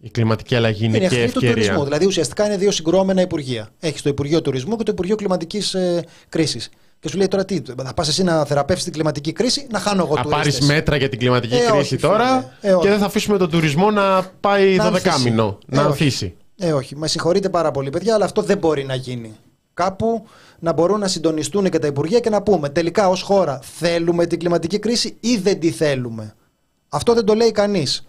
η 0.00 0.10
κλιματική 0.10 0.54
αλλαγή 0.54 0.84
είναι, 0.84 0.96
είναι 0.96 1.08
και 1.08 1.22
ευκαιρία. 1.22 1.48
του 1.48 1.60
τουρισμού. 1.60 1.84
Δηλαδή 1.84 2.06
ουσιαστικά 2.06 2.46
είναι 2.46 2.56
δύο 2.56 2.70
συγκρόμενα 2.70 3.20
υπουργεία. 3.20 3.68
Έχεις 3.80 4.02
το 4.02 4.08
Υπουργείο 4.08 4.42
Τουρισμού 4.42 4.76
και 4.76 4.82
το 4.82 4.92
Υπουργείο 4.92 5.16
Κλιματικής 5.16 5.74
ε, 5.74 6.04
Κρίσης. 6.28 6.70
Και 7.00 7.08
σου 7.08 7.16
λέει 7.16 7.28
τώρα 7.28 7.44
τι, 7.44 7.62
θα 7.84 7.94
πας 7.94 8.08
εσύ 8.08 8.22
να 8.22 8.44
θεραπεύσεις 8.44 8.84
την 8.84 8.92
κλιματική 8.92 9.32
κρίση, 9.32 9.66
να 9.70 9.78
χάνω 9.78 10.02
εγώ 10.02 10.16
Θα 10.16 10.22
πάρεις 10.22 10.60
μέτρα 10.60 10.96
για 10.96 11.08
την 11.08 11.18
κλιματική 11.18 11.54
ε, 11.54 11.70
κρίση 11.70 11.96
τώρα 11.96 12.52
ε, 12.60 12.74
και 12.80 12.88
δεν 12.88 12.98
θα 12.98 13.06
αφήσουμε 13.06 13.38
τον 13.38 13.50
τουρισμό 13.50 13.90
να 13.90 14.22
πάει 14.40 14.76
το 14.76 14.90
δεκάμινο, 14.90 15.58
να 15.66 15.80
ε, 15.80 15.84
ανθίσει. 15.84 16.34
Ε, 16.56 16.72
όχι. 16.72 16.96
Με 16.96 17.08
συγχωρείτε 17.08 17.48
πάρα 17.48 17.70
πολύ, 17.70 17.90
παιδιά, 17.90 18.14
αλλά 18.14 18.24
αυτό 18.24 18.42
δεν 18.42 18.58
μπορεί 18.58 18.84
να 18.84 18.94
γίνει. 18.94 19.36
Κάπου 19.74 20.26
να 20.58 20.72
μπορούν 20.72 21.00
να 21.00 21.08
συντονιστούν 21.08 21.70
και 21.70 21.78
τα 21.78 21.86
Υπουργεία 21.86 22.20
και 22.20 22.30
να 22.30 22.42
πούμε 22.42 22.68
τελικά 22.68 23.08
ως 23.08 23.22
χώρα 23.22 23.60
θέλουμε 23.62 24.26
την 24.26 24.38
κλιματική 24.38 24.78
κρίση 24.78 25.16
ή 25.20 25.36
δεν 25.36 25.60
τη 25.60 25.70
θέλουμε. 25.70 26.34
Αυτό 26.88 27.14
δεν 27.14 27.24
το 27.24 27.34
λέει 27.34 27.50
κανείς. 27.50 28.08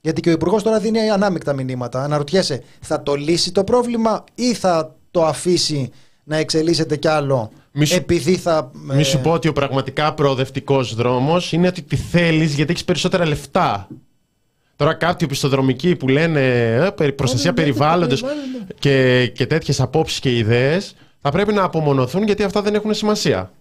Γιατί 0.00 0.20
και 0.20 0.28
ο 0.28 0.32
Υπουργός 0.32 0.62
τώρα 0.62 0.78
δίνει 0.78 1.10
ανάμεικτα 1.10 1.52
μηνύματα. 1.52 2.02
Αναρωτιέσαι, 2.02 2.62
θα 2.80 3.02
το 3.02 3.14
λύσει 3.14 3.52
το 3.52 3.64
πρόβλημα 3.64 4.24
ή 4.34 4.54
θα 4.54 4.96
το 5.10 5.24
αφήσει 5.24 5.90
να 6.30 6.36
εξελίσσεται 6.36 6.96
κι 6.96 7.08
άλλο 7.08 7.50
μη 7.72 7.84
σου, 7.84 7.96
επειδή 7.96 8.36
θα. 8.36 8.70
Μη 8.74 9.02
σου 9.02 9.20
πω 9.20 9.32
ότι 9.32 9.48
ο 9.48 9.52
πραγματικά 9.52 10.14
προοδευτικός 10.14 10.94
δρόμος 10.94 11.52
είναι 11.52 11.66
ότι 11.66 11.82
τη 11.82 11.96
θέλεις 11.96 12.54
γιατί 12.54 12.70
έχεις 12.70 12.84
περισσότερα 12.84 13.26
λεφτά. 13.26 13.88
Τώρα 14.76 14.94
κάποιοι 14.94 15.26
οπισθοδρομικοί 15.30 15.96
που 15.96 16.08
λένε 16.08 16.74
ε, 16.98 17.10
προστασία 17.10 17.52
περιβάλλοντος 17.52 18.24
και, 18.78 19.26
και 19.26 19.46
τέτοιες 19.46 19.80
απόψεις 19.80 20.18
και 20.18 20.36
ιδέες 20.36 20.94
θα 21.20 21.30
πρέπει 21.30 21.52
να 21.52 21.62
απομονωθούν 21.62 22.22
γιατί 22.22 22.42
αυτά 22.42 22.62
δεν 22.62 22.74
έχουν 22.74 22.94
σημασία. 22.94 23.52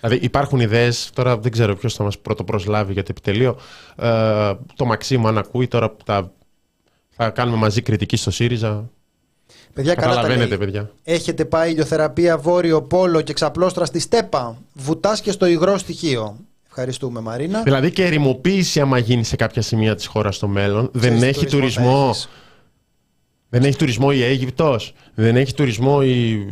Δηλαδή 0.00 0.24
υπάρχουν 0.24 0.60
ιδέες, 0.60 1.10
τώρα 1.14 1.38
δεν 1.38 1.52
ξέρω 1.52 1.76
ποιος 1.76 1.94
θα 1.94 2.04
μας 2.04 2.18
πρωτοπροσλάβει 2.18 2.92
για 2.92 3.02
το 3.02 3.08
επιτελείο. 3.10 3.56
Ε, 3.96 4.52
το 4.76 4.84
Μαξίμου, 4.84 5.28
αν 5.28 5.38
ακούει, 5.38 5.68
τώρα 5.68 5.96
τα, 6.04 6.32
θα 7.08 7.30
κάνουμε 7.30 7.56
μαζί 7.56 7.82
κριτική 7.82 8.16
στο 8.16 8.30
ΣΥΡΙΖΑ. 8.30 8.90
Παιδιά, 9.74 9.94
Καταλαβαίνετε, 9.94 10.56
παιδιά. 10.56 10.90
Έχετε 11.04 11.44
πάει 11.44 11.70
ηλιοθεραπεία 11.70 12.38
βόρειο 12.38 12.82
πόλο 12.82 13.20
και 13.20 13.32
ξαπλώστρα 13.32 13.84
στη 13.84 13.98
στέπα. 13.98 14.58
Βουτάς 14.72 15.20
και 15.20 15.30
στο 15.30 15.46
υγρό 15.46 15.78
στοιχείο. 15.78 16.36
Ευχαριστούμε, 16.66 17.20
Μαρίνα. 17.20 17.62
Δηλαδή 17.62 17.90
και 17.90 18.04
ερημοποίηση, 18.04 18.80
άμα 18.80 18.98
γίνει 18.98 19.24
σε 19.24 19.36
κάποια 19.36 19.62
σημεία 19.62 19.94
της 19.94 20.06
χώρας 20.06 20.36
στο 20.36 20.48
μέλλον, 20.48 20.90
δεν 20.92 21.22
έχει 21.22 21.46
τουρισμός. 21.46 22.28
Δεν 23.48 23.64
έχει 23.64 23.76
τουρισμό 23.76 24.08
η 24.12 24.22
Αίγυπτος, 24.22 24.94
δεν 25.14 25.36
έχει 25.36 25.54
τουρισμό 25.54 25.98
η... 26.02 26.46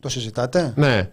Το 0.00 0.08
συζητάτε; 0.08 0.72
Ναι. 0.76 1.08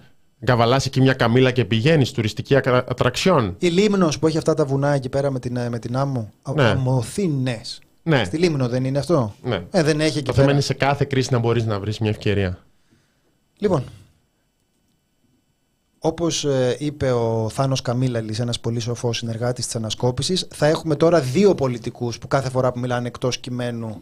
Καβαλάς 0.45 0.85
εκεί 0.85 1.01
μια 1.01 1.13
καμίλα 1.13 1.51
και 1.51 1.65
πηγαίνεις 1.65 2.11
τουριστική 2.11 2.55
ατραξιόν. 2.55 3.55
Η 3.59 3.67
Λίμνος 3.67 4.19
που 4.19 4.27
έχει 4.27 4.37
αυτά 4.37 4.53
τα 4.53 4.65
βουνά 4.65 4.93
εκεί 4.93 5.09
πέρα 5.09 5.31
με 5.31 5.39
την, 5.39 5.59
με 5.69 5.79
την 5.79 5.97
άμμο. 5.97 6.31
Ναι. 6.55 6.63
Αμοθήνες. 6.63 7.79
Ναι. 8.07 8.23
Στη 8.23 8.37
Λίμνο 8.37 8.67
δεν 8.69 8.85
είναι 8.85 8.99
αυτό; 8.99 9.35
Ναι. 9.43 9.63
Ε, 9.71 9.83
δεν 9.83 10.01
έχει 10.01 10.21
το 10.21 10.33
θέμα 10.33 10.51
είναι 10.51 10.61
σε 10.61 10.73
κάθε 10.73 11.05
κρίση 11.05 11.33
να 11.33 11.39
μπορείς 11.39 11.65
να 11.65 11.79
βρεις 11.79 11.99
μια 11.99 12.09
ευκαιρία. 12.09 12.65
Λοιπόν, 13.57 13.83
Όπως 15.99 16.45
ε, 16.45 16.75
είπε 16.79 17.11
ο 17.11 17.49
Θάνος 17.49 17.81
Καμίλαλης, 17.81 18.39
ένας 18.39 18.59
πολύ 18.59 18.79
σοφός 18.79 19.17
συνεργάτης 19.17 19.65
της 19.65 19.75
ανασκόπησης, 19.75 20.47
θα 20.53 20.65
έχουμε 20.65 20.95
τώρα 20.95 21.21
δύο 21.21 21.55
πολιτικούς 21.55 22.17
που 22.19 22.27
κάθε 22.27 22.49
φορά 22.49 22.71
που 22.71 22.79
μιλάνε 22.79 23.07
εκτός 23.07 23.37
κειμένου 23.37 24.01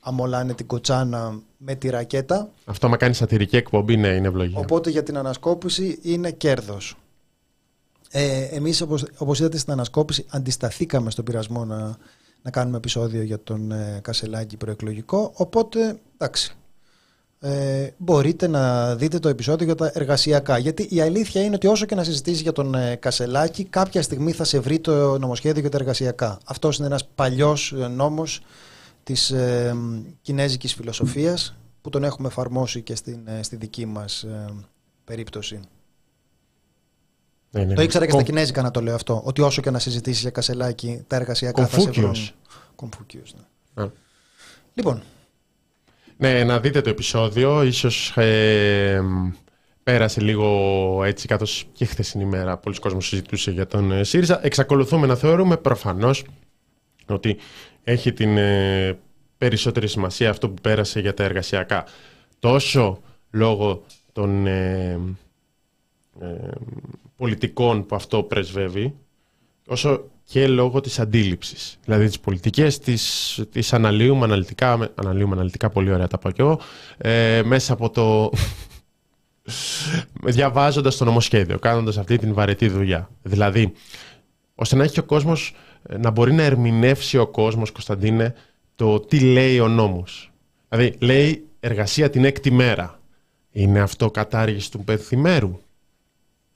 αμολάνε 0.00 0.54
την 0.54 0.66
κοτσάνα 0.66 1.40
με 1.56 1.74
τη 1.74 1.88
ρακέτα. 1.88 2.48
Αυτό, 2.64 2.88
μα 2.88 2.96
κάνεις 2.96 3.16
σατυρική 3.16 3.56
εκπομπή, 3.56 3.96
ναι, 3.96 4.08
είναι 4.08 4.28
ευλογία. 4.28 4.58
Οπότε 4.58 4.90
για 4.90 5.02
την 5.02 5.16
ανασκόπηση 5.16 5.98
είναι 6.02 6.30
κέρδος. 6.30 6.96
Ε, 8.10 8.42
Εμείς, 8.42 8.84
όπως 9.18 9.40
είδατε 9.40 9.58
στην 9.58 9.72
ανασκόπηση, 9.72 10.24
αντισταθήκαμε 10.28 11.10
στον 11.10 11.24
πειρασμό 11.24 11.64
να 11.64 11.96
να 12.48 12.48
κάνουμε 12.48 12.48
επεισόδιο 12.48 12.48
για 12.48 12.48
τον 12.48 12.48
ε, 12.48 12.48
Κασελάκη 12.48 12.48
προεκλογικό. 12.48 12.48
Οπότε, 12.48 12.48
εντάξει, 12.48 12.48
ε, 12.48 12.48
μπορείτε 12.48 12.48
να 12.48 12.48
δείτε 12.48 12.48
το 12.48 12.48
επεισόδιο 12.48 12.48
για 12.48 12.48
τα 12.48 12.48
εργασιακά. 12.48 12.48
Γιατί 12.48 12.48
η 12.48 12.48
αλήθεια 12.48 12.48
είναι 12.48 12.48
ότι 12.48 12.48
όσο 12.48 12.48
και 12.48 12.48
να 12.48 12.48
συζητήσεις 12.48 12.48
για 12.48 12.48
τον 12.48 12.48
ε, 12.48 12.48
Κασελάκη, 12.48 12.48
κάποια 12.48 12.48
στιγμή 12.48 12.48
θα 12.48 12.48
σε 12.48 12.48
βρει 12.48 12.48
το 12.48 12.48
νομοσχέδιο 12.48 12.50
για 12.50 12.50
τα 12.50 12.50
εργασιακά. 12.50 12.50
Αυτός 12.50 12.52
είναι 12.52 12.52
ένας 12.52 12.52
παλιός 12.52 12.52
ε, 12.52 12.54
νόμος 12.54 12.54
της 12.54 12.54
ε, 12.54 12.54
κινέζικης 12.54 12.54
φιλοσοφίας 12.54 12.54
που 12.54 12.54
τον 12.54 12.54
έχουμε 12.54 12.54
εφαρμόσει 12.54 12.54
και 12.54 12.54
στην, 12.54 12.56
ε, 12.56 12.56
στη 12.56 12.56
δική 12.56 12.56
μας 12.56 12.56
περίπτωση. 12.56 12.56
Λοιπόν, 12.56 12.56
όπως 12.56 12.56
είδατε 12.56 12.56
στην 12.56 12.56
ανασκόπηση, 12.56 12.56
θα 12.56 12.56
έχουμε 12.56 12.56
τώρα 12.56 12.56
δύο 12.56 12.56
πολιτικούς 12.56 12.56
που 12.56 12.56
κάθε 12.56 12.56
φορά 12.56 12.56
που 12.56 12.56
μιλάνε 12.56 12.56
εκτός 12.56 12.56
κειμένου 12.56 12.56
αμολάνε 12.56 12.56
την 12.56 12.56
κοτσάνα 12.56 12.56
με 12.56 12.56
τη 12.56 12.56
ρακέτα. 12.56 12.56
Αυτό, 12.56 12.56
μα 12.56 12.56
κάνει 12.56 12.56
σατυρική 12.56 12.56
εκπομπή, 12.56 12.56
ναι, 12.56 12.56
είναι 12.56 12.56
ευλογία. 12.56 12.56
Λοιπόν, 12.56 12.56
όπω 12.56 12.56
είδατε 12.56 12.56
στην 12.56 12.56
ανασκόπηση, 12.56 12.56
αντισταθήκαμε 13.76 13.76
στον 13.76 13.76
πειρασμό 13.76 13.76
να, 13.76 14.16
να 14.16 14.16
κάνουμε 14.16 14.16
επεισόδιο 14.16 14.16
για 14.16 14.16
τον 14.16 14.16
Κασελάκη 14.16 14.16
προεκλογικό. 14.16 14.24
Οπότε, 14.24 15.78
εντάξει, 16.14 16.42
ε, 17.70 17.94
μπορείτε 17.96 18.56
να 18.56 18.76
δείτε 18.76 19.18
το 19.18 19.28
επεισόδιο 19.28 19.64
για 19.64 19.74
τα 19.74 19.90
εργασιακά. 19.94 20.58
Γιατί 20.58 20.86
η 20.90 21.00
αλήθεια 21.00 21.44
είναι 21.44 21.54
ότι 21.54 21.66
όσο 21.66 21.86
και 21.86 21.94
να 21.94 22.04
συζητήσει 22.04 22.42
για 22.42 22.52
τον 22.52 22.74
Κασελάκη, 22.98 23.64
κάποια 23.64 24.02
στιγμή 24.02 24.32
θα 24.32 24.44
σε 24.44 24.58
βρει 24.58 24.78
το 24.78 25.18
νομοσχέδιο 25.18 25.60
για 25.60 25.70
τα 25.70 25.78
εργασιακά. 25.78 26.38
Αυτό 26.44 26.70
είναι 26.78 26.86
ένα 26.86 27.00
παλιό 27.14 27.56
νόμο 27.96 28.22
τη 29.02 29.14
κινέζικη 30.22 30.68
φιλοσοφία 30.68 31.38
που 31.80 31.90
τον 31.90 32.04
έχουμε 32.04 32.28
εφαρμόσει 32.28 32.82
και 32.82 32.94
στην, 32.94 33.18
στη 33.40 33.56
δική 33.56 33.86
μα 33.86 34.04
περίπτωση. 35.04 35.60
Ναι, 37.50 37.64
ναι. 37.64 37.74
Το 37.74 37.82
ήξερα 37.82 38.04
και 38.04 38.10
Κομ- 38.10 38.22
στα 38.24 38.32
Κινέζικα 38.32 38.62
να 38.62 38.70
το 38.70 38.80
λέω 38.80 38.94
αυτό. 38.94 39.22
Ότι 39.24 39.40
όσο 39.40 39.62
και 39.62 39.70
να 39.70 39.78
συζητήσεις 39.78 40.20
για 40.20 40.30
κασελάκι, 40.30 41.04
τα 41.06 41.16
εργασιακά 41.16 41.66
θα 41.66 41.80
σε 41.80 41.90
βρουν. 41.90 41.94
Κομφούκιος. 41.94 42.34
Κομφούκιος, 42.74 43.34
ναι. 43.74 43.82
Α. 43.82 43.90
Λοιπόν, 44.74 45.02
Ναι, 46.16 46.44
να 46.44 46.60
δείτε 46.60 46.80
το 46.80 46.90
επεισόδιο. 46.90 47.62
Ίσως 47.62 48.16
ε, 48.16 49.00
μ, 49.02 49.30
πέρασε 49.82 50.20
λίγο 50.20 51.02
έτσι 51.04 51.26
καθώς 51.28 51.66
και 51.72 51.84
χθεσινή 51.84 52.24
ημέρα. 52.24 52.56
Πολλοί 52.56 52.78
κόσμος 52.78 53.06
συζητούσε 53.06 53.50
για 53.50 53.66
τον 53.66 53.92
ε, 53.92 54.04
ΣΥΡΙΖΑ. 54.04 54.40
Εξακολουθούμε 54.42 55.06
να 55.06 55.14
θεωρούμε 55.14 55.56
προφανώς 55.56 56.24
ότι 57.06 57.36
έχει 57.84 58.12
την 58.12 58.36
ε, 58.36 58.98
περισσότερη 59.38 59.88
σημασία 59.88 60.30
αυτό 60.30 60.48
που 60.48 60.60
πέρασε 60.62 61.00
για 61.00 61.14
τα 61.14 61.24
εργασιακά. 61.24 61.84
Τόσο 62.38 63.00
λόγω 63.30 63.84
των 64.12 64.46
ε, 64.46 64.98
ε, 66.20 66.26
πολιτικών 67.18 67.86
που 67.86 67.96
αυτό 67.96 68.22
πρεσβεύει, 68.22 68.94
όσο 69.66 70.04
και 70.24 70.46
λόγω 70.48 70.80
της 70.80 70.98
αντίληψης. 70.98 71.78
Δηλαδή 71.84 72.06
τις 72.06 72.20
πολιτικές 72.20 72.78
τις, 72.78 73.40
τις 73.52 73.72
αναλύουμε 73.72 74.24
αναλυτικά, 74.24 74.76
με- 74.76 74.90
αναλύουμε 74.94 75.34
αναλυτικά 75.34 75.68
πολύ 75.68 75.92
ωραία 75.92 76.06
τα 76.06 76.18
πάω 76.18 76.32
και 76.32 76.42
εγώ, 76.42 76.60
ε, 76.98 77.42
μέσα 77.44 77.72
από 77.72 77.90
το... 77.90 78.30
διαβάζοντας 80.34 80.96
το 80.96 81.04
νομοσχέδιο, 81.04 81.58
κάνοντας 81.58 81.98
αυτή 81.98 82.18
την 82.18 82.34
βαρετή 82.34 82.68
δουλειά. 82.68 83.10
Δηλαδή, 83.22 83.72
ώστε 84.54 84.76
να 84.76 84.84
έχει 84.84 84.98
ο 85.00 85.04
κόσμος, 85.04 85.54
ε, 85.82 85.98
να 85.98 86.10
μπορεί 86.10 86.32
να 86.32 86.42
ερμηνεύσει 86.42 87.18
ο 87.18 87.26
κόσμος, 87.26 87.70
Κωνσταντίνε, 87.70 88.34
το 88.74 89.00
τι 89.00 89.20
λέει 89.20 89.60
ο 89.60 89.68
νόμος. 89.68 90.30
Δηλαδή, 90.68 90.96
λέει 90.98 91.46
εργασία 91.60 92.10
την 92.10 92.24
έκτη 92.24 92.50
μέρα. 92.50 93.00
Είναι 93.50 93.80
αυτό 93.80 94.10
κατάργηση 94.10 94.70
του 94.70 94.84
πενθυμέρου. 94.84 95.60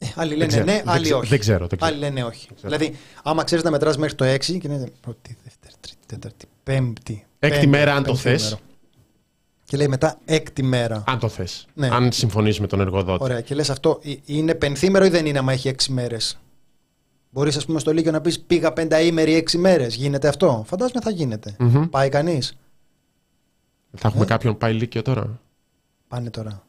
Ε, 0.02 0.12
άλλοι 0.14 0.28
Δεν 0.28 0.38
λένε 0.38 0.46
ξέρω, 0.46 0.64
ναι, 0.64 0.72
δεν 0.72 0.88
άλλοι 0.88 1.02
ξέρω, 1.02 1.18
όχι. 1.18 1.28
δεν 1.28 1.38
ξέρω, 1.38 1.66
δεν 1.66 1.78
ξέρω. 1.78 1.92
Άλλοι 1.94 2.00
λένε 2.04 2.24
όχι. 2.24 2.48
Δηλαδή, 2.62 2.96
άμα 3.22 3.44
ξέρεις 3.44 3.64
να 3.64 3.70
μετράς 3.70 3.96
μέχρι 3.96 4.14
το 4.14 4.24
6 4.24 4.38
και 4.38 4.60
είναι 4.62 4.90
πρώτη, 5.00 5.36
δεύτερη, 5.44 5.74
τρίτη, 5.80 5.98
τέταρτη, 6.06 6.46
πέμπτη. 6.62 7.26
Έκτη 7.38 7.54
πέμπτη, 7.56 7.66
μέρα, 7.66 7.94
αν 7.94 8.02
το 8.02 8.12
πέμπτη 8.12 8.20
θες. 8.28 8.42
μέρο. 8.44 8.58
Και 9.64 9.76
λέει 9.76 9.88
μετά 9.88 10.18
έκτη 10.24 10.62
μέρα. 10.62 11.04
Αν 11.06 11.18
το 11.18 11.28
θες. 11.28 11.66
Ναι. 11.74 11.88
Αν 11.88 12.12
συμφωνείς 12.12 12.60
με 12.60 12.66
τον 12.66 12.80
εργοδότη. 12.80 13.22
Ωραία. 13.22 13.40
Και 13.40 13.54
λες 13.54 13.70
αυτό 13.70 14.00
ε, 14.04 14.12
είναι 14.24 14.54
πενθήμερο 14.54 15.04
ή 15.04 15.08
δεν 15.08 15.26
είναι, 15.26 15.38
άμα 15.38 15.52
έχει 15.52 15.68
έξι 15.68 15.92
μέρες. 15.92 16.40
Μπορείς, 17.30 17.56
ας 17.56 17.64
πούμε, 17.64 17.78
στο 17.78 17.92
Λύκειο 17.92 18.10
να 18.12 18.20
πεις 18.20 18.40
πήγα 18.40 18.72
πενταήμερη 18.72 19.34
έξι 19.34 19.58
μέρες. 19.58 19.94
Γίνεται 19.94 20.28
αυτό; 20.28 20.62
Φαντάζομαι 20.66 21.00
θα 21.00 21.10
γίνεται. 21.10 21.56
Μμμ. 21.58 21.88
Πάει 21.88 22.08
κανείς; 22.08 22.52
Θα 23.96 24.08
έχουμε 24.08 24.24
Ε. 24.24 24.26
κάποιον 24.26 24.58
πάει 24.58 24.72
λύκειο 24.74 25.02
τώρα; 25.02 25.40
Πάνε 26.08 26.30
τώρα. 26.30 26.62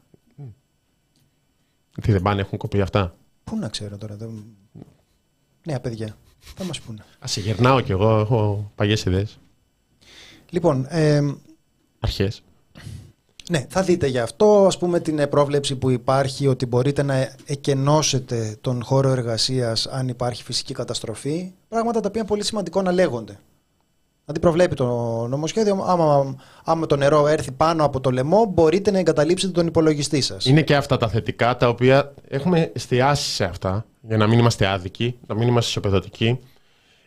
Τι 2.02 2.12
δεν 2.12 2.22
πάνε, 2.22 2.40
έχουν 2.40 2.58
κοπεί 2.58 2.80
αυτά; 2.80 3.14
Πού 3.44 3.56
να 3.56 3.68
ξέρω 3.68 3.96
τώρα. 3.96 4.16
Δεν... 4.16 4.44
Νέα 5.66 5.80
παιδιά. 5.80 6.16
Θα 6.54 6.64
μας 6.64 6.80
πούνε. 6.80 7.04
Α 7.18 7.26
σε 7.26 7.40
γερνάω 7.40 7.80
κι 7.80 7.92
εγώ, 7.92 8.18
έχω 8.18 8.70
παλιέ 8.74 8.96
ιδέες. 9.06 9.38
Λοιπόν, 10.50 10.86
ε, 10.88 11.20
Αρχές. 12.00 12.42
ναι, 13.50 13.66
θα 13.68 13.82
δείτε 13.82 14.06
γι' 14.06 14.18
αυτό, 14.18 14.66
ας 14.66 14.78
πούμε, 14.78 15.00
την 15.00 15.18
ε, 15.18 15.26
πρόβλεψη 15.26 15.76
που 15.76 15.90
υπάρχει 15.90 16.46
ότι 16.46 16.66
μπορείτε 16.66 17.02
να 17.02 17.34
εκενώσετε 17.44 18.56
τον 18.60 18.82
χώρο 18.84 19.10
εργασίας 19.10 19.86
αν 19.86 20.08
υπάρχει 20.08 20.42
φυσική 20.42 20.74
καταστροφή. 20.74 21.52
Πράγματα 21.68 22.00
τα 22.00 22.08
οποία 22.08 22.20
είναι 22.20 22.30
πολύ 22.30 22.44
σημαντικό 22.44 22.82
να 22.82 22.92
λέγονται. 22.92 23.38
Δηλαδή 24.24 24.40
προβλέπει 24.40 24.74
το 24.74 24.86
νομοσχέδιο, 25.26 25.84
άμα, 25.86 26.36
άμα 26.64 26.86
το 26.86 26.96
νερό 26.96 27.26
έρθει 27.26 27.52
πάνω 27.52 27.84
από 27.84 28.00
το 28.00 28.10
λαιμό, 28.10 28.44
μπορείτε 28.44 28.90
να 28.90 28.98
εγκαταλείψετε 28.98 29.52
τον 29.52 29.66
υπολογιστή 29.66 30.20
σας. 30.20 30.46
Είναι 30.46 30.62
και 30.62 30.76
αυτά 30.76 30.96
τα 30.96 31.08
θετικά 31.08 31.56
τα 31.56 31.68
οποία 31.68 32.14
έχουμε 32.28 32.70
εστιάσει 32.74 33.30
σε 33.30 33.44
αυτά 33.44 33.86
για 34.00 34.16
να 34.16 34.26
μην 34.26 34.38
είμαστε 34.38 34.66
άδικοι, 34.66 35.18
να 35.26 35.34
μην 35.34 35.48
είμαστε 35.48 35.70
ισοπεδωτικοί. 35.70 36.38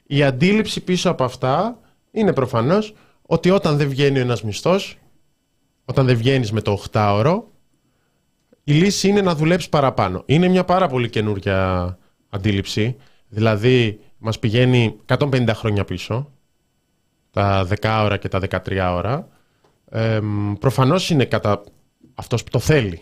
Η 0.04 0.24
αντίληψη 0.24 0.82
πίσω 0.82 1.10
από 1.10 1.24
αυτά 1.24 1.80
είναι 2.12 2.34
προφανώς 2.34 2.94
ότι 3.22 3.50
όταν 3.50 3.78
δεν 3.78 3.90
βγαίνει 3.90 4.20
ένας 4.20 4.44
μισθός, 4.44 4.98
όταν 5.86 6.06
δεν 6.06 6.18
βγαίνεις 6.18 6.52
με 6.52 6.62
το 6.62 6.84
8ωρο, 6.92 7.42
η 8.64 8.74
λύση 8.74 9.08
είναι 9.08 9.22
να 9.22 9.36
δουλέψεις 9.36 9.70
παραπάνω. 9.70 10.24
Είναι 10.26 10.48
μια 10.48 10.64
πάρα 10.64 10.88
πολύ 10.88 11.10
καινούργια 11.10 11.98
αντίληψη. 12.30 12.96
Δηλαδή, 13.28 14.00
μας 14.18 14.40
πηγαίνει 14.40 15.00
150 15.06 15.54
χρόνια 15.54 15.86
πίσω, 15.86 16.32
τα 17.38 17.68
10 17.82 18.02
ώρα 18.04 18.18
και 18.18 18.28
τα 18.28 18.40
13 18.50 18.92
ώρα. 18.94 19.28
Ε, 19.90 20.20
προφανώς 20.60 21.10
είναι 21.10 21.26
κατά 21.26 21.64
αυτός 22.16 22.44
που 22.44 22.50
το 22.50 22.60
θέλει. 22.60 23.02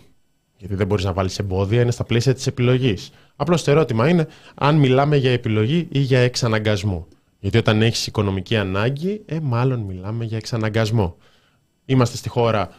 Γιατί 0.58 0.76
δεν 0.76 0.88
μπορείς 0.88 1.06
να 1.06 1.14
βάλεις 1.14 1.40
εμπόδια, 1.40 1.82
είναι 1.82 1.92
στα 1.92 2.04
πλαίσια 2.04 2.34
της 2.34 2.48
επιλογής. 2.48 3.12
Απλώς 3.36 3.64
το 3.64 3.72
ερώτημα 3.72 4.10
είναι 4.10 4.28
αν 4.56 4.76
μιλάμε 4.76 5.16
για 5.16 5.32
επιλογή 5.32 5.88
ή 5.92 6.00
για 6.00 6.20
εξαναγκασμό. 6.20 7.08
Γιατί 7.40 7.58
όταν 7.58 7.82
έχεις 7.82 8.08
οικονομική 8.08 8.58
ανάγκη, 8.58 9.22
ε, 9.26 9.38
μάλλον 9.42 9.80
μιλάμε 9.80 10.26
για 10.26 10.38
εξαναγκασμό. 10.38 11.18
Είμαστε 11.86 12.18
στη 12.18 12.30
χώρα 12.30 12.70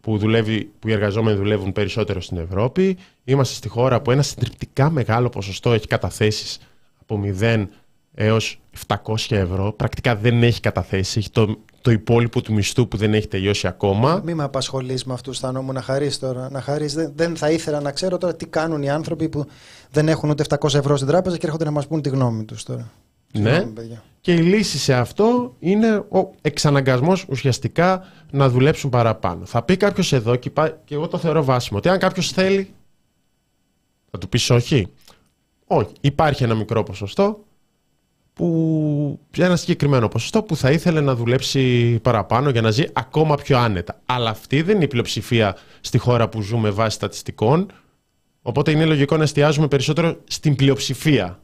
που, 0.00 0.18
δουλεύει, 0.18 0.70
που 0.78 0.88
οι 0.88 0.92
εργαζόμενοι 0.92 1.36
δουλεύουν 1.36 1.72
περισσότερο 1.72 2.20
στην 2.20 2.36
Ευρώπη. 2.36 2.96
Είμαστε 3.24 3.54
στη 3.54 3.68
χώρα 3.68 4.00
που 4.00 4.10
ένα 4.10 4.22
συντριπτικά 4.22 4.90
μεγάλο 4.90 5.28
ποσοστό 5.28 5.72
έχει 5.72 5.86
καταθέσεις 5.86 6.58
από 7.00 7.20
0 7.40 7.66
έως 8.14 8.60
700 8.86 8.96
ευρώ. 9.28 9.72
Πρακτικά 9.72 10.16
δεν 10.16 10.42
έχει 10.42 10.60
καταθέσει. 10.60 11.18
Έχει 11.18 11.30
το, 11.30 11.56
το 11.80 11.90
υπόλοιπο 11.90 12.40
του 12.40 12.52
μισθού 12.52 12.88
που 12.88 12.96
δεν 12.96 13.14
έχει 13.14 13.28
τελειώσει 13.28 13.66
ακόμα. 13.66 14.22
Μη 14.24 14.34
με 14.34 14.42
απασχολείς 14.42 15.04
με 15.04 15.12
αυτούς, 15.12 15.38
θα 15.38 15.52
νόμου 15.52 15.72
να 15.72 15.82
χαρείς 15.82 16.18
τώρα. 16.18 16.50
Να 16.50 16.60
χαρείς. 16.60 16.94
Δεν, 16.94 17.12
δεν 17.16 17.36
θα 17.36 17.50
ήθελα 17.50 17.80
να 17.80 17.92
ξέρω 17.92 18.18
τώρα 18.18 18.34
τι 18.34 18.46
κάνουν 18.46 18.82
οι 18.82 18.90
άνθρωποι 18.90 19.28
που 19.28 19.46
δεν 19.90 20.08
έχουν 20.08 20.30
ούτε 20.30 20.44
700 20.48 20.74
ευρώ 20.74 20.96
στην 20.96 21.08
τράπεζα 21.08 21.36
και 21.36 21.46
έρχονται 21.46 21.64
να 21.64 21.70
μας 21.70 21.86
πούν 21.86 22.02
τη 22.02 22.08
γνώμη 22.08 22.44
τους 22.44 22.62
τώρα. 22.62 22.90
Ναι. 23.32 23.48
Συγγνώμη, 23.50 23.72
παιδιά. 23.72 24.02
Και 24.20 24.32
η 24.32 24.38
λύση 24.38 24.78
σε 24.78 24.94
αυτό 24.94 25.54
είναι 25.58 25.96
ο 25.96 26.30
εξαναγκασμός 26.40 27.26
ουσιαστικά 27.28 28.04
να 28.30 28.48
δουλέψουν 28.48 28.90
παραπάνω. 28.90 29.44
Θα 29.44 29.62
πει 29.62 29.76
κάποιος 29.76 30.12
εδώ 30.12 30.36
και, 30.36 30.48
υπά- 30.48 30.78
και 30.84 30.94
εγώ 30.94 31.08
το 31.08 31.18
θεωρώ 31.18 31.44
βάσιμο 31.44 31.78
ότι 31.78 31.88
αν 31.88 31.98
κάποιος 31.98 32.32
θέλει 32.32 32.74
θα 34.10 34.18
του 34.18 34.28
πεις 34.28 34.50
όχι. 34.50 34.86
Όχι. 35.66 35.92
Υπάρχει 36.00 36.44
ένα 36.44 36.54
μικρό 36.54 36.82
ποσοστό 36.82 37.44
που, 38.34 39.20
ένα 39.38 39.56
συγκεκριμένο 39.56 40.08
ποσοστό 40.08 40.42
που 40.42 40.56
θα 40.56 40.70
ήθελε 40.70 41.00
να 41.00 41.14
δουλέψει 41.14 41.98
παραπάνω 42.02 42.50
για 42.50 42.60
να 42.60 42.70
ζει 42.70 42.84
ακόμα 42.92 43.34
πιο 43.34 43.58
άνετα. 43.58 44.00
Αλλά 44.06 44.30
αυτή 44.30 44.62
δεν 44.62 44.74
είναι 44.74 44.84
η 44.84 44.88
πλειοψηφία 44.88 45.56
στη 45.80 45.98
χώρα 45.98 46.28
που 46.28 46.42
ζούμε 46.42 46.70
βάσει 46.70 46.96
στατιστικών. 46.96 47.72
Οπότε 48.42 48.70
είναι 48.70 48.84
λογικό 48.84 49.16
να 49.16 49.22
εστιάζουμε 49.22 49.68
περισσότερο 49.68 50.20
στην 50.24 50.56
πλειοψηφία. 50.56 51.38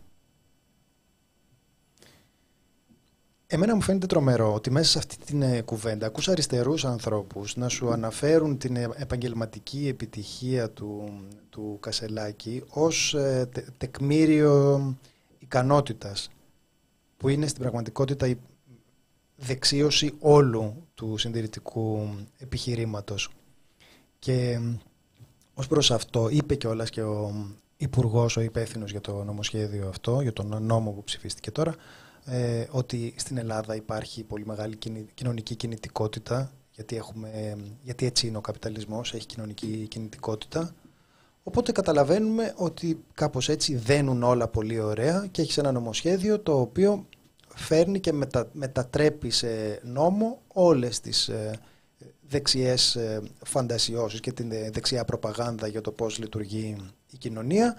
Εμένα 3.47 3.75
μου 3.75 3.81
φαίνεται 3.81 4.07
τρομερό 4.07 4.55
ότι 4.55 4.71
μέσα 4.71 4.91
σε 4.91 4.99
αυτή 4.99 5.17
την 5.25 5.43
ε, 5.43 5.61
κουβέντα 5.61 6.07
ακούς 6.07 6.29
αριστερούς 6.29 6.85
ανθρώπους 6.85 7.57
να 7.57 7.69
σου 7.69 7.91
αναφέρουν 7.91 8.59
την 8.59 8.77
ε, 8.77 8.89
επαγγελματική 8.95 9.89
επιτυχία 9.89 10.71
του, 10.71 11.21
του 11.51 11.77
Κασελάκη 11.81 12.63
ως 12.69 13.15
ε, 13.15 13.49
τε- 13.53 13.69
τεκμήριο 13.79 14.81
ικανότητας 15.39 16.31
που 17.21 17.29
είναι 17.29 17.47
στην 17.47 17.61
πραγματικότητα 17.61 18.27
η 18.27 18.37
δεξίωση 19.37 20.13
όλου 20.19 20.87
του 20.95 21.17
συντηρητικού 21.17 22.09
επιχειρήματος. 22.39 23.31
Και 24.19 24.59
μ, 24.59 24.75
ως 25.55 25.67
προς 25.67 25.91
αυτό 25.91 26.29
είπε 26.29 26.55
κιόλας 26.55 26.91
και 26.91 27.03
ο 27.03 27.35
υπουργός, 27.77 28.37
ο 28.37 28.41
υπεύθυνος 28.41 28.91
για 28.91 29.01
το 29.01 29.25
νομοσχέδιο 29.25 29.89
αυτό, 29.89 30.21
για 30.21 30.33
τον 30.33 30.63
νόμο 30.63 30.91
που 30.91 31.05
ψηφίστηκε 31.05 31.51
τώρα, 31.51 31.75
ε, 32.25 32.67
ότι 32.71 33.15
στην 33.17 33.39
Ελλάδα 33.39 33.75
υπάρχει 33.75 34.23
πολύ 34.23 34.47
μεγάλη 34.47 34.77
κινη- 34.77 35.15
κοινωνική 35.15 35.55
κινητικότητα, 35.55 36.53
γιατί, 36.71 36.97
έχουμε, 36.97 37.57
γιατί 37.83 38.07
έτσι 38.07 38.27
είναι 38.27 38.37
ο 38.37 38.41
καπιταλισμός, 38.41 39.15
έχει 39.15 39.27
κοινωνική 39.27 39.87
κινητικότητα. 39.89 40.75
Οπότε 41.43 41.73
καταλαβαίνουμε 41.73 42.55
ότι 42.57 43.05
κάπως 43.15 43.49
έτσι 43.49 43.77
δένουν 43.77 44.23
όλα 44.23 44.49
πολύ 44.49 44.81
ωραία 44.81 45.27
και 45.31 45.43
έχεις 45.43 45.59
ένα 45.59 45.73
νομοσχέδιο 45.73 46.41
το 46.41 46.61
οποίο 46.61 47.07
φέρνει 47.55 48.01
και 48.01 48.13
μετα, 48.13 48.49
μετατρέπει 48.53 49.31
σε 49.31 49.81
νόμο 49.85 50.41
όλες 50.53 51.01
τις 51.01 51.29
ε, 51.29 51.61
δεξιές 52.31 52.95
ε, 52.95 53.23
φαντασιώσεις 53.45 54.21
και 54.21 54.33
την 54.33 54.53
ε, 54.53 54.71
δεξιά 54.71 55.05
προπαγάνδα 55.05 55.67
για 55.67 55.81
το 55.81 55.91
πώς 55.91 56.19
λειτουργεί 56.19 56.77
η 57.11 57.17
κοινωνία 57.17 57.77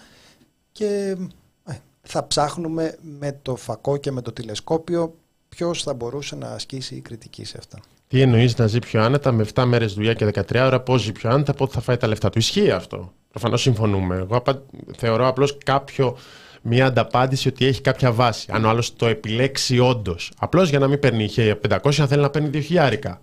και 0.71 1.17
ε, 1.65 1.73
θα 2.01 2.27
ψάχνουμε 2.27 2.97
με 3.01 3.39
το 3.41 3.55
φακό 3.55 3.97
και 3.97 4.11
με 4.11 4.21
το 4.21 4.31
τηλεσκόπιο 4.31 5.15
ποιος 5.49 5.83
θα 5.83 5.93
μπορούσε 5.93 6.35
να 6.35 6.47
ασκήσει 6.47 6.95
η 6.95 7.01
κριτική 7.01 7.45
σε 7.45 7.57
αυτά. 7.57 7.79
Τι 8.07 8.21
εννοείς 8.21 8.57
να 8.57 8.67
ζει 8.67 8.79
πιο 8.79 9.01
άνετα 9.01 9.31
με 9.31 9.45
7 9.53 9.63
μέρες 9.63 9.93
δουλειά 9.93 10.13
και 10.13 10.25
13 10.25 10.41
ώρα, 10.55 10.81
πώς 10.81 11.01
ζει 11.01 11.11
πιο 11.11 11.29
άνετα, 11.29 11.53
πότε 11.53 11.73
θα 11.73 11.81
φάει 11.81 11.97
τα 11.97 12.07
λεφτά 12.07 12.29
του. 12.29 12.37
Ισχύει 12.37 12.71
αυτό. 12.71 13.13
Προφανώς 13.29 13.61
συμφωνούμε. 13.61 14.15
Εγώ 14.15 14.35
απα... 14.35 14.63
θεωρώ 14.97 15.27
απλώς 15.27 15.57
κάποιο. 15.57 16.17
Μια 16.61 16.85
ανταπάντηση 16.85 17.47
ότι 17.47 17.65
έχει 17.65 17.81
κάποια 17.81 18.11
βάση. 18.11 18.47
Αν 18.51 18.65
ο 18.65 18.69
άλλος 18.69 18.95
το 18.95 19.07
επιλέξει 19.07 19.79
όντως. 19.79 20.31
Απλώς 20.39 20.69
για 20.69 20.79
να 20.79 20.87
μην 20.87 20.99
παίρνει 20.99 21.29
1500, 21.35 21.99
αν 21.99 22.07
θέλει 22.07 22.21
να 22.21 22.29
παίρνει 22.29 22.49
2.000. 22.69 23.17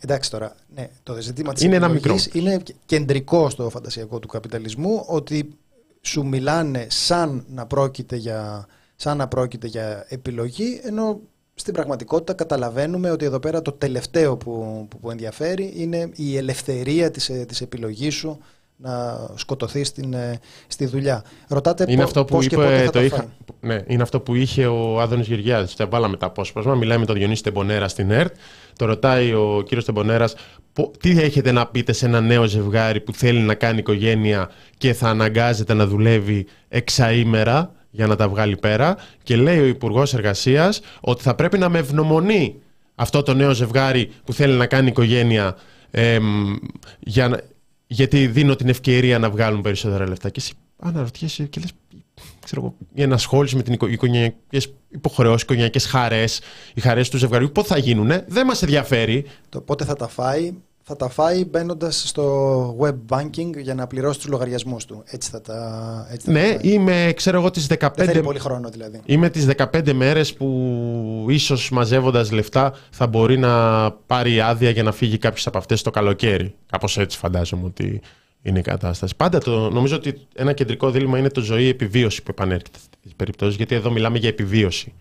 Εντάξει 0.00 0.30
τώρα, 0.30 0.54
ναι, 0.74 0.88
το 1.02 1.20
ζήτημα 1.20 1.52
της 1.52 1.62
Είναι 1.62 1.76
ένα 1.76 1.86
επιλογής 1.86 2.24
μικρό. 2.32 2.40
είναι 2.40 2.62
κεντρικό 2.86 3.50
στο 3.50 3.70
φαντασιακό 3.70 4.18
του 4.18 4.28
καπιταλισμού 4.28 5.04
ότι 5.06 5.58
σου 6.00 6.26
μιλάνε 6.26 6.86
σαν 6.90 7.44
να 7.48 7.66
πρόκειται 7.66 8.16
για, 8.16 8.66
σαν 8.96 9.16
να 9.16 9.28
πρόκειται 9.28 9.66
για 9.66 10.06
επιλογή, 10.08 10.80
ενώ 10.84 11.20
στην 11.54 11.74
πραγματικότητα 11.74 12.32
καταλαβαίνουμε 12.32 13.10
ότι 13.10 13.24
εδώ 13.24 13.38
πέρα 13.38 13.62
το 13.62 13.72
τελευταίο 13.72 14.36
που, 14.36 14.86
που, 15.00 15.10
ενδιαφέρει 15.10 15.72
είναι 15.76 16.10
η 16.16 16.36
ελευθερία 16.36 17.10
της, 17.10 17.30
της 17.46 17.60
επιλογής 17.60 18.14
σου 18.14 18.38
να 18.82 19.18
σκοτωθεί 19.34 19.84
στην, 19.84 20.12
ε, 20.14 20.38
στη 20.66 20.86
δουλειά. 20.86 21.24
Ρωτάτε 21.48 21.84
είναι 21.88 22.02
αυτό 22.02 22.24
που 22.24 22.34
πώς 22.34 22.44
είπε, 22.46 22.54
και 22.56 22.62
πότε 22.62 22.78
θα 22.78 22.84
το 22.84 22.90
τα 22.90 23.02
είχα, 23.04 23.16
φάει. 23.16 23.26
ναι, 23.60 23.82
είναι 23.86 24.02
αυτό 24.02 24.20
που 24.20 24.34
είχε 24.34 24.66
ο 24.66 25.00
Άδωνης 25.00 25.26
Γεωργιάδης. 25.26 25.74
Τα 25.76 25.86
βάλαμε 25.86 26.16
τα 26.16 26.26
απόσπασμα. 26.26 26.74
Μιλάει 26.74 26.98
με 26.98 27.04
τον 27.06 27.16
Διονύση 27.16 27.42
Τεμπονέρα 27.42 27.88
στην 27.88 28.10
ΕΡΤ. 28.10 28.34
Το 28.76 28.84
ρωτάει 28.84 29.32
ο 29.32 29.62
κύριος 29.66 29.84
Τεμπονέρας 29.84 30.34
τι 31.00 31.20
έχετε 31.20 31.52
να 31.52 31.66
πείτε 31.66 31.92
σε 31.92 32.06
ένα 32.06 32.20
νέο 32.20 32.44
ζευγάρι 32.44 33.00
που 33.00 33.12
θέλει 33.12 33.40
να 33.40 33.54
κάνει 33.54 33.78
οικογένεια 33.78 34.50
και 34.78 34.92
θα 34.94 35.08
αναγκάζεται 35.08 35.74
να 35.74 35.86
δουλεύει 35.86 36.46
εξαήμερα 36.68 37.72
για 37.90 38.06
να 38.06 38.16
τα 38.16 38.28
βγάλει 38.28 38.56
πέρα. 38.56 38.96
Και 39.22 39.36
λέει 39.36 39.58
ο 39.60 39.64
Υπουργός 39.66 40.14
Εργασίας 40.14 40.80
ότι 41.00 41.22
θα 41.22 41.34
πρέπει 41.34 41.58
να 41.58 41.68
με 41.68 41.78
ευνομονεί 41.78 42.54
αυτό 42.94 43.22
το 43.22 43.34
νέο 43.34 43.52
ζευγάρι 43.52 44.10
που 44.24 44.32
θέλει 44.32 44.52
να 44.54 44.66
κάνει 44.66 44.88
οικογένεια 44.88 45.56
εμ, 45.90 46.54
για, 46.98 47.28
να- 47.28 47.40
γιατί 47.92 48.26
δίνω 48.26 48.56
την 48.56 48.68
ευκαιρία 48.68 49.18
να 49.18 49.30
βγάλουν 49.30 49.60
περισσότερα 49.60 50.08
λεφτά. 50.08 50.30
Και 50.30 50.40
εσύ 50.40 50.52
αναρωτιέσαι 50.78 51.44
και 51.44 51.60
λες, 51.60 51.70
ξέρω 52.44 52.60
εγώ, 52.60 52.74
η 52.94 53.02
ενασχόληση 53.02 53.56
με 53.56 53.62
την 53.62 53.72
οικο- 53.72 53.86
οικογενειακές 53.86 54.74
υποχρεώσεις, 54.88 55.42
οικογενειακές 55.42 55.86
χαρές, 55.86 56.40
οι 56.74 56.80
χαρές 56.80 57.08
του 57.08 57.16
ζευγαριού, 57.16 57.52
πότε 57.52 57.68
θα 57.68 57.78
γίνουνε, 57.78 58.24
δεν 58.28 58.46
μας 58.46 58.62
ενδιαφέρει. 58.62 59.26
Το 59.48 59.60
πότε 59.60 59.84
θα 59.84 59.94
τα 59.94 60.08
φάει, 60.08 60.52
θα 60.82 60.96
τα 60.96 61.08
φάει 61.08 61.44
μπαίνοντας 61.44 62.02
στο 62.06 62.76
web 62.80 62.94
banking 63.08 63.56
για 63.56 63.74
να 63.74 63.86
πληρώσει 63.86 64.18
τους 64.18 64.28
λογαριασμούς 64.28 64.84
του. 64.84 65.02
Έτσι 65.06 65.30
θα 65.30 65.40
τα, 65.40 66.06
έτσι 66.10 66.26
θα 66.26 66.32
Ναι, 66.32 66.40
τα 66.42 66.46
φάει. 66.60 66.72
είμαι, 66.72 67.12
ξέρω 67.16 67.38
εγώ, 67.38 67.50
τις 67.50 67.66
Δεν 67.66 67.78
15... 67.80 67.88
θέλει 67.94 68.22
πολύ 68.22 68.38
χρόνο 68.38 68.68
δηλαδή. 68.68 69.00
Είμαι 69.04 69.30
τις 69.30 69.48
15 69.56 69.92
μέρες 69.92 70.34
που 70.34 71.26
ίσως 71.28 71.70
μαζεύοντας 71.70 72.30
λεφτά 72.30 72.74
θα 72.90 73.06
μπορεί 73.06 73.38
να 73.38 73.90
πάρει 73.90 74.40
άδεια 74.40 74.70
για 74.70 74.82
να 74.82 74.92
φύγει 74.92 75.18
κάποιος 75.18 75.46
από 75.46 75.58
αυτές 75.58 75.82
το 75.82 75.90
καλοκαίρι. 75.90 76.54
Κάπως 76.66 76.98
έτσι 76.98 77.18
φαντάζομαι 77.18 77.64
ότι 77.66 78.00
είναι 78.42 78.58
η 78.58 78.62
κατάσταση. 78.62 79.16
Πάντα 79.16 79.38
το, 79.38 79.70
νομίζω 79.70 79.96
ότι 79.96 80.20
ένα 80.34 80.52
κεντρικό 80.52 80.90
δίλημα 80.90 81.18
είναι 81.18 81.28
το 81.30 81.40
ζωή 81.40 81.68
επιβίωση 81.68 82.22
που 82.22 82.30
επανέρχεται 82.30 82.78
σε 82.78 82.84
τέτοιες 82.90 83.14
περιπτώσεις, 83.16 83.56
γιατί 83.56 83.74
εδώ 83.74 83.90
μιλάμε 83.90 84.18
για 84.18 84.28
επιβίωση. 84.28 84.92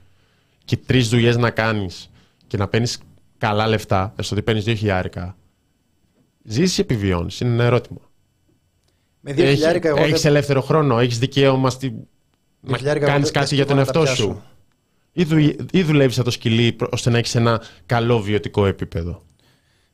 Και 0.65 0.77
τρεις 0.77 1.09
δουλειές 1.09 1.37
να 1.37 1.49
κάνεις 1.49 2.09
και 2.47 2.57
να 2.57 2.67
παίρνεις 2.67 2.97
καλά 3.37 3.67
λεφτά, 3.67 4.13
έστω 4.15 4.35
ότι 4.35 4.43
παίρνεις 4.43 4.63
δύο 4.63 4.73
χιλιάρικα, 4.75 5.35
ζήσεις 6.43 6.77
ή 6.77 6.81
επιβιώνεις, 6.81 7.39
είναι 7.39 7.51
ένα 7.53 7.63
ερώτημα. 7.63 7.99
Με 9.19 9.33
δύο 9.33 9.45
χιλιάρικα 9.45 9.87
εγώ 9.89 9.97
έχεις 10.03 10.21
δεν... 10.21 10.31
ελεύθερο 10.31 10.61
χρόνο, 10.61 10.99
έχεις 10.99 11.19
δικαίωμα 11.19 11.69
στη... 11.69 11.93
να 12.61 12.77
χιλιάρικα 12.77 13.05
εγώ 13.05 13.13
κάνεις 13.13 13.31
δεν- 13.31 13.41
κάτι 13.41 13.55
δεν 13.55 13.65
για 13.65 13.75
τον 13.75 13.83
σκεφτόμουν 13.83 14.07
να 14.07 14.15
τα 14.15 14.21
εαυτό 14.21 14.23
σου. 14.23 14.27
πιάσω. 14.27 14.49
Ή, 15.13 15.23
δου, 15.23 15.65
ή 15.71 15.83
δουλεύεις 15.83 16.15
σαν 16.15 16.23
το 16.23 16.31
σκυλί 16.31 16.71
προ- 16.71 16.93
ώστε 16.93 17.09
να 17.09 17.17
έχεις 17.17 17.35
ένα 17.35 17.61
καλό 17.85 18.19
βιωτικό 18.19 18.65
επίπεδο. 18.65 19.23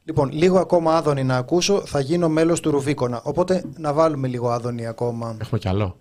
Λοιπόν, 0.03 0.31
λίγο 0.31 0.59
ακόμα 0.59 0.95
άδωνη 0.95 1.23
να 1.23 1.37
ακούσω, 1.37 1.85
θα 1.85 1.99
γίνω 1.99 2.29
μέλος 2.29 2.59
του 2.59 2.71
Ρουβίκονα. 2.71 3.21
Οπότε 3.23 3.63
να 3.77 3.93
βάλουμε 3.93 4.27
λίγο 4.27 4.49
άδωνη 4.49 4.87
ακόμα. 4.87 5.37
Έχουμε 5.41 5.59
κι 5.59 5.67
άλλο. 5.67 5.97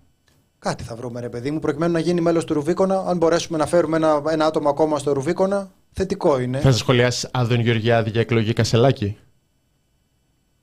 Κάτι 0.58 0.84
θα 0.84 0.96
βρούμε, 0.96 1.20
ρε 1.20 1.28
παιδί 1.28 1.50
μου, 1.50 1.58
προκειμένου 1.58 1.92
να 1.92 1.98
γίνει 1.98 2.20
μέλος 2.20 2.44
του 2.44 2.54
Ρουβίκονα. 2.54 2.98
Αν 3.06 3.16
μπορέσουμε 3.16 3.58
να 3.58 3.66
φέρουμε 3.66 3.96
ένα, 3.96 4.22
ένα 4.30 4.46
άτομο 4.46 4.68
ακόμα 4.68 4.98
στο 4.98 5.12
Ρουβίκονα, 5.12 5.70
θετικό 5.92 6.40
είναι. 6.40 6.58
Θα 6.60 6.72
σα 6.72 6.78
σχολιάσει 6.78 7.28
Άδων 7.30 7.60
Γεωργιάδη 7.60 8.10
για 8.10 8.20
εκλογή 8.20 8.52
Κασελάκη. 8.52 9.16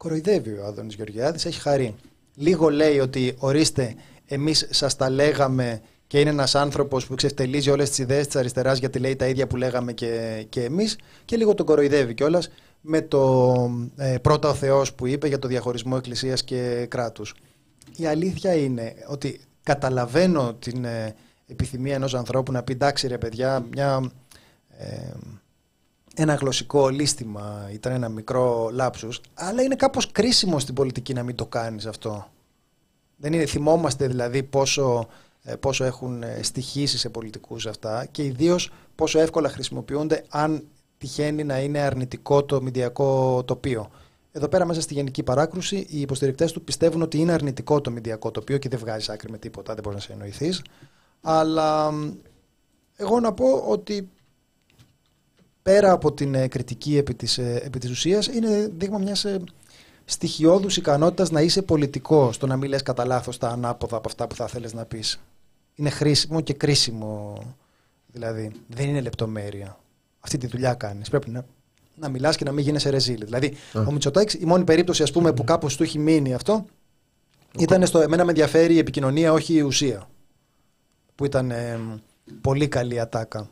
Κοροϊδεύει 0.03 0.51
ο 0.51 0.65
Άδωνης 0.65 0.95
Γεωργιάδης, 0.95 1.45
έχει 1.45 1.59
χαρεί. 1.59 1.95
Λίγο 2.35 2.69
λέει 2.69 2.99
ότι 2.99 3.35
ορίστε, 3.37 3.95
εμείς 4.25 4.67
σας 4.69 4.95
τα 4.95 5.09
λέγαμε 5.09 5.81
και 6.07 6.19
είναι 6.19 6.29
ένας 6.29 6.55
άνθρωπος 6.55 7.05
που 7.05 7.15
ξεφτελίζει 7.15 7.69
όλες 7.69 7.89
τις 7.89 7.97
ιδέες 7.97 8.25
της 8.25 8.35
αριστεράς 8.35 8.77
γιατί 8.79 8.99
λέει 8.99 9.15
τα 9.15 9.27
ίδια 9.27 9.47
που 9.47 9.55
λέγαμε 9.55 9.93
και, 9.93 10.45
και 10.49 10.63
εμείς 10.63 10.97
και 11.25 11.37
λίγο 11.37 11.53
τον 11.53 11.65
κοροϊδεύει 11.65 12.13
κιόλας 12.13 12.49
με 12.81 13.01
το 13.01 13.53
ε, 13.95 14.17
πρώτα 14.17 14.49
ο 14.49 14.53
Θεός 14.53 14.93
που 14.93 15.07
είπε 15.07 15.27
για 15.27 15.39
το 15.39 15.47
διαχωρισμό 15.47 15.95
εκκλησίας 15.97 16.43
και 16.43 16.85
κράτους. 16.89 17.35
Η 17.95 18.05
αλήθεια 18.05 18.53
είναι 18.53 18.93
ότι 19.07 19.39
καταλαβαίνω 19.63 20.53
την 20.53 20.85
ε, 20.85 21.15
επιθυμία 21.47 21.95
ενός 21.95 22.13
ανθρώπου 22.15 22.51
να 22.51 22.63
πει 22.63 22.71
εντάξει 22.71 23.07
ρε 23.07 23.17
παιδιά, 23.17 23.65
μια, 23.71 24.11
ε, 24.77 25.11
ένα 26.13 26.33
γλωσσικό 26.33 26.89
λύστημα 26.89 27.69
ήταν 27.71 27.93
ένα 27.93 28.09
μικρό 28.09 28.69
λάψους, 28.73 29.21
αλλά 29.33 29.61
είναι 29.61 29.75
κάπως 29.75 30.11
κρίσιμο 30.11 30.59
στην 30.59 30.73
πολιτική 30.73 31.13
να 31.13 31.23
μην 31.23 31.35
το 31.35 31.45
κάνεις 31.45 31.85
αυτό. 31.85 32.27
Δεν 33.15 33.33
είναι, 33.33 33.45
θυμόμαστε 33.45 34.07
δηλαδή 34.07 34.43
πόσο, 34.43 35.07
ε, 35.43 35.55
πόσο 35.55 35.83
έχουν 35.83 36.23
ε, 36.23 36.39
στοιχήσει 36.43 36.97
σε 36.97 37.09
πολιτικούς 37.09 37.65
αυτά 37.65 38.05
και 38.11 38.23
ιδίως 38.23 38.71
πόσο 38.95 39.19
εύκολα 39.19 39.49
χρησιμοποιούνται 39.49 40.23
αν 40.29 40.67
τυχαίνει 40.97 41.43
να 41.43 41.59
είναι 41.59 41.79
αρνητικό 41.79 42.43
το 42.43 42.61
μηντιακό 42.61 43.43
τοπίο. 43.43 43.89
Εδώ 44.31 44.47
πέρα 44.47 44.65
μέσα 44.65 44.81
στη 44.81 44.93
γενική 44.93 45.23
παράκρουση 45.23 45.75
οι 45.89 46.01
υποστηρικτές 46.01 46.51
του 46.51 46.63
πιστεύουν 46.63 47.01
ότι 47.01 47.17
είναι 47.17 47.31
αρνητικό 47.31 47.81
το 47.81 47.91
μηντιακό 47.91 48.31
τοπίο 48.31 48.57
και 48.57 48.69
δεν 48.69 48.79
βγάζεις 48.79 49.09
άκρη 49.09 49.31
με 49.31 49.37
τίποτα, 49.37 49.73
δεν 49.73 49.83
μπορείς 49.83 49.99
να 49.99 50.05
σε 50.05 50.11
εννοηθείς. 50.11 50.61
Αλλά 51.21 51.91
μ, 51.91 52.11
εγώ 52.95 53.19
να 53.19 53.33
πω 53.33 53.63
ότι 53.67 54.09
πέρα 55.63 55.91
από 55.91 56.13
την 56.13 56.35
ε, 56.35 56.47
κριτική 56.47 56.97
επί 56.97 57.13
της, 57.13 57.37
ε, 57.37 57.61
επί 57.65 57.79
της 57.79 57.89
ουσίας 57.89 58.27
είναι 58.27 58.71
δείγμα 58.77 58.97
μιας 58.97 59.25
ε, 59.25 59.41
στοιχειώδους 60.05 60.77
ικανότητας 60.77 61.31
να 61.31 61.41
είσαι 61.41 61.61
πολιτικός, 61.61 62.37
το 62.37 62.47
να 62.47 62.57
μην 62.57 62.69
λες 62.69 62.83
κατά 62.83 63.05
λάθος 63.05 63.37
τα 63.37 63.49
ανάποδα 63.49 63.97
από 63.97 64.09
αυτά 64.09 64.27
που 64.27 64.35
θα 64.35 64.47
θέλεις 64.47 64.73
να 64.73 64.85
πεις. 64.85 65.19
Είναι 65.75 65.89
χρήσιμο 65.89 66.41
και 66.41 66.53
κρίσιμο 66.53 67.37
δηλαδή. 68.07 68.51
Δεν 68.67 68.89
είναι 68.89 69.01
λεπτομέρεια. 69.01 69.77
Αυτή 70.19 70.37
τη 70.37 70.47
δουλειά 70.47 70.73
κάνεις. 70.73 71.09
Πρέπει 71.09 71.29
να, 71.29 71.45
να 71.95 72.09
μιλάς 72.09 72.35
και 72.35 72.43
να 72.43 72.51
μην 72.51 72.63
γίνεσαι 72.63 72.89
ρεζίλη. 72.89 73.25
Δηλαδή, 73.25 73.53
ο 73.87 73.91
Μητσοτάκης, 73.91 74.33
η 74.33 74.45
μόνη 74.45 74.63
περίπτωση 74.63 75.03
ας 75.03 75.11
πούμε, 75.11 75.33
που 75.33 75.43
κάπως 75.43 75.75
του 75.75 75.83
έχει 75.83 75.99
μείνει 75.99 76.33
αυτό 76.33 76.65
ήταν 77.59 77.85
στο 77.85 77.99
εμένα 77.99 78.23
με 78.23 78.29
ενδιαφέρει 78.29 78.73
η 78.73 78.77
επικοινωνία, 78.77 79.33
όχι 79.33 79.53
η 79.53 79.61
ουσία. 79.61 80.09
Που 81.15 81.25
ήταν 81.25 81.51
ε, 81.51 81.79
πολύ 82.41 82.67
καλή 82.67 82.99
ατάκα. 82.99 83.49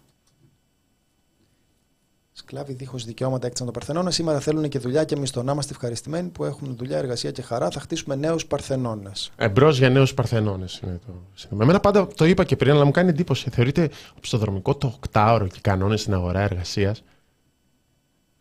Σκλάβοι 2.51 2.73
δίχως 2.73 3.05
δικαιώματα 3.05 3.45
έκτισαν 3.45 3.67
το 3.67 3.73
Παρθενώνα. 3.73 4.11
Σήμερα 4.11 4.39
θέλουν 4.39 4.69
και 4.69 4.79
δουλειά 4.79 5.03
και 5.03 5.17
μισθό. 5.17 5.43
Να 5.43 5.51
είμαστε 5.51 5.73
ευχαριστημένοι 5.73 6.29
που 6.29 6.43
έχουμε 6.43 6.73
δουλειά, 6.73 6.97
εργασία 6.97 7.31
και 7.31 7.41
χαρά. 7.41 7.69
Θα 7.69 7.79
χτίσουμε 7.79 8.15
νέους 8.15 8.45
Παρθενώνες. 8.45 9.31
Εμπρός 9.35 9.77
για 9.77 9.89
νέους 9.89 10.13
Παρθενώνες 10.13 10.79
είναι 10.83 10.99
το 11.05 11.13
σύνθημα. 11.33 11.63
Εμένα 11.63 11.79
πάντα 11.79 12.07
το 12.07 12.25
είπα 12.25 12.43
και 12.43 12.55
πριν, 12.55 12.71
αλλά 12.71 12.85
μου 12.85 12.91
κάνει 12.91 13.09
εντύπωση. 13.09 13.49
Θεωρείται 13.49 13.89
οπισθοδρομικό 14.17 14.75
το 14.75 14.99
8ωρο 15.11 15.45
και 15.49 15.57
οι 15.57 15.61
κανόνες 15.61 16.01
στην 16.01 16.13
αγορά 16.13 16.39
εργασίας. 16.39 17.03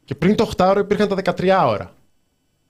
Και 0.05 0.15
πριν 0.15 0.37
το 0.37 0.51
8ωρο 0.57 0.79
υπήρχαν 0.79 1.09
τα 1.09 1.35
13 1.37 1.67
ώρα. 1.67 1.93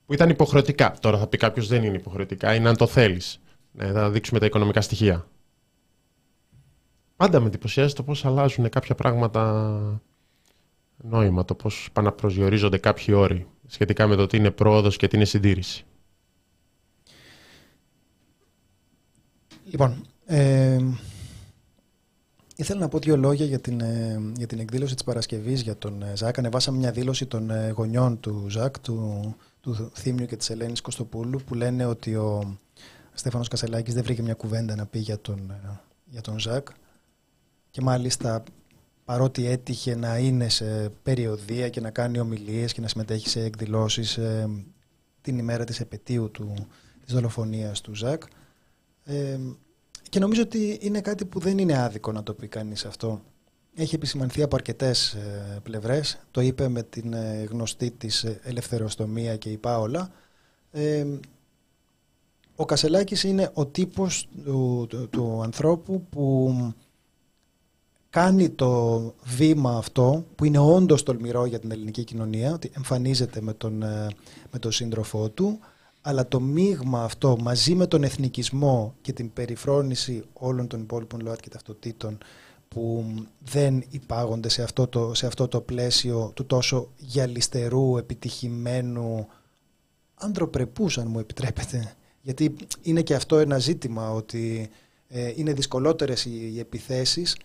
Που 0.05 0.13
ήταν 0.13 0.29
υποχρεωτικά. 0.29 0.95
Τώρα 0.99 1.17
θα 1.17 1.27
πει 1.27 1.37
κάποιος 1.37 1.67
δεν 1.67 1.83
είναι 1.83 1.97
υποχρεωτικά, 1.97 2.55
είναι 2.55 2.69
αν 2.69 2.77
το 2.77 2.87
θέλεις. 2.87 3.39
Ναι, 3.71 3.91
θα 3.91 4.09
δείξουμε 4.09 4.39
τα 4.39 4.45
οικονομικά 4.45 4.81
στοιχεία. 4.81 5.27
Πάντα 7.15 7.39
με 7.39 7.47
εντυπωσιάζει 7.47 7.93
το 7.93 8.03
πώς 8.03 8.25
αλλάζουν 8.25 8.69
κάποια 8.69 8.95
πράγματα 8.95 10.01
νόημα, 11.01 11.45
το 11.45 11.55
πώς 11.55 11.89
πάνε 11.93 12.07
να 12.07 12.13
προσδιορίζονται 12.13 12.77
κάποιοι 12.77 13.13
όροι 13.17 13.47
σχετικά 13.67 14.07
με 14.07 14.15
το 14.15 14.27
τι 14.27 14.37
είναι 14.37 14.51
πρόοδος 14.51 14.97
και 14.97 15.07
τι 15.07 15.15
είναι 15.15 15.25
συντήρηση. 15.25 15.85
Λοιπόν, 19.65 20.05
ε, 20.25 20.79
ήθελα 22.55 22.79
να 22.79 22.87
πω 22.87 22.99
δύο 22.99 23.17
λόγια 23.17 23.45
για 23.45 23.59
την, 23.59 23.81
ε, 23.81 24.21
για 24.37 24.47
την 24.47 24.59
εκδήλωση 24.59 24.93
της 24.93 25.03
Παρασκευής 25.03 25.61
για 25.61 25.77
τον 25.77 26.01
ε, 26.01 26.15
Ζακ. 26.15 26.37
Ανεβάσαμε 26.37 26.77
μια 26.77 26.91
δήλωση 26.91 27.25
των 27.25 27.49
ε, 27.49 27.69
γονιών 27.69 28.19
του 28.19 28.45
Ζακ, 28.49 28.79
του, 28.79 29.35
του 29.61 29.91
Θήμιου 29.93 30.25
και 30.25 30.35
της 30.35 30.49
Ελένης 30.49 30.81
Κωστοπούλου, 30.81 31.39
που 31.45 31.53
λένε 31.53 31.85
ότι 31.85 32.15
ο 32.15 32.57
Στέφανος 33.13 33.47
Κασελάκης 33.47 33.93
δεν 33.93 34.03
βρήκε 34.03 34.21
μια 34.21 34.33
κουβέντα 34.33 34.75
να 34.75 34.85
πει 34.85 34.99
για 34.99 35.19
τον, 35.19 35.49
ε, 35.49 35.79
για 36.05 36.21
τον 36.21 36.39
Ζακ. 36.39 36.67
Και 37.71 37.81
μάλιστα 37.81 38.43
παρότι 39.11 39.45
έτυχε 39.45 39.95
να 39.95 40.17
είναι 40.17 40.49
σε 40.49 40.89
περιοδία 41.03 41.69
και 41.69 41.81
να 41.81 41.89
κάνει 41.89 42.19
ομιλίες 42.19 42.73
και 42.73 42.81
να 42.81 42.87
συμμετέχει 42.87 43.29
σε 43.29 43.43
εκδηλώσεις 43.43 44.17
ε, 44.17 44.49
την 45.21 45.37
ημέρα 45.37 45.63
της 45.63 45.79
επαιτίου 45.79 46.31
του, 46.31 46.53
της 47.05 47.13
δολοφονίας 47.13 47.81
του 47.81 47.95
Ζακ, 47.95 48.23
ε, 49.03 49.37
και 50.09 50.19
νομίζω 50.19 50.41
ότι 50.41 50.77
είναι 50.81 51.01
κάτι 51.01 51.25
που 51.25 51.39
δεν 51.39 51.57
είναι 51.57 51.77
άδικο 51.77 52.11
να 52.11 52.23
το 52.23 52.33
πει 52.33 52.47
κανείς 52.47 52.85
αυτό. 52.85 53.21
Έχει 53.75 53.95
επισημανθεί 53.95 54.43
από 54.43 54.55
αρκετές 54.55 55.13
ε, 55.13 55.59
πλευρές. 55.63 56.19
Το 56.31 56.41
είπε 56.41 56.67
με 56.67 56.83
την 56.83 57.13
ε, 57.13 57.43
γνωστή 57.49 57.91
της 57.91 58.23
ε, 58.23 58.39
ελευθεροστομία 58.43 59.37
και 59.37 59.49
η 59.49 59.57
Πάολα. 59.57 60.11
Ε, 60.71 61.05
ο 62.55 62.65
Κασελάκης 62.65 63.23
είναι 63.23 63.49
ο 63.53 63.65
τύπος 63.65 64.27
του, 64.43 64.85
του, 64.89 65.09
του 65.09 65.41
ανθρώπου 65.43 66.05
που 66.09 66.53
κάνει 68.11 68.49
το 68.49 69.01
βήμα 69.23 69.77
αυτό 69.77 70.25
που 70.35 70.45
είναι 70.45 70.59
όντως 70.59 71.03
τολμηρό 71.03 71.45
για 71.45 71.59
την 71.59 71.71
ελληνική 71.71 72.03
κοινωνία 72.03 72.53
ότι 72.53 72.71
εμφανίζεται 72.75 73.41
με 73.41 73.53
τον, 73.53 73.81
ε, 73.81 74.07
με 74.51 74.59
τον 74.59 74.71
σύντροφό 74.71 75.29
του 75.29 75.59
αλλά 76.01 76.27
το 76.27 76.39
μείγμα 76.39 77.03
αυτό 77.03 77.37
μαζί 77.41 77.75
με 77.75 77.87
τον 77.87 78.03
εθνικισμό 78.03 78.95
και 79.01 79.13
την 79.13 79.33
περιφρόνηση 79.33 80.23
όλων 80.33 80.67
των 80.67 80.79
υπόλοιπων 80.79 81.19
ΛΟΑΤ 81.19 81.39
και 81.39 81.49
ταυτοτήτων 81.49 82.17
που 82.67 83.13
δεν 83.39 83.83
υπάγονται 83.89 84.49
σε 84.49 84.63
αυτό 84.63 84.87
το, 84.87 85.13
σε 85.13 85.27
αυτό 85.27 85.47
το 85.47 85.61
πλαίσιο 85.61 86.31
του 86.35 86.45
τόσο 86.45 86.89
γυαλιστερού, 86.97 87.97
επιτυχημένου, 87.97 89.27
ανθρωπρεπούς 90.15 90.97
αν 90.97 91.07
μου 91.07 91.19
επιτρέπετε. 91.19 91.95
Γιατί 92.21 92.55
είναι 92.81 93.01
και 93.01 93.15
αυτό 93.15 93.37
ένα 93.37 93.57
ζήτημα 93.57 94.11
ότι 94.11 94.69
ε, 95.07 95.33
είναι 95.35 95.53
δυσκολότερες 95.53 96.25
οι, 96.25 96.51
οι 96.53 96.59
επιθέσεις 96.59 97.33
ε, 97.33 97.37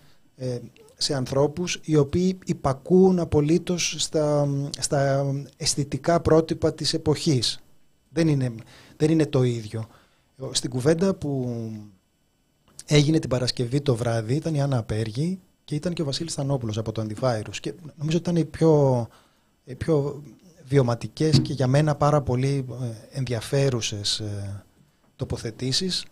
σε 0.96 1.14
ανθρώπους 1.14 1.80
οι 1.82 1.96
οποίοι 1.96 2.38
υπακούν 2.44 3.18
απολύτως 3.18 3.94
στα, 3.98 4.48
στα 4.78 5.26
αισθητικά 5.56 6.20
πρότυπα 6.20 6.74
της 6.74 6.94
εποχής. 6.94 7.60
Δεν 8.08 8.28
είναι, 8.28 8.54
δεν 8.96 9.10
είναι 9.10 9.26
το 9.26 9.42
ίδιο. 9.42 9.86
Στην 10.50 10.70
κουβέντα 10.70 11.14
που 11.14 11.60
έγινε 12.86 13.18
την 13.18 13.30
Παρασκευή 13.30 13.80
το 13.80 13.94
βράδυ 13.94 14.34
ήταν 14.34 14.54
η 14.54 14.62
Άννα 14.62 14.78
Απέργη 14.78 15.40
και 15.64 15.74
ήταν 15.74 15.92
και 15.92 16.02
ο 16.02 16.04
Βασίλης 16.04 16.34
Θανόπουλος 16.34 16.78
από 16.78 16.92
το 16.92 17.02
Antivirus 17.02 17.56
και 17.60 17.74
νομίζω 17.96 18.16
ότι 18.18 18.30
ήταν 18.30 18.36
οι 18.36 18.44
πιο, 18.44 19.06
οι 19.64 19.74
πιο 19.74 20.22
βιωματικές 20.64 21.40
και 21.40 21.52
για 21.52 21.66
μένα 21.66 21.94
πάρα 21.94 22.22
πολύ 22.22 22.66
ε, 22.82 23.18
ενδιαφέρουσες 23.18 24.18
ε, 24.18 24.64
τοποθετήσεις 25.16 26.04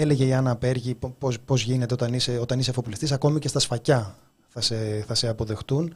Έλεγε 0.00 0.24
η 0.26 0.32
Άννα 0.32 0.56
Πέργη 0.56 0.96
πώς, 1.18 1.40
πώς 1.40 1.62
γίνεται 1.62 1.94
όταν 1.94 2.14
είσαι, 2.14 2.38
όταν 2.38 2.58
είσαι 2.58 2.70
εφοπλιστής, 2.70 3.12
ακόμη 3.12 3.38
και 3.38 3.48
στα 3.48 3.58
σφακιά 3.58 4.16
θα 4.48 4.60
σε, 4.60 5.04
θα 5.06 5.14
σε 5.14 5.28
αποδεχτούν. 5.28 5.94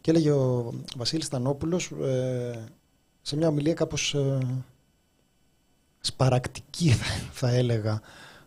Και 0.00 0.10
έλεγε 0.10 0.30
ο 0.30 0.74
Βασίλης 0.96 1.26
Στανόπουλος 1.26 1.90
ε, 2.02 2.64
σε 3.22 3.36
μια 3.36 3.48
ομιλία 3.48 3.74
κάπως 3.74 4.14
ε, 4.14 4.38
σπαρακτική 6.00 6.94
θα, 7.32 7.48
έλεγα 7.50 8.00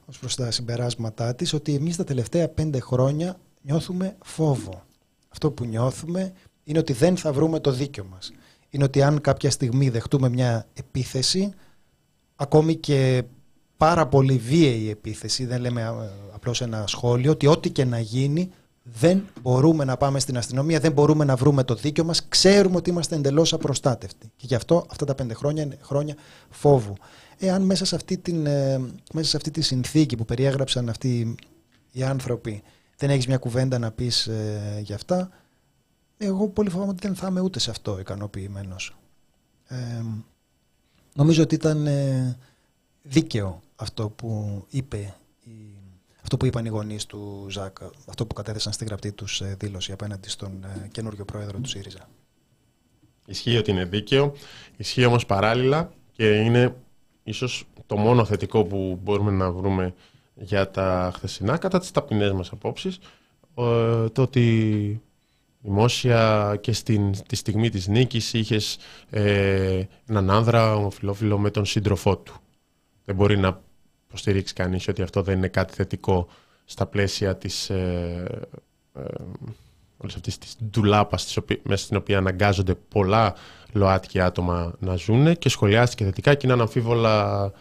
ως 0.06 0.20
προς 0.20 0.36
τα 0.36 0.52
συμπεράσματά 0.52 1.36
της 1.36 1.54
ότι 1.54 1.76
εμείς 1.76 1.96
τα 1.96 2.04
τελευταία 2.04 2.50
πέντε 2.50 2.80
χρόνια 2.80 3.40
νιώθουμε 3.62 4.16
φόβο. 4.24 4.84
Αυτό 5.30 5.52
που 5.52 5.66
νιώθουμε 5.66 6.34
είναι 6.64 6.80
ότι 6.80 6.94
δεν 6.94 7.18
θα 7.18 7.34
βρούμε 7.34 7.60
το 7.60 7.72
δίκιο 7.72 8.04
μας. 8.04 8.32
Είναι 8.70 8.84
ότι 8.84 9.02
αν 9.02 9.22
κάποια 9.22 9.52
στιγμή 9.52 9.90
δεχτούμε 9.90 10.30
μια 10.30 10.68
επίθεση 10.74 11.54
ακόμη 12.36 12.76
και 12.76 13.24
πάρα 13.78 14.08
πολύ 14.08 14.38
βίαιη 14.38 14.90
επίθεση, 14.90 15.46
δεν 15.46 15.62
λέμε 15.62 16.10
απλώς 16.34 16.62
ένα 16.62 16.84
σχόλιο, 16.88 17.32
ότι 17.32 17.48
ό,τι 17.48 17.70
και 17.70 17.86
να 17.86 18.00
γίνει 18.00 18.52
δεν 18.84 19.24
μπορούμε 19.42 19.84
να 19.84 19.98
πάμε 19.98 20.20
στην 20.20 20.38
αστυνομία, 20.38 20.80
δεν 20.80 20.92
μπορούμε 20.92 21.26
να 21.26 21.36
βρούμε 21.36 21.64
το 21.64 21.76
δίκιο 21.76 22.04
μας, 22.04 22.28
ξέρουμε 22.28 22.76
ότι 22.76 22.90
είμαστε 22.90 23.16
εντελώς 23.16 23.54
απροστάτευτοι. 23.54 24.32
Και 24.36 24.46
γι' 24.46 24.56
αυτό 24.56 24.86
αυτά 24.90 25.06
τα 25.06 25.16
πέντε 25.16 25.34
χρόνια 25.34 25.64
είναι 25.64 25.78
χρόνια 25.82 26.16
φόβου. 26.50 26.94
Εάν 27.38 27.62
μέσα 27.62 27.86
σε 27.86 27.96
αυτή, 27.96 28.18
την, 28.18 28.46
ε, 28.46 28.78
μέσα 29.14 29.30
σε 29.30 29.38
αυτή 29.38 29.52
τη 29.52 29.62
συνθήκη 29.62 30.16
που 30.16 30.26
περιέγραψαν 30.26 30.90
αυτοί 30.90 31.36
οι 31.92 32.04
άνθρωποι 32.04 32.62
δεν 32.98 33.10
έχεις 33.10 33.28
μια 33.28 33.38
κουβέντα 33.38 33.80
να 33.80 33.92
πεις 33.92 34.28
ε, 34.28 34.80
για 34.84 34.96
αυτά, 34.96 35.30
εγώ 36.18 36.48
πολύ 36.48 36.70
φοβάμαι 36.70 36.92
ότι 36.92 37.08
δεν 37.08 37.16
θα 37.16 37.28
είμαι 37.28 37.40
ούτε 37.40 37.60
σε 37.60 37.70
αυτό 37.70 38.00
ικανοποιημένος. 38.00 38.96
Ε, 39.68 39.76
νομίζω 41.14 41.44
ότι 41.44 41.56
ήταν 41.56 41.88
ε, 41.88 42.38
δίκαιο 43.02 43.62
αυτό 43.76 44.10
που 44.10 44.64
είπε 44.70 45.16
αυτό 46.26 46.38
που 46.38 46.46
είπαν 46.46 46.66
οι 46.66 46.70
γονείς 46.70 47.06
του 47.06 47.48
Ζακ, 47.50 47.78
αυτό 48.08 48.26
που 48.26 48.34
κατέθεσαν 48.34 48.74
στη 48.74 48.86
γραπτή 48.86 49.12
τους 49.12 49.42
ε, 49.42 49.56
δήλωση 49.60 49.92
απέναντι 49.92 50.30
στον 50.30 50.64
ε, 50.64 50.88
καινούριο 50.92 51.26
πρόεδρο 51.26 51.60
του 51.60 51.70
ΣΥΡΙΖΑ. 51.70 52.10
Ισχύει 53.26 53.58
ότι 53.58 53.72
είναι 53.72 53.86
δίκαιο, 53.86 54.34
ισχύει 54.78 55.06
όμως 55.06 55.26
παράλληλα 55.26 55.92
και 56.12 56.36
είναι 56.36 56.76
ίσως 57.24 57.66
το 57.86 57.98
μόνο 57.98 58.26
θετικό 58.26 58.64
που 58.64 59.00
μπορούμε 59.04 59.32
να 59.32 59.52
βρούμε 59.52 59.94
για 60.34 60.72
τα 60.72 61.12
χθεσινά 61.16 61.58
κατά 61.58 61.80
τις 61.80 61.92
ταπεινές 61.92 62.32
μας 62.32 62.52
απόψεις 62.52 63.00
το 64.12 64.22
ότι 64.22 65.02
δημόσια 65.60 66.58
και 66.62 66.72
στην, 66.72 67.12
τη 67.28 67.36
στιγμή 67.36 67.70
της 67.70 67.88
νίκης 67.88 68.34
είχες 68.34 68.78
ε, 69.10 69.84
έναν 70.10 70.30
άνδρα 70.30 70.76
ομοφιλόφιλο 70.76 71.38
με 71.38 71.50
τον 71.50 71.66
σύντροφό 71.66 72.18
του. 72.18 72.36
Δεν 73.06 73.16
μπορεί 73.16 73.38
να 73.38 73.62
υποστηρίξει 74.16 74.54
κανείς 74.54 74.88
ότι 74.88 75.02
αυτό 75.02 75.22
δεν 75.22 75.38
είναι 75.38 75.48
κάτι 75.48 75.74
θετικό 75.74 76.28
στα 76.66 76.86
πλαίσια 76.86 77.36
της, 77.36 77.70
ε, 77.70 78.26
ε, 78.94 79.02
όλης 79.98 80.16
αυτής 80.16 80.38
της 80.38 80.58
ντουλάπας 80.64 81.38
μέσα 81.64 81.84
στην 81.84 81.98
οποία 81.98 82.18
αναγκάζονται 82.18 82.76
πολλά 82.76 83.36
ΛΟΑΤΚΙ 83.72 84.20
άτομα 84.20 84.74
να 84.80 84.96
ζουν 84.96 85.38
και 85.38 85.50
σχολιάστηκε 85.50 86.04
θετικά 86.04 86.34
και 86.34 86.42
είναι 86.44 86.54
αναμφίβολα 86.54 87.52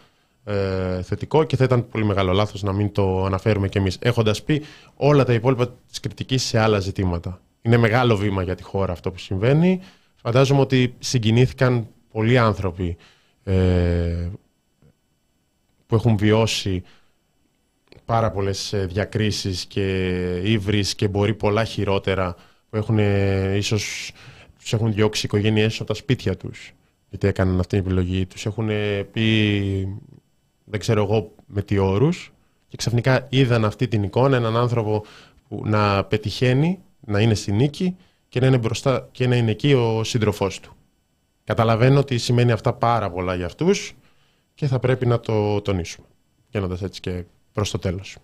ε, 0.43 1.01
θετικό 1.01 1.43
και 1.43 1.55
θα 1.55 1.63
ήταν 1.63 1.87
πολύ 1.89 2.05
μεγάλο 2.05 2.33
λάθος 2.33 2.63
να 2.63 2.73
μην 2.73 2.91
το 2.91 3.25
αναφέρουμε 3.25 3.67
κι 3.67 3.77
εμείς 3.77 3.97
έχοντας 4.01 4.43
πει 4.43 4.61
όλα 4.95 5.23
τα 5.23 5.33
υπόλοιπα 5.33 5.73
της 5.87 5.99
κριτικής 5.99 6.43
σε 6.43 6.59
άλλα 6.59 6.79
ζητήματα. 6.79 7.41
Είναι 7.61 7.77
μεγάλο 7.77 8.15
βήμα 8.15 8.43
για 8.43 8.55
τη 8.55 8.63
χώρα 8.63 8.91
αυτό 8.91 9.11
που 9.11 9.19
συμβαίνει. 9.19 9.81
Φαντάζομαι 10.15 10.59
ότι 10.59 10.95
συγκινήθηκαν 10.99 11.87
πολλοί 12.11 12.37
άνθρωποι 12.37 12.97
ε, 13.43 14.29
που 15.87 15.95
έχουν 15.95 16.17
βιώσει 16.17 16.83
πάρα 18.05 18.31
πολλές 18.31 18.73
ε, 18.73 18.85
διακρίσεις 18.85 19.65
και 19.65 20.17
ύβρις 20.43 20.95
και 20.95 21.07
μπορεί 21.07 21.33
πολλά 21.33 21.63
χειρότερα 21.63 22.35
που 22.69 22.77
έχουν 22.77 22.99
ε, 22.99 23.55
ίσως 23.55 24.11
τους 24.59 24.73
έχουν 24.73 24.93
διώξει 24.93 25.21
οι 25.21 25.29
οικογένειές 25.33 25.75
από 25.75 25.85
τα 25.85 25.93
σπίτια 25.93 26.37
τους 26.37 26.71
γιατί 27.09 27.27
έκαναν 27.27 27.59
αυτή 27.59 27.77
την 27.77 27.85
επιλογή. 27.85 28.25
Τους 28.25 28.45
έχουν 28.45 28.69
πει 29.11 29.97
δεν 30.65 30.79
ξέρω 30.79 31.03
εγώ 31.03 31.31
με 31.45 31.61
τι 31.61 31.77
όρους 31.77 32.33
και 32.67 32.77
ξαφνικά 32.77 33.27
είδαν 33.29 33.65
αυτή 33.65 33.87
την 33.87 34.03
εικόνα 34.03 34.37
έναν 34.37 34.57
άνθρωπο 34.57 35.05
που 35.47 35.61
να 35.65 36.03
πετυχαίνει 36.03 36.79
να 36.99 37.19
είναι 37.19 37.33
στη 37.33 37.51
νίκη 37.51 37.95
και 38.29 38.39
να 38.39 38.47
είναι 38.47 38.57
μπροστά 38.57 39.09
και 39.11 39.27
να 39.27 39.35
είναι 39.35 39.51
εκεί 39.51 39.73
ο 39.73 40.03
σύντροφός 40.03 40.59
του. 40.59 40.75
Καταλαβαίνω 41.43 41.99
ότι 41.99 42.17
σημαίνει 42.17 42.51
αυτά 42.51 42.73
πάρα 42.73 43.11
πολλά 43.11 43.35
για 43.35 43.45
αυτούς 43.45 43.95
και 44.55 44.67
θα 44.67 44.79
πρέπει 44.79 45.05
να 45.05 45.19
το 45.19 45.61
τονίσουμε. 45.61 46.07
Γίνοντας 46.49 46.81
έτσι 46.81 46.99
και 46.99 47.23
προς 47.53 47.71
το 47.71 47.79
τέλος. 47.79 48.17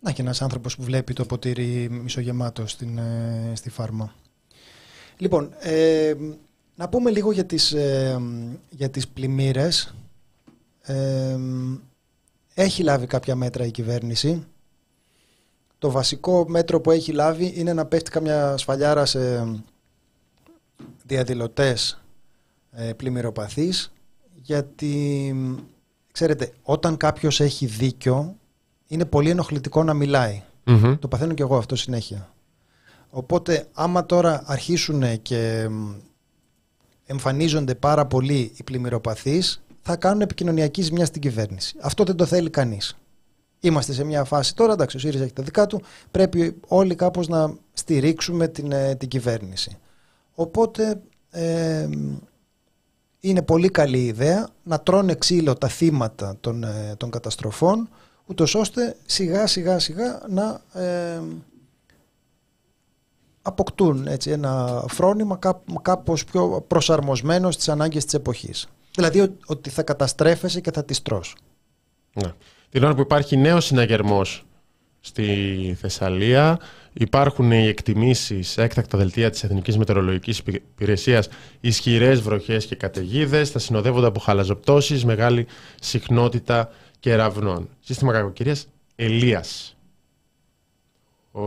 Να 0.00 0.12
και 0.12 0.22
ένας 0.22 0.42
άνθρωπος 0.42 0.76
που 0.76 0.82
βλέπει 0.82 1.12
το 1.12 1.24
ποτήρι 1.24 1.88
μισογεμάτο 1.90 2.66
στην, 2.66 2.98
ε, 2.98 3.52
στη 3.54 3.70
φάρμα. 3.70 4.14
Λοιπόν, 5.18 5.52
ε, 5.58 6.14
να 6.74 6.88
πούμε 6.88 7.10
λίγο 7.10 7.32
για 7.32 7.44
τις, 7.44 7.72
ε, 7.72 8.20
για 8.70 8.90
τις 8.90 9.08
πλημμύρες. 9.08 9.94
Ε, 10.82 11.38
έχει 12.54 12.82
λάβει 12.82 13.06
κάποια 13.06 13.36
μέτρα 13.36 13.64
η 13.64 13.70
κυβέρνηση. 13.70 14.46
Το 15.78 15.90
βασικό 15.90 16.48
μέτρο 16.48 16.80
που 16.80 16.90
έχει 16.90 17.12
λάβει 17.12 17.52
είναι 17.56 17.72
να 17.72 17.86
πέφτει 17.86 18.10
καμιά 18.10 18.56
σφαλιάρα 18.56 19.06
σε 19.06 19.46
διαδηλωτές 21.06 21.92
ε, 21.92 22.05
πλημμυροπαθής 22.96 23.92
γιατί 24.34 25.34
ξέρετε 26.12 26.52
όταν 26.62 26.96
κάποιος 26.96 27.40
έχει 27.40 27.66
δίκιο 27.66 28.36
είναι 28.86 29.04
πολύ 29.04 29.30
ενοχλητικό 29.30 29.82
να 29.82 29.94
μιλαει 29.94 30.42
Το 30.98 31.08
παθαίνω 31.08 31.34
και 31.34 31.42
εγώ 31.42 31.56
αυτό 31.56 31.76
συνέχεια. 31.76 32.30
Οπότε 33.10 33.66
άμα 33.72 34.06
τώρα 34.06 34.42
αρχίσουν 34.46 35.22
και 35.22 35.68
εμφανίζονται 37.06 37.74
πάρα 37.74 38.06
πολύ 38.06 38.52
οι 38.56 38.62
πλημμυροπαθείς 38.62 39.62
θα 39.82 39.96
κάνουν 39.96 40.20
επικοινωνιακή 40.20 40.82
ζημιά 40.82 41.04
στην 41.04 41.20
κυβέρνηση. 41.20 41.76
Αυτό 41.80 42.04
δεν 42.04 42.16
το 42.16 42.26
θέλει 42.26 42.50
κανείς. 42.50 42.96
Είμαστε 43.60 43.92
σε 43.92 44.04
μια 44.04 44.24
φάση 44.24 44.54
τώρα, 44.54 44.72
εντάξει 44.72 44.96
ο 44.96 45.00
ΣΥΡΙΖΑ 45.00 45.24
έχει 45.24 45.32
τα 45.32 45.42
δικά 45.42 45.66
του, 45.66 45.82
πρέπει 46.10 46.56
όλοι 46.68 46.94
κάπως 46.94 47.28
να 47.28 47.54
στηρίξουμε 47.72 48.48
την, 48.48 48.72
ε, 48.72 48.94
την 48.94 49.08
κυβέρνηση. 49.08 49.76
Οπότε 50.34 51.00
ε, 51.30 51.88
είναι 53.28 53.42
πολύ 53.42 53.68
καλή 53.68 54.04
ιδέα 54.04 54.48
να 54.62 54.80
τρώνε 54.80 55.14
ξύλο 55.14 55.54
τα 55.54 55.68
θύματα 55.68 56.36
των, 56.40 56.64
ε, 56.64 56.94
των 56.96 57.10
καταστροφών 57.10 57.88
ούτως 58.26 58.54
ώστε 58.54 58.96
σιγά 59.06 59.46
σιγά 59.46 59.78
σιγά 59.78 60.22
να 60.28 60.60
ε, 60.82 61.20
αποκτούν 63.42 64.06
έτσι, 64.06 64.30
ένα 64.30 64.84
φρόνημα 64.88 65.38
κάπως 65.82 66.24
πιο 66.24 66.64
προσαρμοσμένο 66.68 67.50
στις 67.50 67.68
ανάγκες 67.68 68.04
της 68.04 68.14
εποχής. 68.14 68.68
Δηλαδή 68.94 69.36
ότι 69.46 69.70
θα 69.70 69.82
καταστρέφεσαι 69.82 70.60
και 70.60 70.70
θα 70.70 70.84
τις 70.84 71.02
τρως. 71.02 71.36
Ναι. 72.12 72.32
Την 72.70 72.84
ώρα 72.84 72.94
που 72.94 73.00
υπάρχει 73.00 73.36
νέος 73.36 73.64
συναγερμός 73.64 74.46
στη 75.00 75.76
Θεσσαλία. 75.80 76.58
Υπάρχουν 76.98 77.50
οι 77.50 77.66
εκτιμήσεις 77.66 78.58
έκτακτα 78.58 78.98
δελτία 78.98 79.30
της 79.30 79.44
Εθνικής 79.44 79.78
Μετεωρολογικής 79.78 80.38
Υπηρεσίας, 80.46 81.28
ισχυρές 81.60 82.20
βροχές 82.20 82.66
και 82.66 82.74
καταιγίδες. 82.74 83.50
Θα 83.50 83.58
συνοδεύονται 83.58 84.06
από 84.06 84.20
χαλαζοπτώσεις, 84.20 85.04
μεγάλη 85.04 85.46
συχνότητα 85.80 86.70
κεραυνών. 87.00 87.68
Σύστημα 87.80 88.12
κακοκαιρίας 88.12 88.66
Ελίας. 88.96 89.76
Ο... 91.32 91.40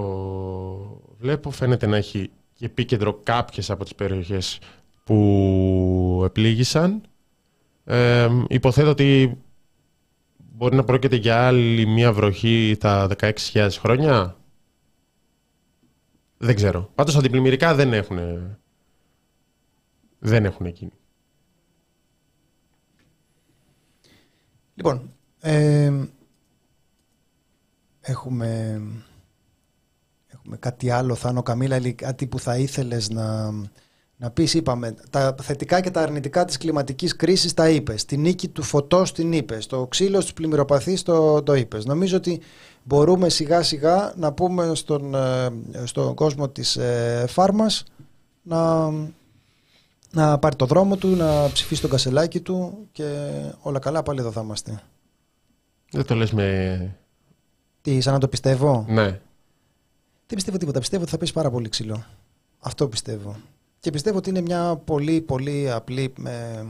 Βλέπω 1.19 1.51
φαίνεται 1.51 1.85
να 1.87 1.97
έχει 1.97 2.29
επίκεντρο 2.59 3.19
κάποιες 3.23 3.69
από 3.69 3.83
τις 3.83 3.95
περιοχές 3.95 4.59
που 5.03 6.21
επλήγησαν. 6.25 7.01
Ε, 7.85 8.29
υποθέτω 8.47 8.89
ότι 8.89 9.37
μπορεί 10.37 10.75
να 10.75 10.83
πρόκειται 10.83 11.15
για 11.15 11.47
άλλη 11.47 11.85
μία 11.85 12.13
βροχή 12.13 12.75
τα 12.79 13.07
16.000 13.19 13.69
χρόνια. 13.79 14.38
Δεν 16.41 16.55
ξέρω. 16.55 16.89
Πάντως 16.95 17.15
αντιπλημμυρικά 17.15 17.75
δεν 17.75 17.93
έχουν, 17.93 18.19
δεν 20.19 20.45
έχουν 20.45 20.65
εκείνη. 20.65 20.91
Λοιπόν, 24.75 25.13
ε, 25.39 25.93
έχουμε, 28.01 28.81
έχουμε 30.27 30.57
κάτι 30.57 30.89
άλλο, 30.89 31.15
Θάνο 31.15 31.41
Καμίλα, 31.41 31.91
κάτι 31.91 32.27
που 32.27 32.39
θα 32.39 32.57
ήθελες 32.57 33.09
να, 33.09 33.51
να 34.21 34.29
πεις, 34.31 34.53
είπαμε, 34.53 34.95
τα 35.09 35.35
θετικά 35.41 35.81
και 35.81 35.91
τα 35.91 36.01
αρνητικά 36.01 36.45
της 36.45 36.57
κλιματικής 36.57 37.15
κρίσης 37.15 37.53
τα 37.53 37.69
είπες, 37.69 38.05
τη 38.05 38.17
νίκη 38.17 38.47
του 38.47 38.63
φωτός 38.63 39.11
την 39.11 39.33
είπες, 39.33 39.65
το 39.65 39.87
ξύλος 39.87 40.21
στους 40.21 40.33
πλημμυροπαθείς 40.33 41.03
το, 41.03 41.43
το 41.43 41.53
είπες. 41.53 41.85
Νομίζω 41.85 42.17
ότι 42.17 42.41
μπορούμε 42.83 43.29
σιγά 43.29 43.63
σιγά 43.63 44.13
να 44.15 44.33
πούμε 44.33 44.75
στον, 44.75 45.15
ε, 45.15 45.49
στον 45.83 46.15
κόσμο 46.15 46.49
της 46.49 46.75
ε, 46.75 47.25
φάρμας 47.27 47.83
να, 48.41 48.89
να 50.11 50.39
πάρει 50.39 50.55
το 50.55 50.65
δρόμο 50.65 50.95
του, 50.95 51.07
να 51.07 51.49
ψηφίσει 51.51 51.81
τον 51.81 51.89
κασελάκι 51.89 52.39
του 52.39 52.87
και 52.91 53.31
όλα 53.61 53.79
καλά 53.79 54.03
πάλι 54.03 54.19
εδώ 54.19 54.31
θα 54.31 54.41
είμαστε. 54.41 54.81
Δεν 55.91 56.05
το 56.05 56.15
λες 56.15 56.31
με... 56.31 56.97
Τι, 57.81 58.01
σαν 58.01 58.13
να 58.13 58.19
το 58.19 58.27
πιστεύω; 58.27 58.85
Ναι. 58.87 59.03
Δεν 60.27 60.37
πιστεύω 60.37 60.57
τίποτα. 60.57 60.79
Πιστεύω 60.79 61.01
ότι 61.01 61.11
θα 61.11 61.17
πέσει 61.17 61.33
πάρα 61.33 61.49
πολύ 61.49 61.69
ξύλο. 61.69 62.03
Αυτό 62.59 62.87
πιστεύω. 62.87 63.35
Και 63.79 63.91
πιστεύω 63.91 64.17
ότι 64.17 64.29
είναι 64.29 64.41
μια 64.41 64.75
πολύ 64.85 65.21
πολύ 65.21 65.71
απλή 65.71 66.13
ε, 66.25 66.63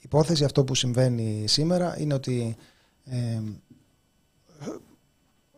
υπόθεση 0.00 0.44
αυτό 0.44 0.64
που 0.64 0.74
συμβαίνει 0.74 1.44
σήμερα 1.46 2.00
είναι 2.00 2.14
ότι 2.14 2.56
ε, 3.04 3.40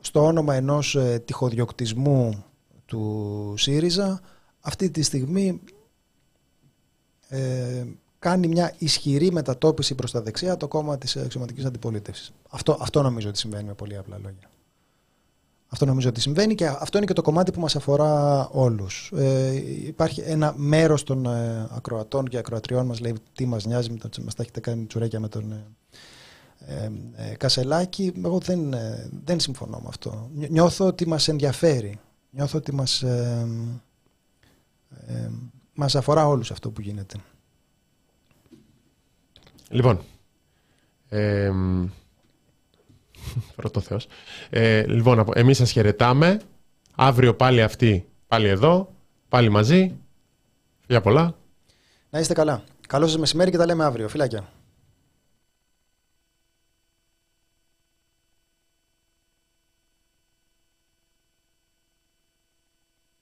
στο 0.01 0.25
όνομα 0.25 0.55
ενός 0.55 0.95
ε, 0.95 1.23
τυχοδιοκτισμού 1.25 2.45
του 2.87 3.55
ΣΥΡΙΖΑ 3.57 4.21
αυτή 4.61 4.91
τη 4.91 5.03
στιγμή 5.03 5.61
ε, 7.29 7.85
κάνει 8.19 8.49
μια 8.49 8.75
ισχυρή 8.79 9.33
μετατόπιση 9.33 9.95
προς 9.95 10.11
τα 10.11 10.23
δεξιά 10.23 10.57
το 10.57 10.69
κόμμα 10.69 10.99
της 10.99 11.17
αξιωματικής 11.17 11.65
αντιπολίτευσης. 11.65 12.33
Αυτό, 12.51 12.77
αυτό 12.81 13.03
νομίζω 13.03 13.29
ότι 13.29 13.39
συμβαίνει 13.39 13.65
με 13.65 13.75
πολύ 13.75 13.97
απλά 13.97 14.19
λόγια. 14.19 14.52
Αυτό 15.73 15.87
νομίζω 15.87 16.09
ότι 16.09 16.21
συμβαίνει 16.21 16.55
και 16.55 16.67
αυτό 16.67 16.97
είναι 16.97 17.07
και 17.07 17.13
το 17.13 17.23
κομμάτι 17.23 17.53
που 17.53 17.61
μας 17.61 17.77
αφορά 17.77 18.49
όλους. 18.49 19.13
Ε, 19.17 19.55
υπάρχει 19.87 20.21
ένα 20.21 20.55
μέρος 20.57 21.03
των 21.03 21.27
ε, 21.27 21.69
ακροατών 21.71 22.29
και 22.29 22.39
ακροατριών 22.39 22.87
μας 22.87 23.01
λέει 23.01 23.15
τι 23.33 23.47
μας 23.47 23.65
νοιάζει, 23.65 23.91
μας 24.25 24.35
τα 24.35 24.43
έχετε 24.43 24.61
κάνει 24.61 24.85
τσουρέκια 24.85 25.21
με 25.21 25.29
τον 25.29 25.53
ε, 25.53 25.65
ε, 26.67 26.91
ε 27.31 27.35
Κασελάκη. 27.35 28.13
Εγώ 28.25 28.39
δεν, 28.39 28.75
δεν 29.25 29.41
συμφωνώ 29.41 29.79
με 29.79 29.89
αυτό. 29.89 30.31
Νιώθω 30.33 30.87
ότι 30.87 31.09
μας 31.09 31.29
ενδιαφέρει. 31.29 31.99
Νιώθω 32.31 32.59
ότι 32.59 32.75
μας, 32.75 33.05
μας 35.75 35.95
αφορά 35.95 36.27
όλους 36.29 36.51
αυτό 36.51 36.71
που 36.71 36.81
γίνεται. 36.81 37.17
Λοιπόν, 39.69 40.01
ε, 43.37 43.53
πρώτο 43.57 43.81
Θεός. 43.81 44.07
Ε, 44.51 44.87
λοιπόν, 44.87 45.25
εμείς 45.35 45.57
σας 45.57 45.71
χαιρετάμε. 45.71 46.41
Αύριο 46.95 47.35
πάλι 47.35 47.63
αυτοί, 47.63 48.09
πάλι 48.27 48.49
εδώ, 48.49 48.95
πάλι 49.29 49.49
μαζί. 49.49 49.97
Για 50.87 51.01
πολλά. 51.01 51.35
Να 52.11 52.19
είστε 52.19 52.35
καλά. 52.35 52.63
Καλό 52.89 53.07
σας 53.07 53.19
μεσημέρι 53.19 53.51
και 53.51 53.57
τα 53.57 53.67
λέμε 53.67 53.85
αύριο. 53.85 54.09
Φιλάκια. 54.09 54.49